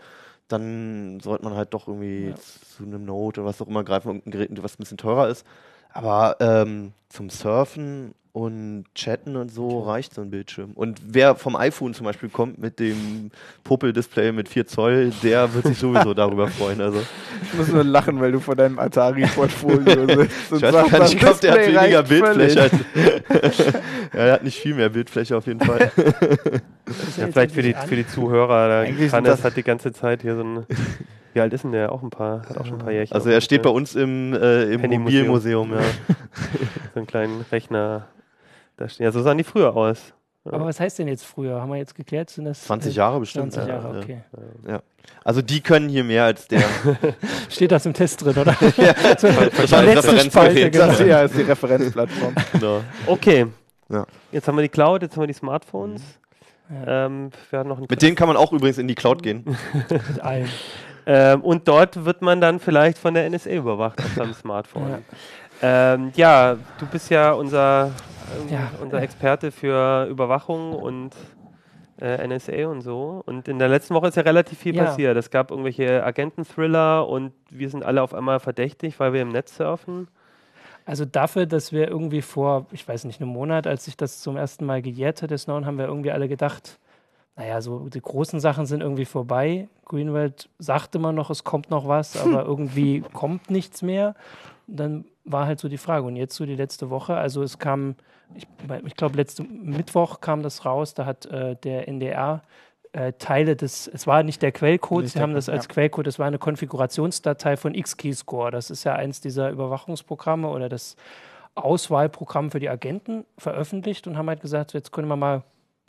dann 0.51 1.19
sollte 1.21 1.43
man 1.43 1.55
halt 1.55 1.73
doch 1.73 1.87
irgendwie 1.87 2.29
Ja. 2.29 2.35
zu 2.35 2.83
einem 2.83 3.05
Note 3.05 3.41
oder 3.41 3.49
was 3.49 3.61
auch 3.61 3.67
immer 3.67 3.83
greifen, 3.83 4.07
irgendein 4.09 4.31
Gerät, 4.31 4.63
was 4.63 4.73
ein 4.75 4.79
bisschen 4.79 4.97
teurer 4.97 5.27
ist. 5.29 5.45
Aber 5.93 6.37
ähm, 6.39 6.93
zum 7.09 7.29
Surfen 7.29 8.13
und 8.33 8.85
Chatten 8.95 9.35
und 9.35 9.51
so 9.51 9.81
reicht 9.81 10.13
so 10.13 10.21
ein 10.21 10.29
Bildschirm. 10.29 10.71
Und 10.73 11.01
wer 11.05 11.35
vom 11.35 11.55
iPhone 11.57 11.93
zum 11.93 12.05
Beispiel 12.05 12.29
kommt 12.29 12.59
mit 12.59 12.79
dem 12.79 13.29
Popel-Display 13.65 14.31
mit 14.31 14.47
4 14.47 14.67
Zoll, 14.67 15.11
der 15.21 15.53
wird 15.53 15.65
sich 15.67 15.77
sowieso 15.77 16.13
darüber 16.15 16.47
freuen. 16.47 16.79
Also, 16.79 17.01
Ich 17.43 17.53
muss 17.57 17.67
nur 17.67 17.83
lachen, 17.83 18.21
weil 18.21 18.31
du 18.31 18.39
vor 18.39 18.55
deinem 18.55 18.79
Atari-Portfolio 18.79 20.07
sitzt. 20.21 20.51
ich 20.53 20.61
weiß 20.61 20.89
gar 20.91 20.99
nicht, 21.01 21.13
ich 21.13 21.19
glaube, 21.19 21.39
der 21.41 21.51
hat 21.51 21.67
weniger 21.67 22.03
Bildfläche. 22.03 22.71
ja, 24.13 24.19
er 24.19 24.33
hat 24.33 24.43
nicht 24.43 24.59
viel 24.59 24.75
mehr 24.75 24.89
Bildfläche 24.89 25.35
auf 25.35 25.45
jeden 25.47 25.59
Fall. 25.59 25.91
Ja, 27.17 27.27
vielleicht 27.27 27.53
für 27.53 27.61
die, 27.61 27.73
für 27.73 27.95
die 27.95 28.07
Zuhörer. 28.07 28.67
Da 28.69 28.79
Eigentlich 28.81 29.11
Hannes 29.11 29.29
das- 29.29 29.43
hat 29.43 29.57
die 29.57 29.63
ganze 29.63 29.91
Zeit 29.91 30.21
hier 30.21 30.35
so 30.35 30.43
ein. 30.43 30.65
Wie 31.33 31.39
alt 31.39 31.53
ist 31.53 31.63
denn 31.63 31.71
der? 31.71 31.91
Auch 31.93 32.01
ein 32.03 32.09
paar. 32.09 32.41
Hat 32.49 32.57
auch 32.57 32.65
schon 32.65 32.75
ein 32.75 32.79
paar 32.83 32.91
Jährchen. 32.91 33.13
Also 33.15 33.29
er 33.29 33.39
steht 33.39 33.61
bei 33.61 33.69
uns 33.69 33.95
im, 33.95 34.33
äh, 34.33 34.63
im. 34.73 34.81
Mobilmuseum. 35.01 35.71
Ja. 35.73 35.79
So 36.93 36.99
einen 36.99 37.07
kleinen 37.07 37.45
Rechner. 37.51 38.07
Da 38.81 38.89
stehen. 38.89 39.03
Ja, 39.03 39.11
so 39.11 39.21
sahen 39.21 39.37
die 39.37 39.43
früher 39.43 39.75
aus. 39.75 40.13
Aber 40.43 40.65
was 40.65 40.79
heißt 40.79 40.97
denn 40.97 41.07
jetzt 41.07 41.23
früher? 41.23 41.61
Haben 41.61 41.69
wir 41.69 41.77
jetzt 41.77 41.93
geklärt? 41.93 42.31
Sind 42.31 42.45
das 42.45 42.63
20 42.63 42.93
äh, 42.93 42.97
Jahre 42.97 43.19
bestimmt. 43.19 43.53
20 43.53 43.69
ja, 43.69 43.75
Jahre, 43.75 43.95
ja. 43.95 44.01
okay. 44.01 44.21
Also 45.23 45.43
die 45.43 45.61
können 45.61 45.87
hier 45.87 46.03
mehr 46.03 46.23
als 46.23 46.47
der. 46.47 46.63
Steht 47.49 47.71
das 47.71 47.85
im 47.85 47.93
Test 47.93 48.23
drin, 48.23 48.35
oder? 48.35 48.55
das 48.59 49.23
war 49.71 49.79
ein 49.79 49.85
Letzte 49.85 50.13
Referenzgerät. 50.13 50.73
Genau. 50.73 50.87
Das 50.87 50.99
hier 50.99 51.21
ist 51.21 51.37
die 51.37 51.41
Referenzplattform. 51.43 52.35
Genau. 52.53 52.81
Okay. 53.05 53.45
Ja. 53.89 54.07
Jetzt 54.31 54.47
haben 54.47 54.55
wir 54.55 54.63
die 54.63 54.69
Cloud, 54.69 55.03
jetzt 55.03 55.15
haben 55.15 55.23
wir 55.23 55.27
die 55.27 55.33
Smartphones. 55.33 56.01
Ja, 56.69 57.05
Ähm, 57.05 57.29
wir 57.51 57.59
haben 57.59 57.69
noch 57.69 57.77
einen 57.77 57.87
Mit 57.87 58.01
denen 58.01 58.15
kann 58.15 58.27
man 58.27 58.37
auch 58.37 58.51
übrigens 58.51 58.79
in 58.79 58.87
die 58.87 58.95
Cloud 58.95 59.21
gehen. 59.21 59.43
mit 59.89 60.21
allem. 60.21 60.47
Ähm, 61.05 61.41
und 61.41 61.67
dort 61.67 62.03
wird 62.05 62.21
man 62.21 62.41
dann 62.41 62.59
vielleicht 62.59 62.97
von 62.97 63.13
der 63.13 63.29
NSA 63.29 63.51
überwacht 63.51 63.99
auf 63.99 64.13
seinem 64.15 64.33
Smartphone. 64.33 65.03
Ja, 65.61 65.93
ähm, 65.93 66.11
ja 66.15 66.57
du 66.79 66.85
bist 66.85 67.09
ja 67.09 67.33
unser, 67.33 67.91
Ja. 68.49 68.71
unser 68.81 69.01
Experte 69.01 69.51
für 69.51 70.05
Überwachung 70.09 70.73
und 70.73 71.15
äh, 71.99 72.27
NSA 72.27 72.67
und 72.67 72.81
so. 72.81 73.21
Und 73.25 73.47
in 73.47 73.59
der 73.59 73.69
letzten 73.69 73.93
Woche 73.93 74.07
ist 74.07 74.15
ja 74.17 74.23
relativ 74.23 74.57
viel 74.57 74.75
Ja. 74.75 74.85
passiert. 74.85 75.15
Es 75.17 75.29
gab 75.29 75.51
irgendwelche 75.51 76.03
Agenten-Thriller 76.03 77.07
und 77.07 77.33
wir 77.49 77.69
sind 77.69 77.83
alle 77.85 78.01
auf 78.01 78.13
einmal 78.13 78.39
verdächtig, 78.39 78.99
weil 78.99 79.13
wir 79.13 79.21
im 79.21 79.29
Netz 79.29 79.55
surfen. 79.57 80.07
Also 80.85 81.05
dafür, 81.05 81.45
dass 81.45 81.71
wir 81.71 81.87
irgendwie 81.87 82.23
vor, 82.23 82.65
ich 82.71 82.87
weiß 82.87 83.03
nicht, 83.05 83.21
einem 83.21 83.29
Monat, 83.29 83.67
als 83.67 83.85
sich 83.85 83.97
das 83.97 84.19
zum 84.19 84.35
ersten 84.35 84.65
Mal 84.65 84.81
gejährt 84.81 85.21
hat, 85.21 85.31
haben 85.31 85.77
wir 85.77 85.85
irgendwie 85.85 86.11
alle 86.11 86.27
gedacht, 86.27 86.79
naja, 87.35 87.61
so 87.61 87.89
die 87.89 88.01
großen 88.01 88.39
Sachen 88.39 88.65
sind 88.65 88.81
irgendwie 88.81 89.05
vorbei. 89.05 89.67
Greenwald 89.85 90.49
sagt 90.59 90.95
immer 90.95 91.11
noch, 91.11 91.29
es 91.29 91.43
kommt 91.43 91.69
noch 91.69 91.87
was, 91.87 92.17
aber 92.17 92.45
irgendwie 92.45 93.01
kommt 93.13 93.49
nichts 93.49 93.81
mehr. 93.81 94.15
Und 94.67 94.77
dann 94.77 95.05
war 95.23 95.45
halt 95.45 95.59
so 95.59 95.69
die 95.69 95.77
Frage. 95.77 96.05
Und 96.05 96.15
jetzt 96.15 96.35
so 96.35 96.45
die 96.45 96.55
letzte 96.55 96.89
Woche, 96.89 97.15
also 97.15 97.41
es 97.43 97.57
kam, 97.59 97.95
ich, 98.35 98.47
ich 98.85 98.95
glaube, 98.95 99.17
letzten 99.17 99.69
Mittwoch 99.69 100.21
kam 100.21 100.43
das 100.43 100.65
raus, 100.65 100.93
da 100.93 101.05
hat 101.05 101.25
äh, 101.25 101.55
der 101.55 101.87
NDR 101.87 102.41
äh, 102.93 103.13
Teile 103.13 103.55
des, 103.55 103.87
es 103.87 104.05
war 104.07 104.23
nicht 104.23 104.41
der 104.41 104.51
Quellcode, 104.51 105.03
Nicht 105.03 105.13
sie 105.13 105.19
der 105.19 105.23
haben 105.23 105.33
das 105.33 105.47
als 105.47 105.65
ja. 105.65 105.73
Quellcode, 105.73 106.07
es 106.07 106.19
war 106.19 106.27
eine 106.27 106.39
Konfigurationsdatei 106.39 107.55
von 107.55 107.73
X-Keyscore. 107.73 108.51
Das 108.51 108.69
ist 108.69 108.83
ja 108.83 108.95
eins 108.95 109.21
dieser 109.21 109.49
Überwachungsprogramme 109.49 110.47
oder 110.49 110.67
das 110.67 110.97
Auswahlprogramm 111.55 112.51
für 112.51 112.59
die 112.59 112.69
Agenten 112.69 113.25
veröffentlicht 113.37 114.07
und 114.07 114.17
haben 114.17 114.27
halt 114.27 114.41
gesagt, 114.41 114.73
jetzt 114.73 114.91
können 114.91 115.07
wir 115.07 115.15
mal 115.15 115.43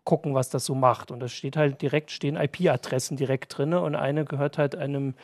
gucken, 0.05 0.35
was 0.35 0.51
das 0.51 0.65
so 0.65 0.75
macht. 0.75 1.11
Und 1.11 1.21
das 1.21 1.33
steht 1.33 1.57
halt 1.57 1.83
direkt, 1.83 2.11
stehen 2.11 2.37
IP-Adressen 2.37 3.17
direkt 3.17 3.57
drin 3.57 3.75
und 3.75 3.95
eine 3.95 4.25
gehört 4.25 4.59
halt 4.59 4.77
einem 4.77 5.15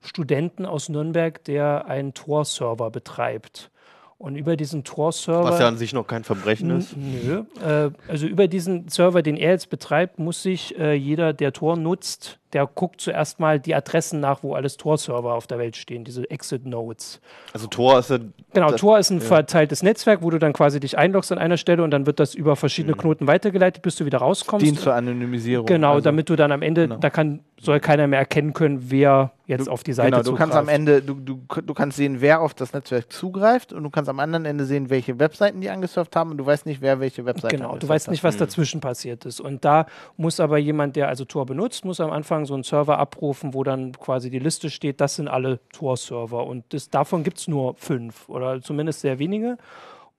Studenten 0.00 0.64
aus 0.64 0.88
Nürnberg, 0.88 1.42
der 1.44 1.86
einen 1.86 2.14
Tor-Server 2.14 2.90
betreibt. 2.90 3.70
Und 4.16 4.34
über 4.34 4.56
diesen 4.56 4.82
Tor-Server. 4.82 5.44
Was 5.44 5.60
ja 5.60 5.68
an 5.68 5.78
sich 5.78 5.92
noch 5.92 6.06
kein 6.06 6.24
Verbrechen 6.24 6.76
ist. 6.76 6.96
Nö. 6.96 7.44
Äh, 7.64 7.90
also 8.08 8.26
über 8.26 8.48
diesen 8.48 8.88
Server, 8.88 9.22
den 9.22 9.36
er 9.36 9.52
jetzt 9.52 9.70
betreibt, 9.70 10.18
muss 10.18 10.42
sich 10.42 10.76
äh, 10.76 10.94
jeder, 10.94 11.32
der 11.32 11.52
Tor 11.52 11.76
nutzt, 11.76 12.40
der 12.52 12.66
guckt 12.66 13.00
zuerst 13.00 13.40
mal 13.40 13.60
die 13.60 13.74
Adressen 13.74 14.20
nach, 14.20 14.42
wo 14.42 14.54
alles 14.54 14.76
Tor-Server 14.76 15.34
auf 15.34 15.46
der 15.46 15.58
Welt 15.58 15.76
stehen, 15.76 16.04
diese 16.04 16.28
Exit-Nodes. 16.30 17.20
Also 17.52 17.66
Tor 17.66 17.98
ist 17.98 18.10
ja. 18.10 18.18
Genau, 18.54 18.70
Das- 18.70 18.80
Tor 18.80 18.98
ist 18.98 19.10
ein 19.10 19.18
ja. 19.18 19.24
verteiltes 19.24 19.82
Netzwerk, 19.82 20.22
wo 20.22 20.30
du 20.30 20.38
dann 20.38 20.52
quasi 20.52 20.80
dich 20.80 20.96
einloggst 20.96 21.30
an 21.32 21.38
einer 21.38 21.56
Stelle 21.58 21.82
und 21.82 21.90
dann 21.90 22.06
wird 22.06 22.18
das 22.20 22.34
über 22.34 22.56
verschiedene 22.56 22.94
Mhm. 22.94 22.98
Knoten 23.00 23.26
weitergeleitet, 23.26 23.82
bis 23.82 23.96
du 23.96 24.04
wieder 24.06 24.18
rauskommst. 24.18 24.64
Dient 24.64 24.80
zur 24.80 24.94
Anonymisierung. 24.94 25.66
genau, 25.66 25.92
Also, 25.94 26.04
damit 26.04 26.28
du 26.30 26.36
dann 26.36 26.52
am 26.52 26.62
Ende, 26.62 26.82
genau. 26.88 26.96
da 26.96 27.10
kann, 27.10 27.40
soll 27.60 27.80
keiner 27.80 28.06
mehr 28.06 28.20
erkennen 28.20 28.52
können, 28.54 28.90
wer 28.90 29.32
jetzt 29.46 29.66
du, 29.66 29.70
auf 29.72 29.82
die 29.82 29.92
Seite 29.92 30.10
Genau, 30.12 30.22
du 30.22 30.34
kannst 30.34 30.54
am 30.54 30.66
zugreift. 30.66 30.78
Ende, 30.78 31.02
du, 31.02 31.14
du, 31.14 31.60
du 31.62 31.74
kannst 31.74 31.96
sehen, 31.96 32.20
wer 32.20 32.40
auf 32.40 32.54
das 32.54 32.72
Netzwerk 32.72 33.12
zugreift 33.12 33.72
und 33.72 33.82
du 33.82 33.90
kannst 33.90 34.08
am 34.08 34.20
anderen 34.20 34.44
Ende 34.44 34.64
sehen, 34.64 34.90
welche 34.90 35.18
Webseiten 35.18 35.60
die 35.60 35.68
angesurft 35.70 36.14
haben 36.16 36.30
und 36.30 36.36
du 36.38 36.46
weißt 36.46 36.66
nicht, 36.66 36.80
wer 36.80 37.00
welche 37.00 37.24
Webseite 37.24 37.56
Genau, 37.56 37.76
du 37.76 37.88
weißt 37.88 38.10
nicht, 38.10 38.22
was 38.24 38.36
Mhm. 38.36 38.40
dazwischen 38.40 38.80
passiert 38.80 39.24
ist. 39.26 39.40
Und 39.40 39.64
da 39.64 39.86
muss 40.16 40.38
aber 40.40 40.58
jemand, 40.58 40.96
der 40.96 41.08
also 41.08 41.24
Tor 41.24 41.46
benutzt, 41.46 41.84
muss 41.84 42.00
am 42.00 42.10
Anfang 42.10 42.37
so 42.46 42.54
einen 42.54 42.62
Server 42.62 42.98
abrufen, 42.98 43.54
wo 43.54 43.64
dann 43.64 43.92
quasi 43.92 44.30
die 44.30 44.38
Liste 44.38 44.70
steht, 44.70 45.00
das 45.00 45.16
sind 45.16 45.28
alle 45.28 45.60
Tor-Server. 45.72 46.46
Und 46.46 46.64
das, 46.72 46.90
davon 46.90 47.24
gibt 47.24 47.38
es 47.38 47.48
nur 47.48 47.74
fünf 47.74 48.28
oder 48.28 48.60
zumindest 48.60 49.00
sehr 49.00 49.18
wenige. 49.18 49.58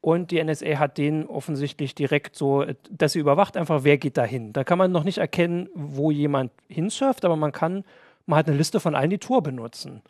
Und 0.01 0.31
die 0.31 0.41
NSA 0.41 0.79
hat 0.79 0.97
den 0.97 1.25
offensichtlich 1.25 1.93
direkt 1.93 2.35
so, 2.35 2.65
dass 2.89 3.13
sie 3.13 3.19
überwacht 3.19 3.57
einfach, 3.57 3.83
wer 3.83 3.97
geht 3.97 4.17
da 4.17 4.23
hin. 4.23 4.53
Da 4.53 4.63
kann 4.63 4.77
man 4.77 4.91
noch 4.91 5.03
nicht 5.03 5.17
erkennen, 5.17 5.69
wo 5.73 6.09
jemand 6.09 6.51
hinsurft, 6.69 7.25
aber 7.25 7.35
man 7.35 7.51
kann, 7.51 7.83
man 8.25 8.39
hat 8.39 8.47
eine 8.47 8.55
Liste 8.55 8.79
von 8.79 8.95
allen, 8.95 9.09
die 9.09 9.17
Tor 9.17 9.43
benutzen. 9.43 10.01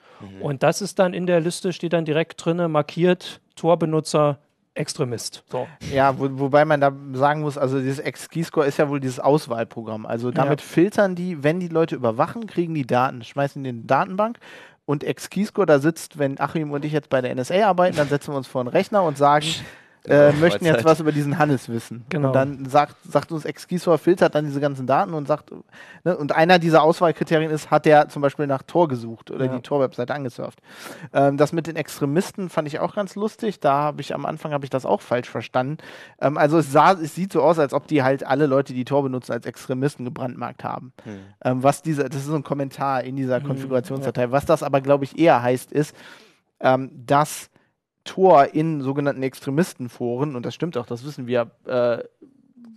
Und 0.42 0.62
das 0.62 0.82
ist 0.82 1.00
dann 1.00 1.14
in 1.14 1.26
der 1.26 1.40
Liste, 1.40 1.74
steht 1.74 1.94
dann 1.94 2.06
direkt 2.06 2.44
drinne, 2.44 2.68
markiert 2.68 3.42
Tor-Benutzer 3.56 4.38
Extremist. 4.76 5.44
So. 5.52 5.68
Ja, 5.94 6.18
wo, 6.18 6.28
wobei 6.40 6.64
man 6.66 6.80
da 6.80 6.92
sagen 7.14 7.42
muss, 7.42 7.58
also 7.58 7.80
dieses 7.80 8.00
X-Keyscore 8.06 8.66
ist 8.68 8.78
ja 8.78 8.90
wohl 8.90 9.00
dieses 9.00 9.20
Auswahlprogramm. 9.20 10.06
Also 10.06 10.32
damit 10.32 10.62
Ja. 10.62 10.68
filtern 10.68 11.16
die, 11.16 11.44
wenn 11.44 11.60
die 11.60 11.68
Leute 11.68 11.96
überwachen, 11.96 12.48
kriegen 12.48 12.74
die 12.74 12.88
Daten, 12.88 13.24
schmeißen 13.24 13.64
die 13.64 13.70
in 13.72 13.82
die 13.82 13.88
Datenbank. 13.88 14.40
Und 14.86 15.04
X-Keyscore 15.04 15.68
da 15.68 15.80
sitzt, 15.80 16.18
wenn 16.18 16.40
Achim 16.40 16.72
und 16.72 16.84
ich 16.86 16.94
jetzt 16.94 17.10
bei 17.10 17.22
der 17.22 17.36
NSA 17.36 17.68
arbeiten, 17.68 17.98
dann 17.98 18.08
setzen 18.10 18.34
wir 18.34 18.38
uns 18.38 18.48
vor 18.48 18.62
einen 18.62 18.70
Rechner 18.70 19.04
und 19.04 19.18
sagen, 19.18 19.46
äh, 20.08 20.32
möchten 20.34 20.66
jetzt 20.66 20.86
was 20.86 21.00
über 21.00 21.12
diesen 21.12 21.38
Hannes 21.38 21.68
wissen. 21.70 22.06
Genau. 22.10 22.30
Und 22.30 22.34
dann 22.34 22.66
sagt, 22.66 22.96
sagt 23.04 23.32
uns 23.32 23.46
X-Keyscore, 23.46 23.98
filtert 23.98 24.34
dann 24.34 24.46
diese 24.46 24.60
ganzen 24.60 24.88
Daten 24.88 25.14
und 25.14 25.28
sagt, 25.28 25.52
ne, 26.04 26.18
und 26.18 26.34
einer 26.36 26.58
dieser 26.58 26.82
Auswahlkriterien 26.84 27.52
ist, 27.52 27.70
hat 27.70 27.86
der 27.86 28.08
zum 28.10 28.22
Beispiel 28.22 28.48
nach 28.48 28.64
Tor 28.64 28.88
gesucht 28.88 29.30
oder 29.30 29.46
Ja. 29.46 29.56
die 29.56 29.62
Tor-Webseite 29.62 30.14
angesurft. 30.14 30.60
Ähm, 31.14 31.38
das 31.38 31.52
mit 31.54 31.68
den 31.68 31.76
Extremisten 31.76 32.50
fand 32.50 32.68
ich 32.68 32.80
auch 32.80 32.96
ganz 32.96 33.16
lustig. 33.16 33.60
Da 33.60 33.74
habe 33.74 34.02
ich 34.02 34.16
am 34.16 34.26
Anfang 34.26 34.54
habe 34.54 34.64
ich 34.66 34.70
das 34.70 34.86
auch 34.86 35.02
falsch 35.02 35.30
verstanden. 35.30 35.78
Ähm, 36.22 36.38
also 36.38 36.58
es 36.60 36.72
sah, 36.72 36.94
es 36.94 37.14
sieht 37.16 37.34
so 37.34 37.42
aus, 37.42 37.60
als 37.60 37.74
ob 37.74 37.88
die 37.88 38.02
halt 38.02 38.26
alle 38.26 38.46
Leute, 38.46 38.74
die 38.74 38.86
Tor 38.86 39.04
benutzen, 39.04 39.34
als 39.34 39.46
Extremisten 39.46 40.06
gebrandmarkt 40.06 40.64
haben. 40.64 40.94
Hm. 41.04 41.20
Ähm, 41.44 41.64
was 41.64 41.82
diese, 41.82 42.06
das 42.10 42.22
ist 42.22 42.28
so 42.28 42.36
ein 42.36 42.44
Kommentar 42.44 43.04
in 43.04 43.16
dieser 43.16 43.40
Mhm, 43.42 43.48
Konfigurationsdatei. 43.48 44.32
Was 44.32 44.46
das 44.46 44.64
aber, 44.64 44.82
glaube 44.82 45.04
ich, 45.04 45.20
eher 45.20 45.42
heißt, 45.42 45.72
ist, 45.72 45.96
ähm, 46.62 46.90
dass 47.06 47.50
Tor 48.06 48.54
in 48.54 48.82
sogenannten 48.82 49.24
Extremistenforen, 49.24 50.36
und 50.36 50.46
das 50.46 50.56
stimmt 50.56 50.78
auch, 50.78 50.86
das 50.86 51.04
wissen 51.06 51.28
wir, 51.28 51.52
äh, 51.66 52.00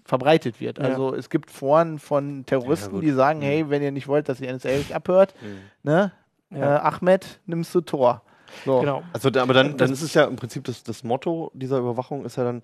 verbreitet 0.05 0.61
wird. 0.61 0.79
Ja. 0.79 0.85
Also 0.85 1.15
es 1.15 1.31
gibt 1.31 1.51
Foren 1.51 1.99
von 1.99 2.45
Terroristen, 2.45 2.91
gut. 2.93 3.03
die 3.05 3.13
sagen, 3.13 3.39
Mhm. 3.39 3.43
hey, 3.45 3.71
wenn 3.71 3.83
ihr 3.83 3.93
nicht 3.93 4.09
wollt, 4.09 4.29
dass 4.29 4.39
die 4.39 4.47
NSA 4.47 4.71
euch 4.71 4.95
abhört, 4.95 5.35
Hm. 5.41 5.59
ne, 5.85 6.13
Ja. 6.51 6.77
äh, 6.77 6.81
Ahmed, 6.81 7.41
nimmst 7.47 7.75
du 7.75 7.81
Tor. 7.81 8.23
So. 8.67 8.81
Genau. 8.81 9.03
Also, 9.15 9.29
aber 9.29 9.55
dann, 9.55 9.69
Das 9.69 9.77
dann 9.77 9.93
ist 9.93 10.03
es 10.03 10.13
ja 10.13 10.25
im 10.25 10.37
Prinzip 10.37 10.65
das, 10.65 10.83
das 10.83 11.05
Motto 11.05 11.51
dieser 11.55 11.79
Überwachung 11.79 12.25
ist 12.27 12.37
ja 12.37 12.45
dann, 12.45 12.61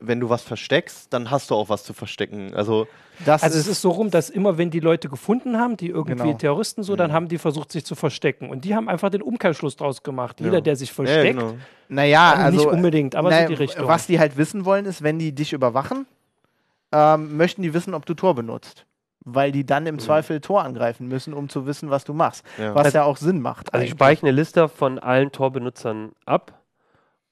wenn 0.00 0.20
du 0.20 0.28
was 0.28 0.42
versteckst, 0.42 1.10
dann 1.12 1.30
hast 1.30 1.50
du 1.50 1.54
auch 1.54 1.68
was 1.70 1.84
zu 1.84 1.94
verstecken. 1.94 2.52
Also, 2.54 2.86
Das 3.24 3.42
Also 3.42 3.58
ist, 3.58 3.66
es 3.66 3.72
ist 3.72 3.82
so 3.82 3.90
rum, 3.90 4.10
dass 4.10 4.28
immer 4.30 4.56
wenn 4.58 4.70
die 4.70 4.80
Leute 4.80 5.08
gefunden 5.10 5.58
haben, 5.58 5.76
die 5.76 5.88
irgendwie 5.88 6.24
Genau. 6.28 6.36
Terroristen 6.38 6.82
so, 6.82 6.96
dann 6.96 7.10
Mhm. 7.10 7.14
haben 7.14 7.28
die 7.28 7.36
versucht, 7.38 7.70
sich 7.72 7.84
zu 7.84 7.94
verstecken. 7.94 8.48
Und 8.50 8.64
die 8.64 8.74
haben 8.74 8.88
einfach 8.88 9.10
den 9.10 9.20
Umkehrschluss 9.22 9.76
draus 9.76 10.02
gemacht. 10.02 10.40
Ja. 10.40 10.46
Jeder, 10.46 10.60
der 10.62 10.76
sich 10.76 10.88
ja, 10.90 10.94
versteckt, 10.94 11.38
genau. 11.38 11.54
naja, 11.88 12.30
also 12.32 12.42
also 12.44 12.56
nicht 12.58 12.66
unbedingt, 12.68 13.14
aber 13.16 13.28
naja, 13.30 13.42
so 13.42 13.48
die 13.48 13.54
Richtung. 13.54 13.86
was 13.88 14.06
die 14.06 14.18
halt 14.18 14.36
wissen 14.38 14.64
wollen, 14.64 14.84
ist, 14.86 15.02
wenn 15.02 15.18
die 15.18 15.34
dich 15.34 15.52
überwachen, 15.52 16.06
ähm, 16.92 17.36
möchten 17.36 17.62
die 17.62 17.72
wissen, 17.74 17.94
ob 17.94 18.06
du 18.06 18.14
Tor 18.14 18.34
benutzt. 18.34 18.86
Weil 19.22 19.52
die 19.52 19.66
dann 19.66 19.86
im 19.86 19.98
Zweifel 19.98 20.40
Tor 20.40 20.64
angreifen 20.64 21.06
müssen, 21.06 21.34
um 21.34 21.50
zu 21.50 21.66
wissen, 21.66 21.90
was 21.90 22.04
du 22.04 22.14
machst. 22.14 22.42
Ja. 22.58 22.74
Was 22.74 22.86
Also- 22.86 22.98
ja 22.98 23.04
auch 23.04 23.18
Sinn 23.18 23.40
macht. 23.42 23.72
Also 23.74 23.84
ich 23.84 23.90
eigentlich. 23.90 23.98
speichere 23.98 24.26
eine 24.28 24.36
Liste 24.36 24.68
von 24.68 24.98
allen 24.98 25.30
Tor-Benutzern 25.30 26.12
ab. 26.24 26.54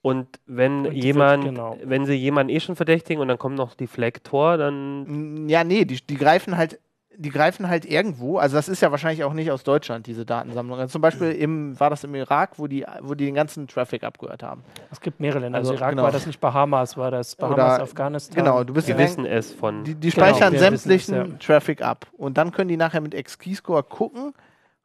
Und 0.00 0.28
wenn 0.46 0.78
Und 0.86 0.92
die 0.92 0.96
wird- 0.96 1.04
jemand, 1.04 1.44
genau. 1.44 1.76
wenn 1.82 2.06
sie 2.06 2.14
jemanden 2.14 2.52
eh 2.54 2.60
schon 2.60 2.76
verdächtigen 2.76 3.20
und 3.20 3.28
dann 3.28 3.38
kommt 3.38 3.56
noch 3.56 3.74
die 3.74 3.88
Flag 3.88 4.12
Tor, 4.22 4.56
dann 4.56 5.48
Ja, 5.48 5.64
nee, 5.64 5.84
die, 5.84 5.96
die 6.06 6.16
greifen 6.16 6.56
halt, 6.56 6.78
die 7.20 7.30
greifen 7.30 7.68
halt 7.68 7.84
irgendwo, 7.84 8.38
also 8.38 8.54
das 8.54 8.68
ist 8.68 8.80
ja 8.80 8.92
wahrscheinlich 8.92 9.24
auch 9.24 9.32
nicht 9.32 9.50
aus 9.50 9.64
Deutschland, 9.64 10.06
diese 10.06 10.24
Datensammlung. 10.24 10.78
Also 10.78 10.92
zum 10.92 11.02
Beispiel 11.02 11.32
im, 11.32 11.78
war 11.80 11.90
das 11.90 12.04
im 12.04 12.14
Irak, 12.14 12.52
wo 12.60 12.68
die, 12.68 12.86
wo 13.02 13.14
die 13.14 13.24
den 13.24 13.34
ganzen 13.34 13.66
Traffic 13.66 14.04
abgehört 14.04 14.44
haben. 14.44 14.62
es 14.92 15.00
gibt 15.00 15.18
mehrere 15.18 15.40
Länder. 15.40 15.58
Also, 15.58 15.72
Also, 15.72 15.82
Irak 15.82 15.90
genau. 15.90 16.04
war 16.04 16.12
das 16.12 16.26
nicht 16.26 16.40
Bahamas, 16.40 16.96
war 16.96 17.10
das 17.10 17.34
Bahamas, 17.34 17.54
Oder- 17.74 17.82
Afghanistan. 17.82 18.36
Genau, 18.44 18.62
du 18.62 18.72
bist 18.72 18.86
sie 18.86 18.92
in 18.92 18.98
wissen 18.98 19.26
es 19.26 19.52
von. 19.52 19.82
Die, 19.82 19.96
die 19.96 20.10
Genau, 20.10 20.26
speichern 20.28 20.52
wissen 20.52 20.74
es, 20.74 20.82
sämtlichen 20.84 21.14
ja. 21.32 21.38
Traffic 21.40 21.82
ab. 21.82 22.06
Und 22.16 22.38
dann 22.38 22.52
können 22.52 22.68
die 22.68 22.76
nachher 22.76 23.00
mit 23.00 23.14
X-Keyscore 23.14 23.82
gucken, 23.82 24.32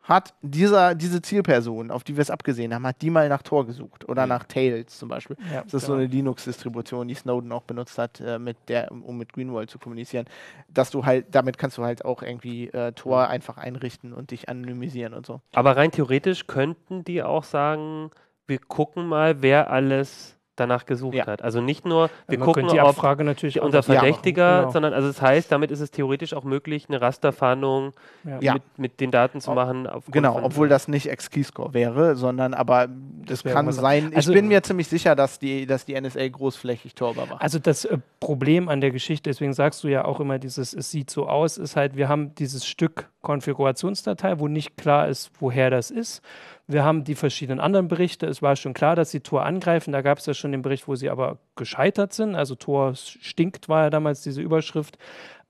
hat 0.04 0.34
dieser, 0.42 0.96
diese 0.96 1.22
Zielperson, 1.22 1.90
auf 1.90 2.04
die 2.04 2.18
wir 2.18 2.22
es 2.22 2.30
abgesehen 2.30 2.74
haben, 2.74 2.86
hat 2.86 3.02
die 3.02 3.10
mal 3.10 3.30
nach 3.30 3.42
Tor 3.42 3.66
gesucht 3.66 4.08
oder 4.10 4.28
nach 4.28 4.44
Tails 4.44 5.00
zum 5.00 5.08
Beispiel. 5.08 5.38
Ja, 5.52 5.64
Das 5.64 5.74
ist 5.76 5.86
so 5.86 5.94
genau. 5.94 6.04
eine 6.04 6.12
Linux-Distribution, 6.12 7.08
die 7.08 7.16
Snowden 7.16 7.52
auch 7.54 7.64
benutzt 7.64 7.98
hat, 7.98 8.20
äh, 8.20 8.38
mit 8.38 8.58
der, 8.68 8.92
um 8.92 9.18
mit 9.18 9.32
Greenwald 9.32 9.70
zu 9.70 9.80
kommunizieren. 9.80 10.26
Dass 10.68 10.92
du 10.92 11.06
halt, 11.06 11.28
damit 11.32 11.58
kannst 11.58 11.78
du 11.78 11.84
halt 11.84 12.04
auch 12.04 12.22
irgendwie 12.22 12.68
äh, 12.68 12.92
Tor 12.92 13.30
einfach 13.30 13.58
einrichten 13.58 14.12
und 14.12 14.32
dich 14.32 14.50
anonymisieren 14.50 15.14
und 15.14 15.26
so. 15.26 15.40
Aber 15.54 15.78
rein 15.78 15.92
theoretisch 15.92 16.48
könnten 16.48 17.06
die 17.06 17.24
auch 17.24 17.46
sagen, 17.46 18.12
wir 18.46 18.60
gucken 18.60 19.08
mal, 19.08 19.42
wer 19.42 19.72
alles 19.72 20.38
danach 20.56 20.86
gesucht 20.86 21.16
Ja. 21.16 21.26
hat. 21.26 21.42
Also 21.42 21.62
nicht 21.62 21.86
nur, 21.86 22.10
wir 22.28 22.38
Man 22.38 22.46
gucken, 22.46 22.68
die 22.68 22.80
ob 22.80 22.90
Abfrage 22.90 23.24
natürlich 23.24 23.60
auch 23.62 23.66
unser. 23.66 23.84
Verdächtiger, 23.84 24.60
Genau. 24.62 24.72
sondern 24.72 24.94
also 24.94 25.08
das 25.08 25.22
heißt, 25.22 25.52
damit 25.52 25.72
ist 25.72 25.80
es 25.80 25.92
theoretisch 25.92 26.34
auch 26.34 26.44
möglich, 26.44 26.86
eine 26.90 27.02
Rasterfahndung 27.02 27.94
Ja. 28.40 28.54
Mit, 28.54 28.64
mit 28.78 29.00
den 29.00 29.12
Daten 29.12 29.42
zu 29.42 29.50
Ob- 29.52 29.56
machen. 29.56 29.88
Genau, 30.12 30.40
obwohl 30.44 30.70
das 30.70 30.88
nicht 30.88 31.08
Ex-Keyscore 31.10 31.74
wäre, 31.74 32.16
sondern 32.16 32.54
aber 32.54 32.88
das 33.26 33.44
wäre 33.46 33.56
kann 33.56 33.72
sein. 33.72 34.10
Ich 34.12 34.18
Also- 34.18 34.34
bin 34.34 34.48
mir 34.48 34.62
ziemlich 34.64 34.88
sicher, 34.88 35.16
dass 35.16 35.40
die, 35.40 35.66
dass 35.66 35.86
die 35.86 35.96
NSA 36.00 36.28
großflächig 36.30 36.96
Tor 36.96 37.12
überwacht. 37.14 37.42
Also 37.42 37.60
das 37.60 37.86
äh, 37.86 37.98
Problem 38.20 38.70
an 38.70 38.80
der 38.82 38.92
Geschichte, 38.92 39.30
deswegen 39.30 39.54
sagst 39.54 39.84
du 39.84 39.88
ja 39.88 40.06
auch 40.06 40.20
immer 40.20 40.40
dieses, 40.40 40.74
es 40.74 40.92
sieht 40.92 41.10
so 41.10 41.28
aus, 41.28 41.58
ist 41.58 41.76
halt, 41.76 41.96
wir 41.98 42.08
haben 42.10 42.36
dieses 42.36 42.66
Stück 42.66 43.10
Konfigurationsdatei, 43.58 44.40
wo 44.40 44.48
nicht 44.48 44.78
klar 44.78 45.08
ist, 45.08 45.32
woher 45.40 45.70
das 45.70 45.92
ist. 45.92 46.22
Wir 46.68 46.84
haben 46.84 47.04
die 47.04 47.16
verschiedenen 47.16 47.60
anderen 47.60 47.90
Berichte. 47.90 48.26
Es 48.26 48.42
war 48.42 48.56
schon 48.56 48.74
klar, 48.74 48.96
dass 48.96 49.12
sie 49.12 49.20
Tor 49.20 49.46
angreifen. 49.46 49.92
Da 49.92 50.02
gab 50.02 50.20
es 50.20 50.26
ja 50.26 50.34
schon 50.34 50.54
den 50.54 50.62
Bericht, 50.62 50.88
wo 50.88 50.96
sie 50.96 51.10
aber 51.10 51.40
gescheitert 51.56 52.14
sind. 52.14 52.36
Also 52.36 52.56
Tor 52.56 52.96
stinkt, 52.96 53.68
war 53.68 53.84
ja 53.84 53.90
damals 53.90 54.22
diese 54.22 54.42
Überschrift. 54.42 54.98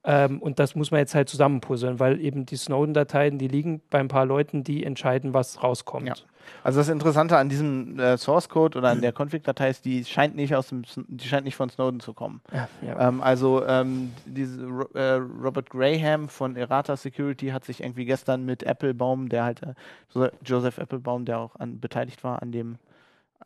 Ähm, 0.06 0.42
und 0.42 0.60
das 0.60 0.76
muss 0.76 0.92
man 0.92 1.00
jetzt 1.00 1.16
halt 1.16 1.30
zusammenpuzzeln, 1.30 2.00
weil 2.00 2.20
eben 2.20 2.46
die 2.46 2.58
Snowden-Dateien, 2.58 3.38
die 3.38 3.48
liegen 3.48 3.82
bei 3.89 4.00
ein 4.00 4.10
paar 4.10 4.26
Leuten, 4.26 4.63
die 4.63 4.84
entscheiden, 4.84 5.34
was 5.34 5.63
rauskommt. 5.63 6.08
Ja. 6.08 6.13
Also 6.62 6.82
das 6.82 6.89
Interessante 6.89 7.38
an 7.38 7.48
diesem 7.48 7.98
äh, 7.98 8.18
Source 8.18 8.50
Code 8.50 8.78
oder 8.78 8.89
an 8.89 9.00
der 9.00 9.13
Config-Datei 9.13 9.70
ist, 9.70 9.86
die 9.86 10.04
scheint 10.04 10.36
nicht 10.36 10.54
aus 10.54 10.68
dem, 10.68 10.84
die 11.08 11.26
scheint 11.26 11.46
nicht 11.46 11.56
von 11.56 11.70
Snowden 11.70 12.02
zu 12.02 12.13
kommen. 12.13 12.42
Ja, 12.52 12.68
ja. 12.86 13.08
Ähm, 13.08 13.22
also 13.22 13.66
ähm, 13.66 14.12
diese 14.26 14.62
äh, 14.94 15.22
Robert 15.42 15.70
Graham 15.70 16.28
von 16.28 16.58
Errata 16.58 16.98
Security 16.98 17.48
hat 17.48 17.63
sich 17.63 17.82
irgendwie 17.82 18.04
gestern 18.04 18.44
mit 18.44 18.63
Applebaum, 18.63 19.30
der 19.30 19.46
halt 19.46 19.63
äh, 19.63 19.74
Jo- 20.13 20.32
Joseph 20.44 20.80
Applebaum, 20.80 21.24
der 21.24 21.39
auch 21.39 21.56
an, 21.56 21.80
beteiligt 21.80 22.26
war 22.26 22.42
an 22.42 22.52
dem 22.52 22.76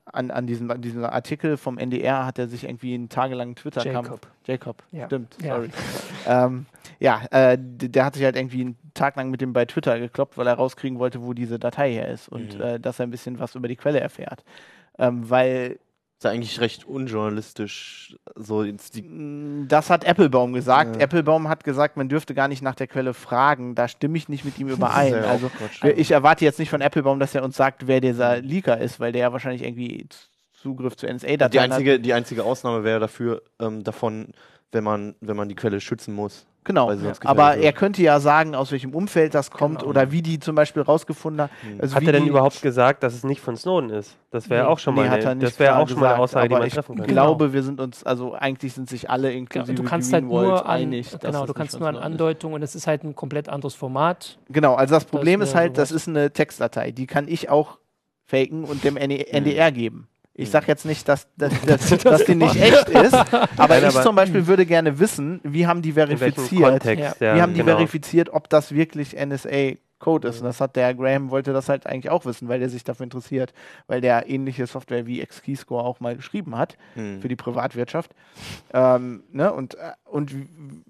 an, 0.06 0.32
an, 0.32 0.48
diesem, 0.48 0.70
an 0.72 0.82
diesem 0.82 1.04
Artikel 1.04 1.58
vom 1.58 1.78
NDR, 1.78 2.26
hat 2.26 2.40
er 2.40 2.48
sich 2.48 2.64
irgendwie 2.64 2.94
einen 2.94 3.10
tagelangen 3.10 3.56
Twitter-Kampf. 3.56 4.08
Jacob. 4.10 4.28
Jacob, 4.46 4.84
Ja. 4.92 5.06
stimmt, 5.08 5.38
Ja. 5.42 5.56
sorry. 5.56 5.70
ähm, 6.28 6.66
ja, 7.00 7.22
äh, 7.32 7.58
der 7.60 8.06
hat 8.06 8.16
sich 8.16 8.24
halt 8.24 8.36
irgendwie 8.36 8.62
einen 8.62 8.78
Tag 8.94 9.16
lang 9.16 9.30
mit 9.30 9.42
dem 9.42 9.54
bei 9.54 9.66
Twitter 9.66 10.00
gekloppt, 10.00 10.38
weil 10.38 10.48
er 10.48 10.54
rauskriegen 10.56 10.98
wollte, 11.00 11.22
wo 11.24 11.34
diese 11.34 11.60
Datei 11.60 11.92
her 11.94 12.08
ist 12.08 12.28
und 12.30 12.56
Mhm. 12.56 12.62
äh, 12.62 12.80
dass 12.80 13.00
er 13.00 13.08
ein 13.08 13.12
bisschen 13.12 13.40
was 13.40 13.56
über 13.56 13.68
die 13.68 13.76
Quelle 13.76 14.00
erfährt. 14.00 14.44
Ähm, 14.98 15.30
weil 15.30 15.78
Ist 16.18 16.24
ja 16.24 16.32
eigentlich 16.32 16.60
recht 16.62 16.84
unjournalistisch. 16.88 18.16
So 18.36 18.64
Mm, 18.64 19.68
Das 19.68 19.90
hat 19.92 20.04
Applebaum 20.04 20.54
gesagt. 20.54 20.96
Ja. 20.96 21.02
Applebaum 21.04 21.48
hat 21.48 21.64
gesagt, 21.64 21.96
man 21.96 22.10
dürfte 22.10 22.34
gar 22.34 22.48
nicht 22.48 22.64
nach 22.64 22.74
der 22.74 22.88
Quelle 22.88 23.14
fragen. 23.14 23.76
Da 23.76 23.88
stimme 23.88 24.18
ich 24.18 24.28
nicht 24.28 24.44
mit 24.44 24.58
ihm 24.58 24.68
überein. 24.70 25.14
ja 25.14 25.22
Also 25.22 25.52
wir- 25.82 25.98
ich 25.98 26.10
erwarte 26.12 26.44
jetzt 26.44 26.58
nicht 26.58 26.70
von 26.72 26.82
Applebaum, 26.82 27.20
dass 27.20 27.36
er 27.36 27.44
uns 27.44 27.56
sagt, 27.56 27.86
wer 27.88 28.02
dieser 28.02 28.38
Leaker 28.42 28.80
ist, 28.80 29.00
weil 29.00 29.12
der 29.12 29.22
ja 29.22 29.32
wahrscheinlich 29.34 29.62
irgendwie 29.64 30.08
Zugriff 30.54 30.96
zu 30.96 31.06
NSA-Dateien 31.06 31.72
hat. 31.72 32.06
die 32.06 32.14
einzige 32.14 32.44
Ausnahme 32.44 32.84
wäre 32.84 33.00
dafür 33.00 33.44
ähm, 33.60 33.84
davon, 33.84 34.30
wenn 34.72 34.84
man, 34.84 35.14
wenn 35.22 35.38
man 35.38 35.50
die 35.50 35.56
Quelle 35.56 35.80
schützen 35.80 36.16
muss. 36.16 36.48
Genau. 36.68 36.88
weil 36.90 36.98
sie 36.98 37.06
sonst 37.06 37.26
Aber 37.26 37.56
er 37.58 37.72
könnte 37.74 38.02
ja 38.04 38.20
sagen, 38.20 38.54
aus 38.54 38.72
welchem 38.72 38.94
Umfeld 38.94 39.34
das 39.34 39.50
kommt 39.50 39.80
Genau. 39.80 39.90
oder 39.90 40.12
wie 40.12 40.22
die 40.22 40.40
zum 40.40 40.54
Beispiel 40.54 40.82
rausgefunden 40.84 41.42
haben. 41.44 41.52
Hm. 41.62 41.82
Also 41.82 41.96
Hat 41.96 42.02
wie 42.04 42.08
er 42.08 42.12
denn 42.12 42.28
überhaupt 42.28 42.62
gesagt, 42.62 43.02
dass 43.04 43.14
es 43.14 43.24
nicht 43.24 43.40
von 43.42 43.56
Snowden 43.58 43.90
ist? 43.90 44.18
Das 44.32 44.50
wäre 44.50 44.66
Nee. 44.66 44.70
auch 44.70 44.78
schon 44.78 44.94
Nee, 44.96 45.02
mal 45.02 45.10
hat 45.10 45.24
er 45.24 45.32
eine, 45.32 45.40
nicht 45.40 45.52
das 45.54 45.60
wäre 45.60 45.78
auch 45.78 45.88
schon 45.88 46.00
mal 46.02 46.14
eine 46.14 46.20
Aussage, 46.22 46.50
die 46.50 46.54
aber 46.54 46.60
man 46.60 46.68
ich 46.68 46.74
treffen 46.74 46.96
könnte. 46.98 47.12
glaube, 47.12 47.54
wir 47.54 47.64
sind 47.64 47.80
uns, 47.80 48.04
also 48.04 48.34
eigentlich 48.34 48.74
sind 48.74 48.90
sich 48.90 49.10
alle 49.10 49.30
Genau, 49.30 49.40
inklusive 49.40 49.74
du 49.76 49.84
kannst 49.84 50.12
halt 50.14 50.26
nur 50.26 50.66
an, 50.66 50.82
einig. 50.82 51.08
genau, 51.22 51.46
du 51.46 51.54
kannst 51.54 51.80
nur 51.80 51.88
an. 51.88 51.96
Andeutungen 51.96 52.56
und 52.56 52.62
es 52.62 52.76
ist 52.76 52.86
halt 52.86 53.04
ein 53.04 53.16
komplett 53.16 53.48
anderes 53.50 53.74
Format. 53.74 54.38
Genau, 54.50 54.76
also 54.76 54.94
das 54.94 55.06
Problem 55.06 55.40
Das 55.40 55.50
ist 55.50 55.56
halt, 55.56 55.78
das 55.78 55.92
ist 55.92 56.08
eine 56.10 56.32
Textdatei. 56.32 56.92
Die 56.92 57.08
kann 57.08 57.28
ich 57.30 57.50
auch 57.50 57.78
faken 58.26 58.66
und 58.66 58.84
dem 58.84 58.98
NDR 58.98 59.72
geben. 59.72 60.08
Ich 60.40 60.52
sage 60.52 60.68
jetzt 60.68 60.86
nicht, 60.86 61.10
dass, 61.10 61.28
dass, 61.36 61.52
dass, 61.66 61.90
dass 61.90 62.26
die 62.26 62.36
nicht 62.36 62.56
echt 62.56 62.90
ist, 62.90 63.14
aber 63.58 63.86
ich 63.86 64.02
zum 64.02 64.16
Beispiel 64.16 64.46
würde 64.46 64.66
gerne 64.68 65.00
wissen, 65.00 65.42
wie 65.44 65.66
haben 65.66 65.82
die 65.82 65.94
verifiziert, 65.94 66.62
Kontext? 66.62 67.20
Ja, 67.20 67.36
wie 67.36 67.42
haben 67.42 67.54
die 67.54 67.62
genau. 67.62 67.76
verifiziert, 67.76 68.30
ob 68.30 68.48
das 68.48 68.72
wirklich 68.72 69.16
NSA-Code 69.16 70.28
ist. 70.28 70.40
Und 70.40 70.46
das 70.46 70.62
hat 70.62 70.76
der 70.76 70.94
Graham 70.94 71.32
wollte 71.32 71.54
das 71.54 71.70
halt 71.70 71.88
eigentlich 71.88 72.12
auch 72.12 72.26
wissen, 72.26 72.48
weil 72.48 72.60
der 72.60 72.70
sich 72.70 72.84
dafür 72.84 73.06
interessiert, 73.06 73.52
weil 73.88 74.00
der 74.00 74.30
ähnliche 74.30 74.68
Software 74.68 75.08
wie 75.08 75.22
X-Keyscore 75.22 75.84
auch 75.84 76.00
mal 76.00 76.16
geschrieben 76.16 76.56
hat 76.56 76.78
Hm. 76.94 77.20
für 77.20 77.28
die 77.28 77.36
Privatwirtschaft. 77.36 78.12
Ähm, 78.74 79.24
ne? 79.32 79.52
Und, 79.52 79.74
äh, 79.74 79.92
und 80.06 80.32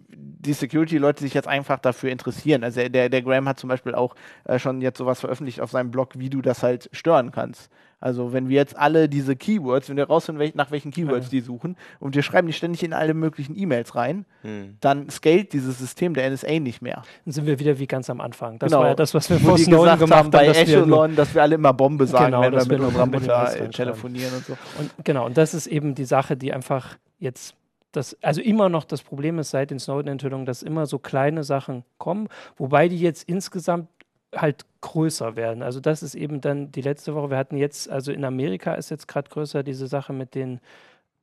die 0.09 0.53
Security-Leute 0.53 1.21
sich 1.21 1.33
jetzt 1.33 1.47
einfach 1.47 1.79
dafür 1.79 2.11
interessieren. 2.11 2.65
Also 2.65 2.89
der, 2.89 3.07
der 3.07 3.21
Graham 3.21 3.47
hat 3.47 3.59
zum 3.59 3.69
Beispiel 3.69 3.95
auch 3.95 4.13
äh, 4.43 4.59
schon 4.59 4.81
jetzt 4.81 4.97
sowas 4.97 5.21
veröffentlicht 5.21 5.61
auf 5.61 5.71
seinem 5.71 5.89
Blog, 5.91 6.13
wie 6.15 6.29
du 6.29 6.41
das 6.41 6.63
halt 6.63 6.89
stören 6.91 7.31
kannst. 7.31 7.69
Also 7.99 8.31
wenn 8.31 8.47
wir 8.47 8.55
jetzt 8.57 8.77
alle 8.77 9.09
diese 9.09 9.35
Keywords, 9.35 9.89
wenn 9.89 9.97
wir 9.97 10.05
rausfinden, 10.07 10.51
nach 10.53 10.69
welchen 10.69 10.91
Keywords 10.91 11.29
die 11.29 11.41
suchen 11.41 11.75
und 11.99 12.13
wir 12.15 12.21
schreiben 12.21 12.45
die 12.47 12.53
ständig 12.53 12.83
in 12.83 12.93
alle 12.93 13.13
möglichen 13.15 13.57
E-Mails 13.57 13.95
rein, 13.95 14.25
Hm. 14.43 14.77
dann 14.81 15.09
scaled 15.09 15.51
dieses 15.53 15.79
System 15.79 16.13
der 16.13 16.29
NSA 16.29 16.59
nicht 16.59 16.81
mehr. 16.81 17.01
Dann 17.25 17.31
sind 17.33 17.47
wir 17.47 17.57
wieder 17.59 17.79
wie 17.79 17.87
ganz 17.87 18.09
am 18.09 18.21
Anfang. 18.21 18.59
Das 18.59 18.69
Genau. 18.69 18.81
war 18.81 18.89
ja 18.89 18.95
das, 18.95 19.13
was 19.15 19.29
wir 19.31 19.39
vor 19.39 19.57
Snowden 19.57 19.81
gesagt 19.81 19.99
gemacht 19.99 20.19
haben 20.19 20.31
bei 20.31 20.45
dass 20.45 20.57
Echelon, 20.57 21.15
dass 21.15 21.33
wir 21.33 21.41
alle 21.41 21.55
immer 21.55 21.73
Bombe 21.73 22.05
sagen, 22.05 22.25
Genau, 22.27 22.41
wenn 22.43 22.53
wir 22.53 22.65
mit 22.67 22.79
unserer 22.81 23.05
den 23.07 23.11
Mutter 23.19 23.55
äh, 23.61 23.69
telefonieren 23.69 24.33
und 24.35 24.45
so. 24.45 24.57
Und 24.79 24.91
genau, 25.03 25.25
und 25.25 25.35
das 25.37 25.55
ist 25.55 25.65
eben 25.67 25.95
die 25.95 26.05
Sache, 26.05 26.37
die 26.37 26.53
einfach 26.53 26.97
jetzt 27.19 27.55
das, 27.93 28.15
also 28.21 28.41
immer 28.41 28.69
noch 28.69 28.83
das 28.83 29.01
Problem 29.01 29.39
ist 29.39 29.49
seit 29.49 29.71
den 29.71 29.79
Snowden-Enthüllungen, 29.79 30.45
dass 30.45 30.61
immer 30.61 30.85
so 30.85 30.99
kleine 30.99 31.43
Sachen 31.43 31.83
kommen, 31.97 32.27
wobei 32.57 32.89
die 32.89 32.99
jetzt 32.99 33.23
insgesamt 33.27 33.87
halt 34.35 34.65
größer 34.81 35.35
werden. 35.35 35.63
Also 35.63 35.79
das 35.79 36.03
ist 36.03 36.15
eben 36.15 36.41
dann 36.41 36.71
die 36.71 36.81
letzte 36.81 37.15
Woche. 37.15 37.29
Wir 37.29 37.37
hatten 37.37 37.57
jetzt, 37.57 37.89
also 37.89 38.11
in 38.11 38.25
Amerika 38.25 38.73
ist 38.73 38.89
jetzt 38.89 39.07
gerade 39.07 39.29
größer 39.29 39.63
diese 39.63 39.87
Sache 39.87 40.13
mit 40.13 40.35
den, 40.35 40.59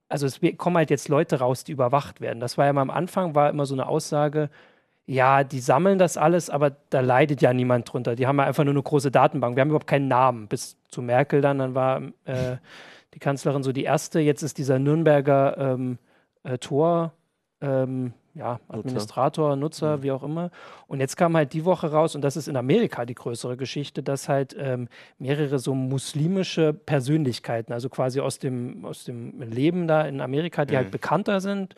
also 0.08 0.26
es 0.26 0.40
kommen 0.56 0.76
halt 0.76 0.90
jetzt 0.90 1.08
Leute 1.08 1.38
raus, 1.40 1.64
die 1.64 1.72
überwacht 1.72 2.20
werden. 2.20 2.40
Das 2.40 2.58
war 2.58 2.66
ja 2.66 2.72
mal 2.72 2.82
am 2.82 2.90
Anfang, 2.90 3.34
war 3.34 3.50
immer 3.50 3.66
so 3.66 3.74
eine 3.74 3.86
Aussage, 3.86 4.50
ja, 5.06 5.44
die 5.44 5.60
sammeln 5.60 5.98
das 5.98 6.16
alles, 6.16 6.48
aber 6.48 6.70
da 6.90 7.00
leidet 7.00 7.42
ja 7.42 7.52
niemand 7.52 7.92
drunter. 7.92 8.16
Die 8.16 8.26
haben 8.26 8.38
ja 8.38 8.44
einfach 8.44 8.64
nur 8.64 8.72
eine 8.72 8.82
große 8.82 9.10
Datenbank. 9.10 9.54
Wir 9.54 9.60
haben 9.60 9.68
überhaupt 9.68 9.86
keinen 9.86 10.08
Namen. 10.08 10.48
Bis 10.48 10.78
zu 10.88 11.02
Merkel 11.02 11.42
dann, 11.42 11.58
dann 11.58 11.74
war 11.74 12.02
äh, 12.24 12.56
die 13.12 13.18
Kanzlerin 13.18 13.62
so 13.62 13.72
die 13.72 13.84
erste. 13.84 14.20
Jetzt 14.20 14.42
ist 14.42 14.56
dieser 14.56 14.78
Nürnberger 14.78 15.58
ähm, 15.58 15.98
äh, 16.42 16.56
Tor, 16.56 17.12
ähm, 17.60 18.14
ja, 18.34 18.58
Administrator, 18.68 19.56
Nutzer, 19.56 20.02
wie 20.02 20.10
auch 20.10 20.22
immer. 20.22 20.50
Und 20.88 21.00
jetzt 21.00 21.16
kam 21.16 21.36
halt 21.36 21.52
die 21.52 21.64
Woche 21.64 21.90
raus, 21.90 22.14
und 22.14 22.22
das 22.22 22.36
ist 22.36 22.48
in 22.48 22.56
Amerika 22.56 23.06
die 23.06 23.14
größere 23.14 23.56
Geschichte, 23.56 24.02
dass 24.02 24.28
halt 24.28 24.56
ähm, 24.58 24.88
mehrere 25.18 25.58
so 25.58 25.74
muslimische 25.74 26.72
Persönlichkeiten, 26.72 27.72
also 27.72 27.88
quasi 27.88 28.20
aus 28.20 28.38
dem, 28.40 28.84
aus 28.84 29.04
dem 29.04 29.40
Leben 29.40 29.86
da 29.86 30.02
in 30.02 30.20
Amerika, 30.20 30.64
die 30.64 30.76
halt 30.76 30.90
bekannter 30.90 31.40
sind, 31.40 31.76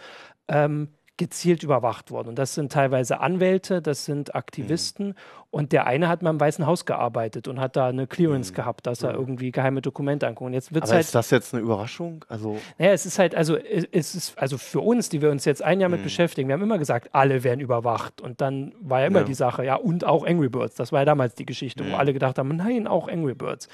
ähm, 0.48 0.88
gezielt 1.18 1.62
überwacht 1.62 2.10
worden. 2.10 2.28
Und 2.28 2.38
das 2.38 2.54
sind 2.54 2.70
teilweise 2.72 3.20
Anwälte, 3.20 3.80
das 3.80 4.04
sind 4.04 4.34
Aktivisten. 4.34 5.14
Und 5.50 5.72
der 5.72 5.86
eine 5.86 6.08
hat 6.08 6.20
mal 6.20 6.30
im 6.30 6.38
Weißen 6.40 6.66
Haus 6.66 6.84
gearbeitet 6.84 7.48
und 7.48 7.58
hat 7.60 7.76
da 7.76 7.88
eine 7.88 8.06
Clearance 8.06 8.52
gehabt, 8.52 8.86
dass 8.86 9.02
er 9.02 9.14
irgendwie 9.14 9.50
geheime 9.50 9.80
Dokumente 9.80 10.26
anguckt. 10.26 10.48
Und 10.48 10.52
jetzt 10.52 10.74
wird 10.74 10.84
es 10.84 10.90
Aber 10.90 10.96
halt 10.96 11.06
ist 11.06 11.14
das 11.14 11.30
jetzt 11.30 11.54
eine 11.54 11.62
Überraschung? 11.62 12.24
Also, 12.28 12.58
naja, 12.76 12.92
es 12.92 13.06
ist 13.06 13.18
halt, 13.18 13.34
also 13.34 13.56
es 13.56 14.14
ist, 14.14 14.38
also 14.38 14.58
für 14.58 14.80
uns, 14.80 15.08
die 15.08 15.22
wir 15.22 15.30
uns 15.30 15.46
jetzt 15.46 15.62
ein 15.62 15.80
Jahr 15.80 15.88
mit 15.88 16.02
beschäftigen, 16.02 16.48
wir 16.48 16.54
haben 16.54 16.62
immer 16.62 16.78
gesagt, 16.78 17.08
alle 17.14 17.42
werden 17.44 17.60
überwacht. 17.60 18.20
Und 18.20 18.42
dann 18.42 18.74
war 18.80 19.00
ja 19.00 19.06
immer 19.06 19.20
Ja. 19.20 19.24
die 19.24 19.34
Sache, 19.34 19.64
ja, 19.64 19.76
und 19.76 20.04
auch 20.04 20.26
Angry 20.26 20.50
Birds. 20.50 20.74
Das 20.74 20.92
war 20.92 21.00
ja 21.00 21.04
damals 21.06 21.34
die 21.34 21.46
Geschichte, 21.46 21.90
wo 21.90 21.96
alle 21.96 22.12
gedacht 22.12 22.36
haben, 22.38 22.54
nein, 22.56 22.86
auch 22.86 23.08
Angry 23.08 23.34
Birds. 23.34 23.68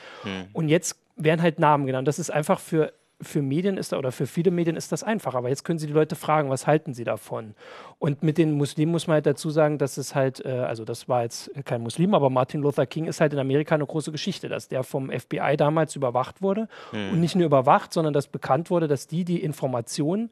Und 0.53 0.69
jetzt 0.69 0.97
werden 1.17 1.43
halt 1.43 1.59
Namen 1.59 1.87
genannt. 1.87 2.07
Das 2.07 2.19
ist 2.21 2.31
einfach 2.31 2.61
für, 2.61 2.93
für 3.23 3.43
Medien 3.43 3.77
ist 3.77 3.93
da, 3.93 3.99
oder 3.99 4.13
für 4.13 4.27
viele 4.27 4.51
Medien 4.51 4.77
ist 4.77 4.93
das 4.93 5.03
einfach. 5.03 5.35
Aber 5.35 5.49
jetzt 5.49 5.65
können 5.65 5.79
sie 5.79 5.87
die 5.87 5.93
Leute 5.93 6.17
fragen, 6.17 6.51
was 6.51 6.67
halten 6.67 6.95
sie 6.95 7.05
davon? 7.05 7.55
Und 7.99 8.23
mit 8.23 8.39
den 8.39 8.53
Muslimen 8.53 8.93
muss 8.93 9.07
man 9.07 9.15
halt 9.15 9.27
dazu 9.27 9.51
sagen, 9.51 9.79
dass 9.79 9.97
es 9.97 10.15
halt, 10.15 10.45
äh, 10.45 10.51
also 10.51 10.85
das 10.85 11.09
war 11.09 11.23
jetzt 11.23 11.51
kein 11.65 11.83
Muslim, 11.83 12.15
aber 12.15 12.31
Martin 12.31 12.61
Luther 12.61 12.87
King 12.87 13.07
ist 13.07 13.21
halt 13.21 13.33
in 13.33 13.39
Amerika 13.39 13.75
eine 13.75 13.87
große 13.87 14.13
Geschichte, 14.13 14.49
dass 14.49 14.69
der 14.69 14.83
vom 14.83 15.11
FBI 15.11 15.57
damals 15.57 15.97
überwacht 15.97 16.43
wurde. 16.43 16.69
Und 17.13 17.21
nicht 17.21 17.37
nur 17.37 17.47
überwacht, 17.47 17.93
sondern 17.93 18.13
dass 18.13 18.27
bekannt 18.27 18.71
wurde, 18.71 18.89
dass 18.89 19.07
die 19.07 19.25
die 19.25 19.43
Informationen 19.43 20.31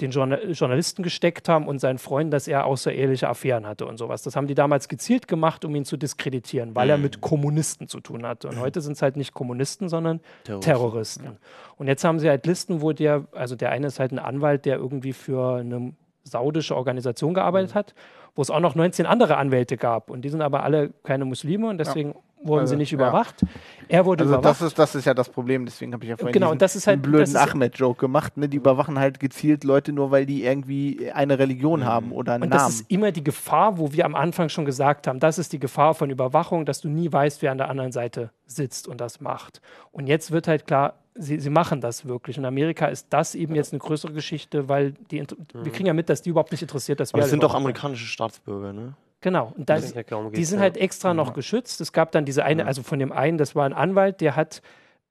den 0.00 0.10
Journa 0.10 0.42
Journalisten 0.42 1.02
gesteckt 1.02 1.48
haben 1.48 1.68
und 1.68 1.78
seinen 1.78 1.98
Freunden, 1.98 2.30
dass 2.30 2.48
er 2.48 2.64
außereheliche 2.64 3.28
Affären 3.28 3.66
hatte 3.66 3.86
und 3.86 3.98
sowas. 3.98 4.22
Das 4.22 4.34
haben 4.34 4.46
die 4.46 4.54
damals 4.54 4.88
gezielt 4.88 5.28
gemacht, 5.28 5.64
um 5.64 5.74
ihn 5.76 5.84
zu 5.84 5.96
diskreditieren, 5.96 6.74
weil 6.74 6.90
er 6.90 6.98
mit 6.98 7.20
Kommunisten 7.20 7.88
zu 7.88 8.00
tun 8.00 8.26
hatte. 8.26 8.48
Und 8.48 8.58
heute 8.58 8.80
sind 8.80 8.94
es 8.94 9.02
halt 9.02 9.16
nicht 9.16 9.32
Kommunisten, 9.34 9.88
sondern 9.88 10.20
Terroristen. 10.60 11.38
Und 11.76 11.88
jetzt 11.88 12.04
haben 12.04 12.18
sie 12.18 12.28
halt 12.28 12.46
Listen, 12.46 12.80
wo 12.80 12.92
der, 12.92 13.26
also 13.32 13.54
der 13.54 13.70
eine 13.70 13.86
ist 13.86 14.00
halt 14.00 14.12
ein 14.12 14.18
Anwalt, 14.18 14.64
der 14.64 14.76
irgendwie 14.76 15.12
für 15.12 15.58
eine 15.58 15.92
saudische 16.24 16.76
Organisation 16.76 17.34
gearbeitet 17.34 17.74
hat, 17.74 17.94
wo 18.34 18.42
es 18.42 18.50
auch 18.50 18.60
noch 18.60 18.74
19 18.74 19.06
andere 19.06 19.36
Anwälte 19.36 19.76
gab. 19.76 20.10
Und 20.10 20.22
die 20.22 20.28
sind 20.30 20.40
aber 20.40 20.62
alle 20.62 20.90
keine 21.02 21.24
Muslime 21.24 21.68
und 21.68 21.78
deswegen 21.78 22.14
wurden 22.44 22.60
Also, 22.60 22.72
sie 22.72 22.76
nicht 22.76 22.90
ja. 22.90 22.96
überwacht. 22.96 23.42
Er 23.88 24.04
wurde 24.06 24.24
Also 24.24 24.34
überwacht. 24.34 24.60
das 24.60 24.62
ist, 24.62 24.78
das 24.78 24.94
ist 24.94 25.04
ja 25.04 25.14
das 25.14 25.28
Problem, 25.28 25.64
deswegen 25.64 25.92
habe 25.92 26.04
ich 26.04 26.10
ja 26.10 26.16
vorhin 26.16 26.32
Genau, 26.32 26.46
diesen, 26.46 26.52
und 26.52 26.62
das 26.62 26.76
ist 26.76 26.86
halt- 26.86 27.02
blöden 27.02 27.32
das 27.32 27.36
Ahmed-Joke 27.36 28.00
gemacht. 28.00 28.36
Ne? 28.36 28.48
Die 28.48 28.56
überwachen 28.56 28.98
halt 28.98 29.20
gezielt 29.20 29.64
Leute 29.64 29.92
nur, 29.92 30.10
weil 30.10 30.26
die 30.26 30.44
irgendwie 30.44 31.10
eine 31.12 31.38
Religion 31.38 31.84
haben 31.84 32.12
oder 32.12 32.34
einen 32.34 32.44
Und 32.44 32.50
das 32.54 32.62
Namen. 32.62 32.74
ist 32.74 32.90
immer 32.90 33.12
die 33.12 33.24
Gefahr, 33.24 33.78
wo 33.78 33.92
wir 33.92 34.04
am 34.04 34.14
Anfang 34.14 34.48
schon 34.48 34.64
gesagt 34.64 35.06
haben, 35.06 35.20
das 35.20 35.38
ist 35.38 35.52
die 35.52 35.58
Gefahr 35.58 35.94
von 35.94 36.10
Überwachung, 36.10 36.64
dass 36.64 36.80
du 36.80 36.88
nie 36.88 37.12
weißt, 37.12 37.42
wer 37.42 37.52
an 37.52 37.58
der 37.58 37.68
anderen 37.70 37.92
Seite 37.92 38.30
sitzt 38.46 38.88
und 38.88 39.00
das 39.00 39.20
macht. 39.20 39.60
Und 39.92 40.06
jetzt 40.06 40.30
wird 40.30 40.48
halt 40.48 40.66
klar, 40.66 40.94
sie, 41.14 41.38
sie 41.40 41.50
machen 41.50 41.80
das 41.80 42.06
wirklich. 42.06 42.38
In 42.38 42.44
Amerika 42.46 42.86
ist 42.86 43.06
das 43.10 43.34
eben 43.34 43.54
jetzt 43.54 43.72
eine 43.72 43.80
größere 43.80 44.12
Geschichte, 44.12 44.68
weil 44.68 44.92
die, 45.10 45.18
inter- 45.18 45.36
wir 45.52 45.70
kriegen 45.72 45.86
ja 45.86 45.92
mit, 45.92 46.08
dass 46.08 46.22
die 46.22 46.30
überhaupt 46.30 46.50
nicht 46.52 46.62
interessiert, 46.62 47.00
dass 47.00 47.10
wir 47.12 47.16
Aber 47.16 47.20
es 47.20 47.24
alle 47.24 47.30
sind 47.32 47.42
doch 47.42 47.54
amerikanische 47.54 48.06
Staatsbürger, 48.06 48.72
ne? 48.72 48.94
Genau. 49.22 49.52
Und 49.56 49.70
das, 49.70 49.94
Ja, 49.94 50.02
darum 50.02 50.32
die 50.32 50.44
sind 50.44 50.58
ja. 50.58 50.64
halt 50.64 50.76
extra 50.76 51.14
noch 51.14 51.32
geschützt. 51.32 51.80
Es 51.80 51.92
gab 51.92 52.12
dann 52.12 52.24
diese 52.24 52.44
eine, 52.44 52.66
also 52.66 52.82
von 52.82 52.98
dem 52.98 53.12
einen, 53.12 53.38
das 53.38 53.54
war 53.54 53.64
ein 53.64 53.72
Anwalt, 53.72 54.20
der 54.20 54.36
hat 54.36 54.60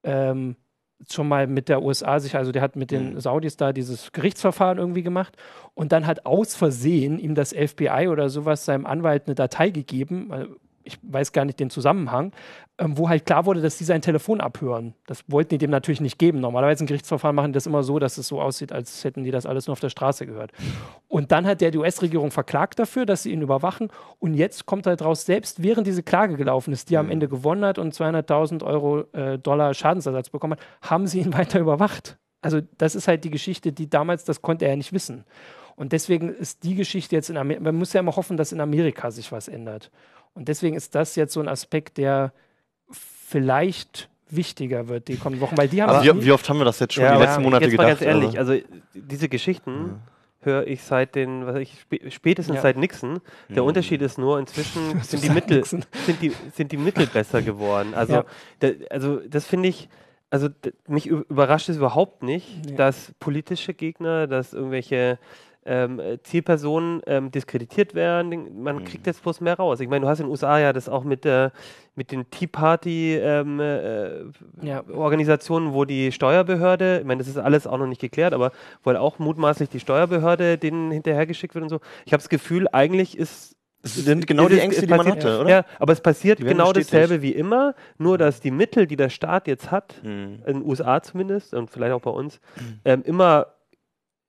ähm, 0.04 0.56
schon 1.10 1.26
mal 1.26 1.46
mit 1.46 1.68
der 1.68 1.82
USA 1.82 2.20
sich, 2.20 2.36
also 2.36 2.52
der 2.52 2.62
hat 2.62 2.76
mit 2.76 2.90
den 2.90 3.18
Saudis 3.18 3.56
da 3.56 3.72
dieses 3.72 4.12
Gerichtsverfahren 4.12 4.78
irgendwie 4.78 5.02
gemacht 5.02 5.36
und 5.74 5.90
dann 5.90 6.06
hat 6.06 6.26
aus 6.26 6.54
Versehen 6.54 7.18
ihm 7.18 7.34
das 7.34 7.52
FBI 7.52 8.08
oder 8.08 8.28
sowas 8.28 8.64
seinem 8.64 8.86
Anwalt 8.86 9.24
eine 9.26 9.34
Datei 9.34 9.70
gegeben, 9.70 10.30
ich 10.84 10.98
weiß 11.02 11.32
gar 11.32 11.44
nicht 11.44 11.60
den 11.60 11.70
Zusammenhang, 11.70 12.32
ähm, 12.78 12.96
wo 12.98 13.08
halt 13.08 13.26
klar 13.26 13.46
wurde, 13.46 13.60
dass 13.60 13.78
die 13.78 13.84
sein 13.84 14.02
Telefon 14.02 14.40
abhören. 14.40 14.94
Das 15.06 15.24
wollten 15.28 15.50
die 15.50 15.58
dem 15.58 15.70
natürlich 15.70 16.00
nicht 16.00 16.18
geben. 16.18 16.40
Normalerweise 16.40 16.82
in 16.82 16.86
Gerichtsverfahren 16.86 17.34
machen 17.36 17.52
die 17.52 17.56
das 17.56 17.66
immer 17.66 17.82
so, 17.82 17.98
dass 17.98 18.18
es 18.18 18.28
so 18.28 18.40
aussieht, 18.40 18.72
als 18.72 19.04
hätten 19.04 19.24
die 19.24 19.30
das 19.30 19.46
alles 19.46 19.66
nur 19.66 19.72
auf 19.72 19.80
der 19.80 19.90
Straße 19.90 20.26
gehört. 20.26 20.52
Und 21.08 21.32
dann 21.32 21.46
hat 21.46 21.60
der 21.60 21.70
die 21.70 21.78
US-Regierung 21.78 22.30
verklagt 22.30 22.78
dafür, 22.78 23.06
dass 23.06 23.22
sie 23.22 23.32
ihn 23.32 23.42
überwachen. 23.42 23.88
Und 24.18 24.34
jetzt 24.34 24.66
kommt 24.66 24.86
halt 24.86 25.02
raus, 25.02 25.26
selbst 25.26 25.62
während 25.62 25.86
diese 25.86 26.02
Klage 26.02 26.36
gelaufen 26.36 26.72
ist, 26.72 26.90
die 26.90 26.96
am 26.96 27.10
Ende 27.10 27.28
gewonnen 27.28 27.64
hat 27.64 27.78
und 27.78 27.94
200.000 27.94 28.64
Euro 28.64 29.00
äh, 29.12 29.38
Dollar 29.38 29.74
Schadensersatz 29.74 30.30
bekommen 30.30 30.54
hat, 30.54 30.90
haben 30.90 31.06
sie 31.06 31.20
ihn 31.20 31.32
weiter 31.34 31.60
überwacht. 31.60 32.18
Also 32.40 32.60
das 32.78 32.94
ist 32.96 33.06
halt 33.06 33.24
die 33.24 33.30
Geschichte, 33.30 33.72
die 33.72 33.88
damals, 33.88 34.24
das 34.24 34.42
konnte 34.42 34.64
er 34.64 34.72
ja 34.72 34.76
nicht 34.76 34.92
wissen. 34.92 35.24
Und 35.76 35.92
deswegen 35.92 36.28
ist 36.28 36.64
die 36.64 36.74
Geschichte 36.74 37.16
jetzt 37.16 37.30
in 37.30 37.36
Amerika, 37.36 37.64
man 37.64 37.76
muss 37.76 37.92
ja 37.92 38.00
immer 38.00 38.14
hoffen, 38.16 38.36
dass 38.36 38.52
in 38.52 38.60
Amerika 38.60 39.10
sich 39.10 39.32
was 39.32 39.48
ändert. 39.48 39.90
Und 40.34 40.48
deswegen 40.48 40.76
ist 40.76 40.94
das 40.94 41.16
jetzt 41.16 41.32
so 41.34 41.40
ein 41.40 41.48
Aspekt, 41.48 41.98
der 41.98 42.32
vielleicht 42.90 44.08
wichtiger 44.28 44.88
wird 44.88 45.08
die 45.08 45.16
kommenden 45.16 45.46
Wochen, 45.46 45.56
weil 45.58 45.68
die 45.68 45.82
haben 45.82 45.90
Aber 45.90 46.00
sich 46.02 46.14
wie, 46.14 46.24
wie 46.24 46.32
oft 46.32 46.48
haben 46.48 46.58
wir 46.58 46.64
das 46.64 46.78
jetzt 46.80 46.94
schon 46.94 47.04
Ja, 47.04 47.16
die 47.16 47.22
letzten 47.22 47.42
Monate 47.42 47.64
jetzt 47.66 47.76
mal 47.76 47.84
gedacht? 47.84 48.00
ganz 48.00 48.08
ehrlich, 48.08 48.38
also? 48.38 48.52
also 48.52 48.64
diese 48.94 49.28
Geschichten 49.28 50.00
höre 50.40 50.66
ich 50.66 50.82
seit 50.82 51.14
den, 51.14 51.46
was 51.46 51.56
ich, 51.56 51.74
spä- 51.88 52.10
spätestens 52.10 52.56
Ja. 52.56 52.62
seit 52.62 52.76
Nixon. 52.76 53.20
Der 53.50 53.62
Unterschied 53.62 54.00
ist 54.02 54.18
nur, 54.18 54.38
inzwischen 54.38 55.00
sind 55.02 55.22
die, 55.22 55.28
Mittel, 55.30 55.58
Nixon? 55.58 55.84
sind, 56.06 56.22
die, 56.22 56.32
sind 56.54 56.72
die 56.72 56.76
Mittel 56.78 57.06
besser 57.06 57.42
geworden. 57.42 57.92
Also, 57.94 58.14
Ja. 58.14 58.24
da, 58.60 58.68
also 58.90 59.18
das 59.28 59.46
finde 59.46 59.68
ich, 59.68 59.88
also 60.30 60.48
mich 60.88 61.06
überrascht 61.06 61.68
es 61.68 61.76
überhaupt 61.76 62.22
nicht, 62.22 62.78
dass 62.78 63.12
politische 63.20 63.74
Gegner, 63.74 64.26
dass 64.26 64.54
irgendwelche 64.54 65.18
ähm, 65.64 66.00
äh, 66.00 66.20
Zielpersonen 66.22 67.02
ähm, 67.06 67.30
diskreditiert 67.30 67.94
werden. 67.94 68.62
Man 68.62 68.84
kriegt 68.84 69.06
jetzt 69.06 69.22
bloß 69.22 69.40
mehr 69.40 69.56
raus. 69.56 69.80
Ich 69.80 69.88
meine, 69.88 70.04
du 70.04 70.08
hast 70.08 70.18
in 70.20 70.26
den 70.26 70.30
USA 70.30 70.58
ja 70.58 70.72
das 70.72 70.88
auch 70.88 71.04
mit, 71.04 71.24
der 71.24 71.52
mit 71.94 72.10
den 72.10 72.28
Tea 72.30 72.46
Party 72.48 73.14
ähm, 73.16 73.60
äh, 73.60 74.22
Ja. 74.62 74.82
Organisationen, 74.92 75.72
wo 75.72 75.84
die 75.84 76.10
Steuerbehörde, 76.10 76.98
ich 77.00 77.04
meine, 77.06 77.18
das 77.18 77.28
ist 77.28 77.36
alles 77.38 77.66
auch 77.66 77.78
noch 77.78 77.86
nicht 77.86 78.00
geklärt, 78.00 78.32
aber 78.34 78.50
wo 78.82 78.88
halt 78.90 78.98
auch 78.98 79.18
mutmaßlich 79.18 79.68
die 79.68 79.80
Steuerbehörde 79.80 80.58
denen 80.58 80.90
hinterhergeschickt 80.90 81.54
wird 81.54 81.62
und 81.62 81.68
so. 81.68 81.80
Ich 82.06 82.12
habe 82.12 82.20
das 82.22 82.28
Gefühl, 82.28 82.66
eigentlich 82.72 83.16
ist 83.16 83.54
Das 83.82 83.94
sind 83.94 84.26
genau 84.26 84.48
die 84.48 84.58
Ängste, 84.60 84.86
die 84.86 84.92
man 84.94 85.06
hatte, 85.06 85.40
oder? 85.40 85.50
Ja, 85.50 85.64
aber 85.78 85.92
es 85.92 86.00
passiert 86.00 86.38
genau 86.38 86.68
bestätigt. 86.72 86.92
dasselbe 86.94 87.22
wie 87.22 87.32
immer, 87.32 87.74
nur 87.98 88.16
dass 88.18 88.40
die 88.40 88.50
Mittel, 88.52 88.86
die 88.86 88.96
der 88.96 89.10
Staat 89.10 89.46
jetzt 89.46 89.70
hat, 89.70 89.94
Hm. 90.02 90.42
in 90.46 90.54
den 90.60 90.64
USA 90.64 91.02
zumindest 91.02 91.52
und 91.54 91.68
vielleicht 91.70 91.92
auch 91.92 92.00
bei 92.00 92.10
uns, 92.10 92.40
ähm, 92.84 93.02
immer 93.04 93.46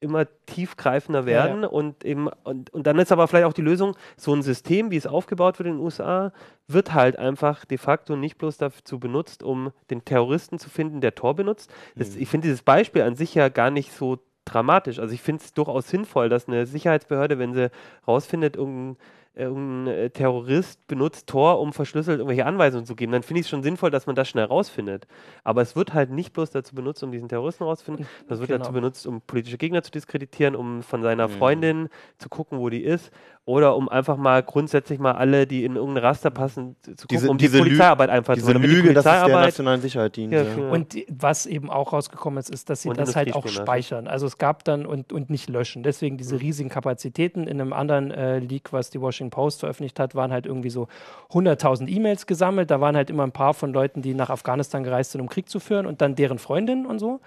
immer 0.03 0.27
tiefgreifender 0.45 1.21
Ja, 1.21 1.25
werden 1.25 1.65
und 1.65 2.05
eben 2.05 2.27
und, 2.43 2.71
und 2.71 2.85
dann 2.85 2.99
ist 2.99 3.11
aber 3.11 3.27
vielleicht 3.27 3.45
auch 3.45 3.53
die 3.53 3.61
Lösung 3.61 3.95
so 4.17 4.33
ein 4.33 4.43
System, 4.43 4.91
wie 4.91 4.97
es 4.97 5.07
aufgebaut 5.07 5.57
wird 5.59 5.67
in 5.67 5.77
den 5.77 5.83
USA, 5.83 6.31
wird 6.67 6.93
halt 6.93 7.17
einfach 7.17 7.65
de 7.65 7.77
facto 7.77 8.15
nicht 8.15 8.37
bloß 8.37 8.57
dazu 8.57 8.99
benutzt, 8.99 9.43
um 9.43 9.71
den 9.89 10.05
Terroristen 10.05 10.59
zu 10.59 10.69
finden, 10.69 11.01
der 11.01 11.15
Tor 11.15 11.35
benutzt. 11.35 11.73
Das, 11.95 12.15
ich 12.15 12.27
finde 12.29 12.47
dieses 12.47 12.61
Beispiel 12.61 13.01
an 13.01 13.15
sich 13.15 13.33
ja 13.33 13.49
gar 13.49 13.71
nicht 13.71 13.91
so 13.91 14.19
dramatisch. 14.45 14.99
Also 14.99 15.13
ich 15.13 15.21
finde 15.21 15.43
es 15.43 15.53
durchaus 15.53 15.89
sinnvoll, 15.89 16.29
dass 16.29 16.47
eine 16.47 16.65
Sicherheitsbehörde, 16.65 17.39
wenn 17.39 17.53
sie 17.53 17.71
rausfindet, 18.07 18.55
irgendein 18.55 18.97
irgendein 19.35 19.87
äh, 19.93 20.09
Terrorist 20.09 20.85
benutzt 20.87 21.27
Tor, 21.27 21.59
um 21.59 21.73
verschlüsselt 21.73 22.19
irgendwelche 22.19 22.45
Anweisungen 22.45 22.85
zu 22.85 22.95
geben, 22.95 23.11
dann 23.11 23.23
finde 23.23 23.39
ich 23.39 23.45
es 23.45 23.49
schon 23.49 23.63
sinnvoll, 23.63 23.89
dass 23.91 24.05
man 24.05 24.15
das 24.15 24.29
schnell 24.29 24.45
rausfindet. 24.45 25.07
Aber 25.43 25.61
es 25.61 25.75
wird 25.75 25.93
halt 25.93 26.11
nicht 26.11 26.33
bloß 26.33 26.51
dazu 26.51 26.75
benutzt, 26.75 27.03
um 27.03 27.11
diesen 27.11 27.29
Terroristen 27.29 27.63
rauszufinden, 27.63 28.05
das 28.27 28.39
wird 28.39 28.49
Genau. 28.49 28.59
dazu 28.59 28.73
benutzt, 28.73 29.07
um 29.07 29.21
politische 29.21 29.57
Gegner 29.57 29.81
zu 29.83 29.91
diskreditieren, 29.91 30.55
um 30.55 30.83
von 30.83 31.01
seiner 31.01 31.29
Freundin 31.29 31.89
zu 32.19 32.29
gucken, 32.29 32.59
wo 32.59 32.69
die 32.69 32.83
ist, 32.83 33.11
oder 33.45 33.75
um 33.75 33.89
einfach 33.89 34.15
mal 34.15 34.41
grundsätzlich 34.41 34.99
mal 34.99 35.11
alle, 35.11 35.45
die 35.45 35.65
in 35.65 35.75
irgendein 35.75 36.05
Raster 36.05 36.29
passen, 36.29 36.77
zu 36.81 36.91
gucken, 36.91 37.07
Diese- 37.09 37.29
um 37.29 37.37
diese 37.37 37.57
die 37.57 37.57
Lü- 37.57 37.63
Polizeiarbeit 37.65 38.09
einfach 38.09 38.35
Diese 38.35 38.45
zu 38.45 38.53
machen. 38.53 38.61
Damit 38.61 38.71
die 38.71 38.75
Lüge, 38.81 38.93
dass 38.93 39.05
es 39.05 39.11
der 39.25 39.27
nationalen 39.41 39.81
Sicherheit 39.81 40.15
dient. 40.15 40.31
Ja, 40.31 40.43
Ja, 40.43 40.45
für- 40.45 40.69
Und 40.71 40.93
die, 40.93 41.05
was 41.09 41.45
eben 41.45 41.69
auch 41.69 41.91
rausgekommen 41.91 42.39
ist, 42.39 42.49
ist, 42.49 42.69
dass 42.69 42.83
sie 42.83 42.89
Und 42.89 42.97
das 42.97 43.17
halt 43.17 43.35
auch 43.35 43.45
speichern. 43.47 44.07
Also 44.07 44.27
es 44.27 44.37
gab 44.37 44.63
dann 44.63 44.85
und, 44.85 45.11
und 45.11 45.29
nicht 45.29 45.49
löschen. 45.49 45.83
Deswegen 45.83 46.15
Mhm. 46.15 46.19
diese 46.19 46.39
riesigen 46.39 46.69
Kapazitäten. 46.69 47.43
In 47.47 47.59
einem 47.59 47.73
anderen 47.73 48.11
äh, 48.11 48.39
Leak, 48.39 48.71
was 48.71 48.89
die 48.91 49.01
Washington 49.01 49.31
Post 49.31 49.59
veröffentlicht 49.59 49.99
hat, 49.99 50.15
waren 50.15 50.31
halt 50.31 50.45
irgendwie 50.45 50.69
so 50.69 50.87
100.000 51.33 51.89
E-Mails 51.89 52.27
gesammelt. 52.27 52.71
Da 52.71 52.79
waren 52.79 52.95
halt 52.95 53.09
immer 53.09 53.23
ein 53.23 53.33
paar 53.33 53.53
von 53.53 53.73
Leuten, 53.73 54.01
die 54.01 54.13
nach 54.13 54.29
Afghanistan 54.29 54.83
gereist 54.85 55.11
sind, 55.11 55.19
um 55.19 55.27
Krieg 55.27 55.49
zu 55.49 55.59
führen 55.59 55.85
und 55.85 56.01
dann 56.01 56.15
deren 56.15 56.39
Freundinnen 56.39 56.85
und 56.85 56.99
so. 56.99 57.19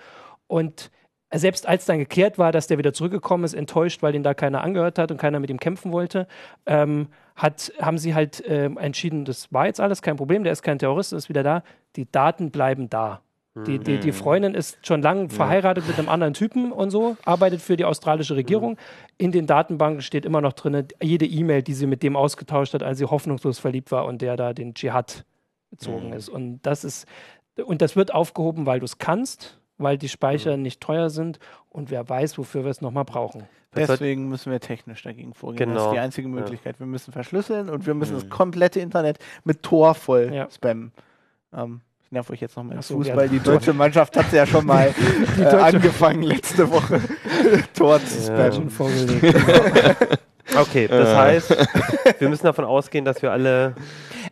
Und 0.47 0.91
selbst 1.33 1.67
als 1.67 1.85
dann 1.87 1.99
geklärt 1.99 2.39
war, 2.39 2.53
dass 2.53 2.67
der 2.67 2.79
wieder 2.79 2.93
zurückgekommen 2.93 3.45
ist, 3.45 3.55
enttäuscht, 3.55 4.03
weil 4.03 4.15
ihn 4.15 4.23
da 4.23 4.35
keiner 4.35 4.63
angehört 4.63 4.99
hat 4.99 5.11
und 5.11 5.19
keiner 5.19 5.41
mit 5.41 5.51
ihm 5.51 5.59
kämpfen 5.59 5.93
wollte, 5.93 6.29
ähm, 6.67 7.09
hat, 7.35 7.73
haben 7.81 7.99
sie 7.99 8.15
halt 8.15 8.43
ähm, 8.47 8.79
entschieden, 8.79 9.25
das 9.25 9.53
war 9.53 9.67
jetzt 9.67 9.81
alles 9.81 10.03
kein 10.03 10.17
Problem, 10.17 10.45
der 10.45 10.53
ist 10.53 10.63
kein 10.63 10.79
Terrorist, 10.79 11.13
ist 11.13 11.29
wieder 11.29 11.43
da. 11.43 11.63
Die 11.97 12.11
Daten 12.11 12.51
bleiben 12.51 12.89
da. 12.89 13.21
Die, 13.65 13.79
die, 13.79 13.99
die 13.99 14.13
Freundin 14.13 14.55
ist 14.55 14.87
schon 14.87 15.01
lange 15.01 15.31
verheiratet 15.31 15.89
mit 15.89 15.99
einem 15.99 16.11
anderen 16.11 16.35
Typen 16.35 16.73
und 16.73 16.91
so, 16.91 17.17
arbeitet 17.25 17.63
für 17.63 17.79
die 17.79 17.87
australische 17.87 18.37
Regierung. 18.37 18.77
In 19.17 19.33
den 19.33 19.47
Datenbanken 19.47 20.03
steht 20.03 20.27
immer 20.27 20.43
noch 20.43 20.53
drin, 20.53 20.87
jede 21.03 21.25
E-Mail, 21.25 21.63
die 21.63 21.73
sie 21.73 21.87
mit 21.87 22.03
dem 22.03 22.17
ausgetauscht 22.17 22.75
hat, 22.75 22.83
als 22.83 22.99
sie 22.99 23.07
hoffnungslos 23.07 23.59
verliebt 23.59 23.91
war 23.93 24.05
und 24.05 24.21
der 24.21 24.37
da 24.37 24.53
den 24.53 24.75
Dschihad 24.75 25.25
gezogen 25.71 26.13
ist. 26.13 26.29
Und 26.29 26.61
das 26.67 26.85
ist, 26.85 27.07
und 27.65 27.81
das 27.81 27.97
wird 27.97 28.13
aufgehoben, 28.13 28.67
weil 28.67 28.81
du 28.81 28.85
es 28.85 28.99
kannst, 28.99 29.59
weil 29.79 29.99
die 29.99 30.09
Speicher 30.09 30.57
nicht 30.57 30.81
teuer 30.81 31.11
sind 31.11 31.39
und 31.71 31.91
wer 31.91 32.09
weiß, 32.09 32.39
wofür 32.39 32.65
wir 32.65 32.71
es 32.71 32.81
nochmal 32.81 33.05
brauchen. 33.05 33.45
Das 33.73 33.89
Deswegen 33.89 34.29
müssen 34.29 34.51
wir 34.51 34.61
technisch 34.61 35.03
dagegen 35.03 35.35
vorgehen. 35.35 35.59
Das 35.69 35.77
Genau. 35.83 35.87
ist 35.91 35.93
die 35.95 35.99
einzige 35.99 36.29
Möglichkeit. 36.29 36.79
Wir 36.81 36.87
müssen 36.87 37.13
verschlüsseln 37.13 37.69
und 37.69 37.87
wir 37.87 37.93
müssen 37.95 38.15
das 38.15 38.29
komplette 38.31 38.81
Internet 38.81 39.19
mit 39.45 39.63
Tor 39.63 39.95
voll 39.95 40.33
Ja. 40.33 40.49
spammen. 40.51 40.93
Ähm, 41.55 41.83
ich 42.03 42.11
nerv 42.13 42.31
euch 42.31 42.41
jetzt 42.41 42.57
noch 42.57 42.63
mal 42.65 42.73
Ach 42.73 42.77
ins 42.77 42.89
so, 42.89 42.95
Fußball. 42.97 43.25
ja. 43.27 43.31
Die 43.33 43.41
deutsche 43.41 43.73
Mannschaft 43.75 44.17
hat 44.17 44.33
ja 44.33 44.47
schon 44.47 44.65
mal 44.65 44.95
äh, 45.39 45.45
angefangen 45.45 46.23
letzte 46.23 46.71
Woche 46.71 47.01
Tor 47.75 48.03
zu 48.03 48.33
Ja. 48.33 48.51
spammen. 48.51 48.71
vorgelegt. 48.71 49.37
Okay, 50.57 50.87
das 50.89 51.15
heißt, 51.15 51.57
wir 52.21 52.29
müssen 52.31 52.45
davon 52.45 52.65
ausgehen, 52.65 53.05
dass 53.05 53.21
wir 53.21 53.31
alle 53.33 53.75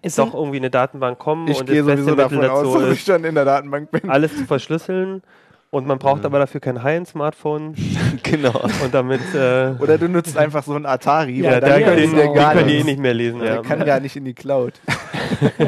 es 0.06 0.16
doch 0.16 0.34
irgendwie 0.34 0.56
in 0.58 0.62
eine 0.64 0.70
Datenbank 0.70 1.18
kommen 1.18 1.48
Ich 1.48 1.58
und 1.60 1.66
gehe 1.66 1.78
das 1.78 1.86
beste 1.86 2.02
sowieso 2.04 2.22
Mittel 2.22 2.38
davon 2.40 2.50
aus, 2.50 2.62
dazu 2.64 2.80
dass 2.80 2.90
ich 2.92 2.98
ist, 3.00 3.06
schon 3.06 3.24
in 3.24 3.34
der 3.34 3.44
Datenbank 3.44 3.90
bin. 3.90 4.08
alles 4.10 4.36
zu 4.36 4.44
verschlüsseln. 4.44 5.22
Und 5.70 5.88
man 5.88 5.98
braucht 5.98 6.24
aber 6.24 6.38
dafür 6.38 6.60
kein 6.60 6.84
High-End-Smartphone. 6.84 7.74
genau. 8.22 8.60
Und 8.84 8.94
damit, 8.94 9.20
äh, 9.34 9.72
Oder 9.80 9.98
du 9.98 10.08
nutzt 10.08 10.38
einfach 10.38 10.62
so 10.62 10.72
einen 10.74 10.86
Atari, 10.86 11.40
Ja, 11.40 11.58
da 11.58 11.80
können 11.80 11.96
die 12.12 12.16
den 12.16 12.32
gar 12.32 12.52
können 12.52 12.68
die 12.68 12.74
eh 12.78 12.84
nicht 12.84 13.00
mehr 13.00 13.12
lesen. 13.12 13.40
Der 13.40 13.54
Ja, 13.56 13.62
kann 13.62 13.84
gar 13.84 13.98
nicht 13.98 14.14
in 14.14 14.24
die 14.24 14.34
Cloud. 14.34 14.74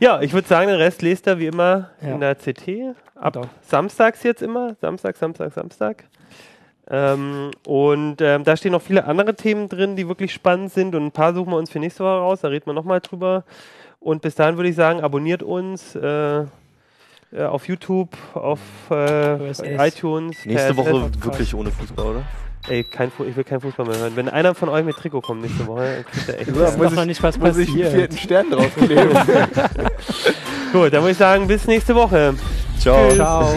ja 0.00 0.20
ich 0.22 0.32
würde 0.32 0.48
sagen, 0.48 0.68
den 0.68 0.76
Rest 0.76 1.02
lest 1.02 1.26
er 1.26 1.38
wie 1.38 1.46
immer 1.46 1.90
Ja. 2.00 2.14
in 2.14 2.20
der 2.20 2.34
CT. 2.34 2.94
Ab 3.14 3.34
Doch. 3.34 3.46
samstags 3.60 4.22
jetzt 4.22 4.42
immer. 4.42 4.74
Samstag, 4.80 5.16
Samstag, 5.16 5.52
Samstag. 5.52 6.04
Ähm, 6.90 7.52
und 7.66 8.20
ähm, 8.20 8.42
da 8.44 8.56
stehen 8.56 8.72
noch 8.72 8.82
viele 8.82 9.04
andere 9.04 9.34
Themen 9.36 9.68
drin, 9.68 9.94
die 9.96 10.08
wirklich 10.08 10.32
spannend 10.32 10.72
sind. 10.72 10.94
Und 10.94 11.06
ein 11.06 11.12
paar 11.12 11.32
suchen 11.34 11.50
wir 11.52 11.56
uns 11.56 11.70
für 11.70 11.78
nächste 11.78 12.02
Woche 12.02 12.18
raus. 12.18 12.40
Da 12.40 12.48
reden 12.48 12.66
wir 12.66 12.72
nochmal 12.72 13.00
drüber. 13.00 13.44
Und 14.00 14.22
bis 14.22 14.34
dahin 14.34 14.56
würde 14.56 14.70
ich 14.70 14.76
sagen, 14.76 15.00
abonniert 15.00 15.42
uns 15.42 15.94
äh, 15.94 16.40
äh, 16.40 16.46
auf 17.44 17.68
YouTube, 17.68 18.16
auf 18.34 18.58
äh, 18.90 19.50
iTunes. 19.86 20.44
Nächste. 20.44 20.76
Woche 20.76 20.90
Podcast. 20.90 21.24
wirklich 21.24 21.54
ohne 21.54 21.70
Fußball, 21.70 22.06
oder? 22.06 22.22
Ey, 22.68 22.82
kein, 22.84 23.10
Fu- 23.10 23.24
ich 23.24 23.34
will 23.36 23.44
keinen 23.44 23.60
Fußball 23.60 23.86
mehr 23.86 23.96
hören. 23.98 24.12
Wenn 24.16 24.28
einer 24.28 24.54
von 24.54 24.68
euch 24.68 24.84
mit 24.84 24.96
Trikot 24.96 25.20
kommt 25.22 25.42
nächste 25.42 25.66
Woche, 25.66 25.94
dann 25.96 26.04
kriegt 26.04 26.28
er 26.28 26.40
echt. 26.40 26.54
So, 26.54 26.62
ist 26.64 26.78
doch 26.78 26.90
noch 26.90 27.04
nicht 27.06 27.22
was 27.22 27.38
muss 27.38 27.56
ich 27.56 27.68
einen 27.68 27.78
passiert. 27.82 27.94
vierten 27.94 28.18
Stern 28.18 28.50
draufkleben. 28.50 29.08
Gut, 30.72 30.92
dann 30.92 31.00
würde 31.02 31.10
ich 31.12 31.16
sagen, 31.16 31.46
bis 31.46 31.66
nächste 31.66 31.94
Woche. 31.94 32.34
Ciao. 32.78 33.10
Ciao. 33.14 33.54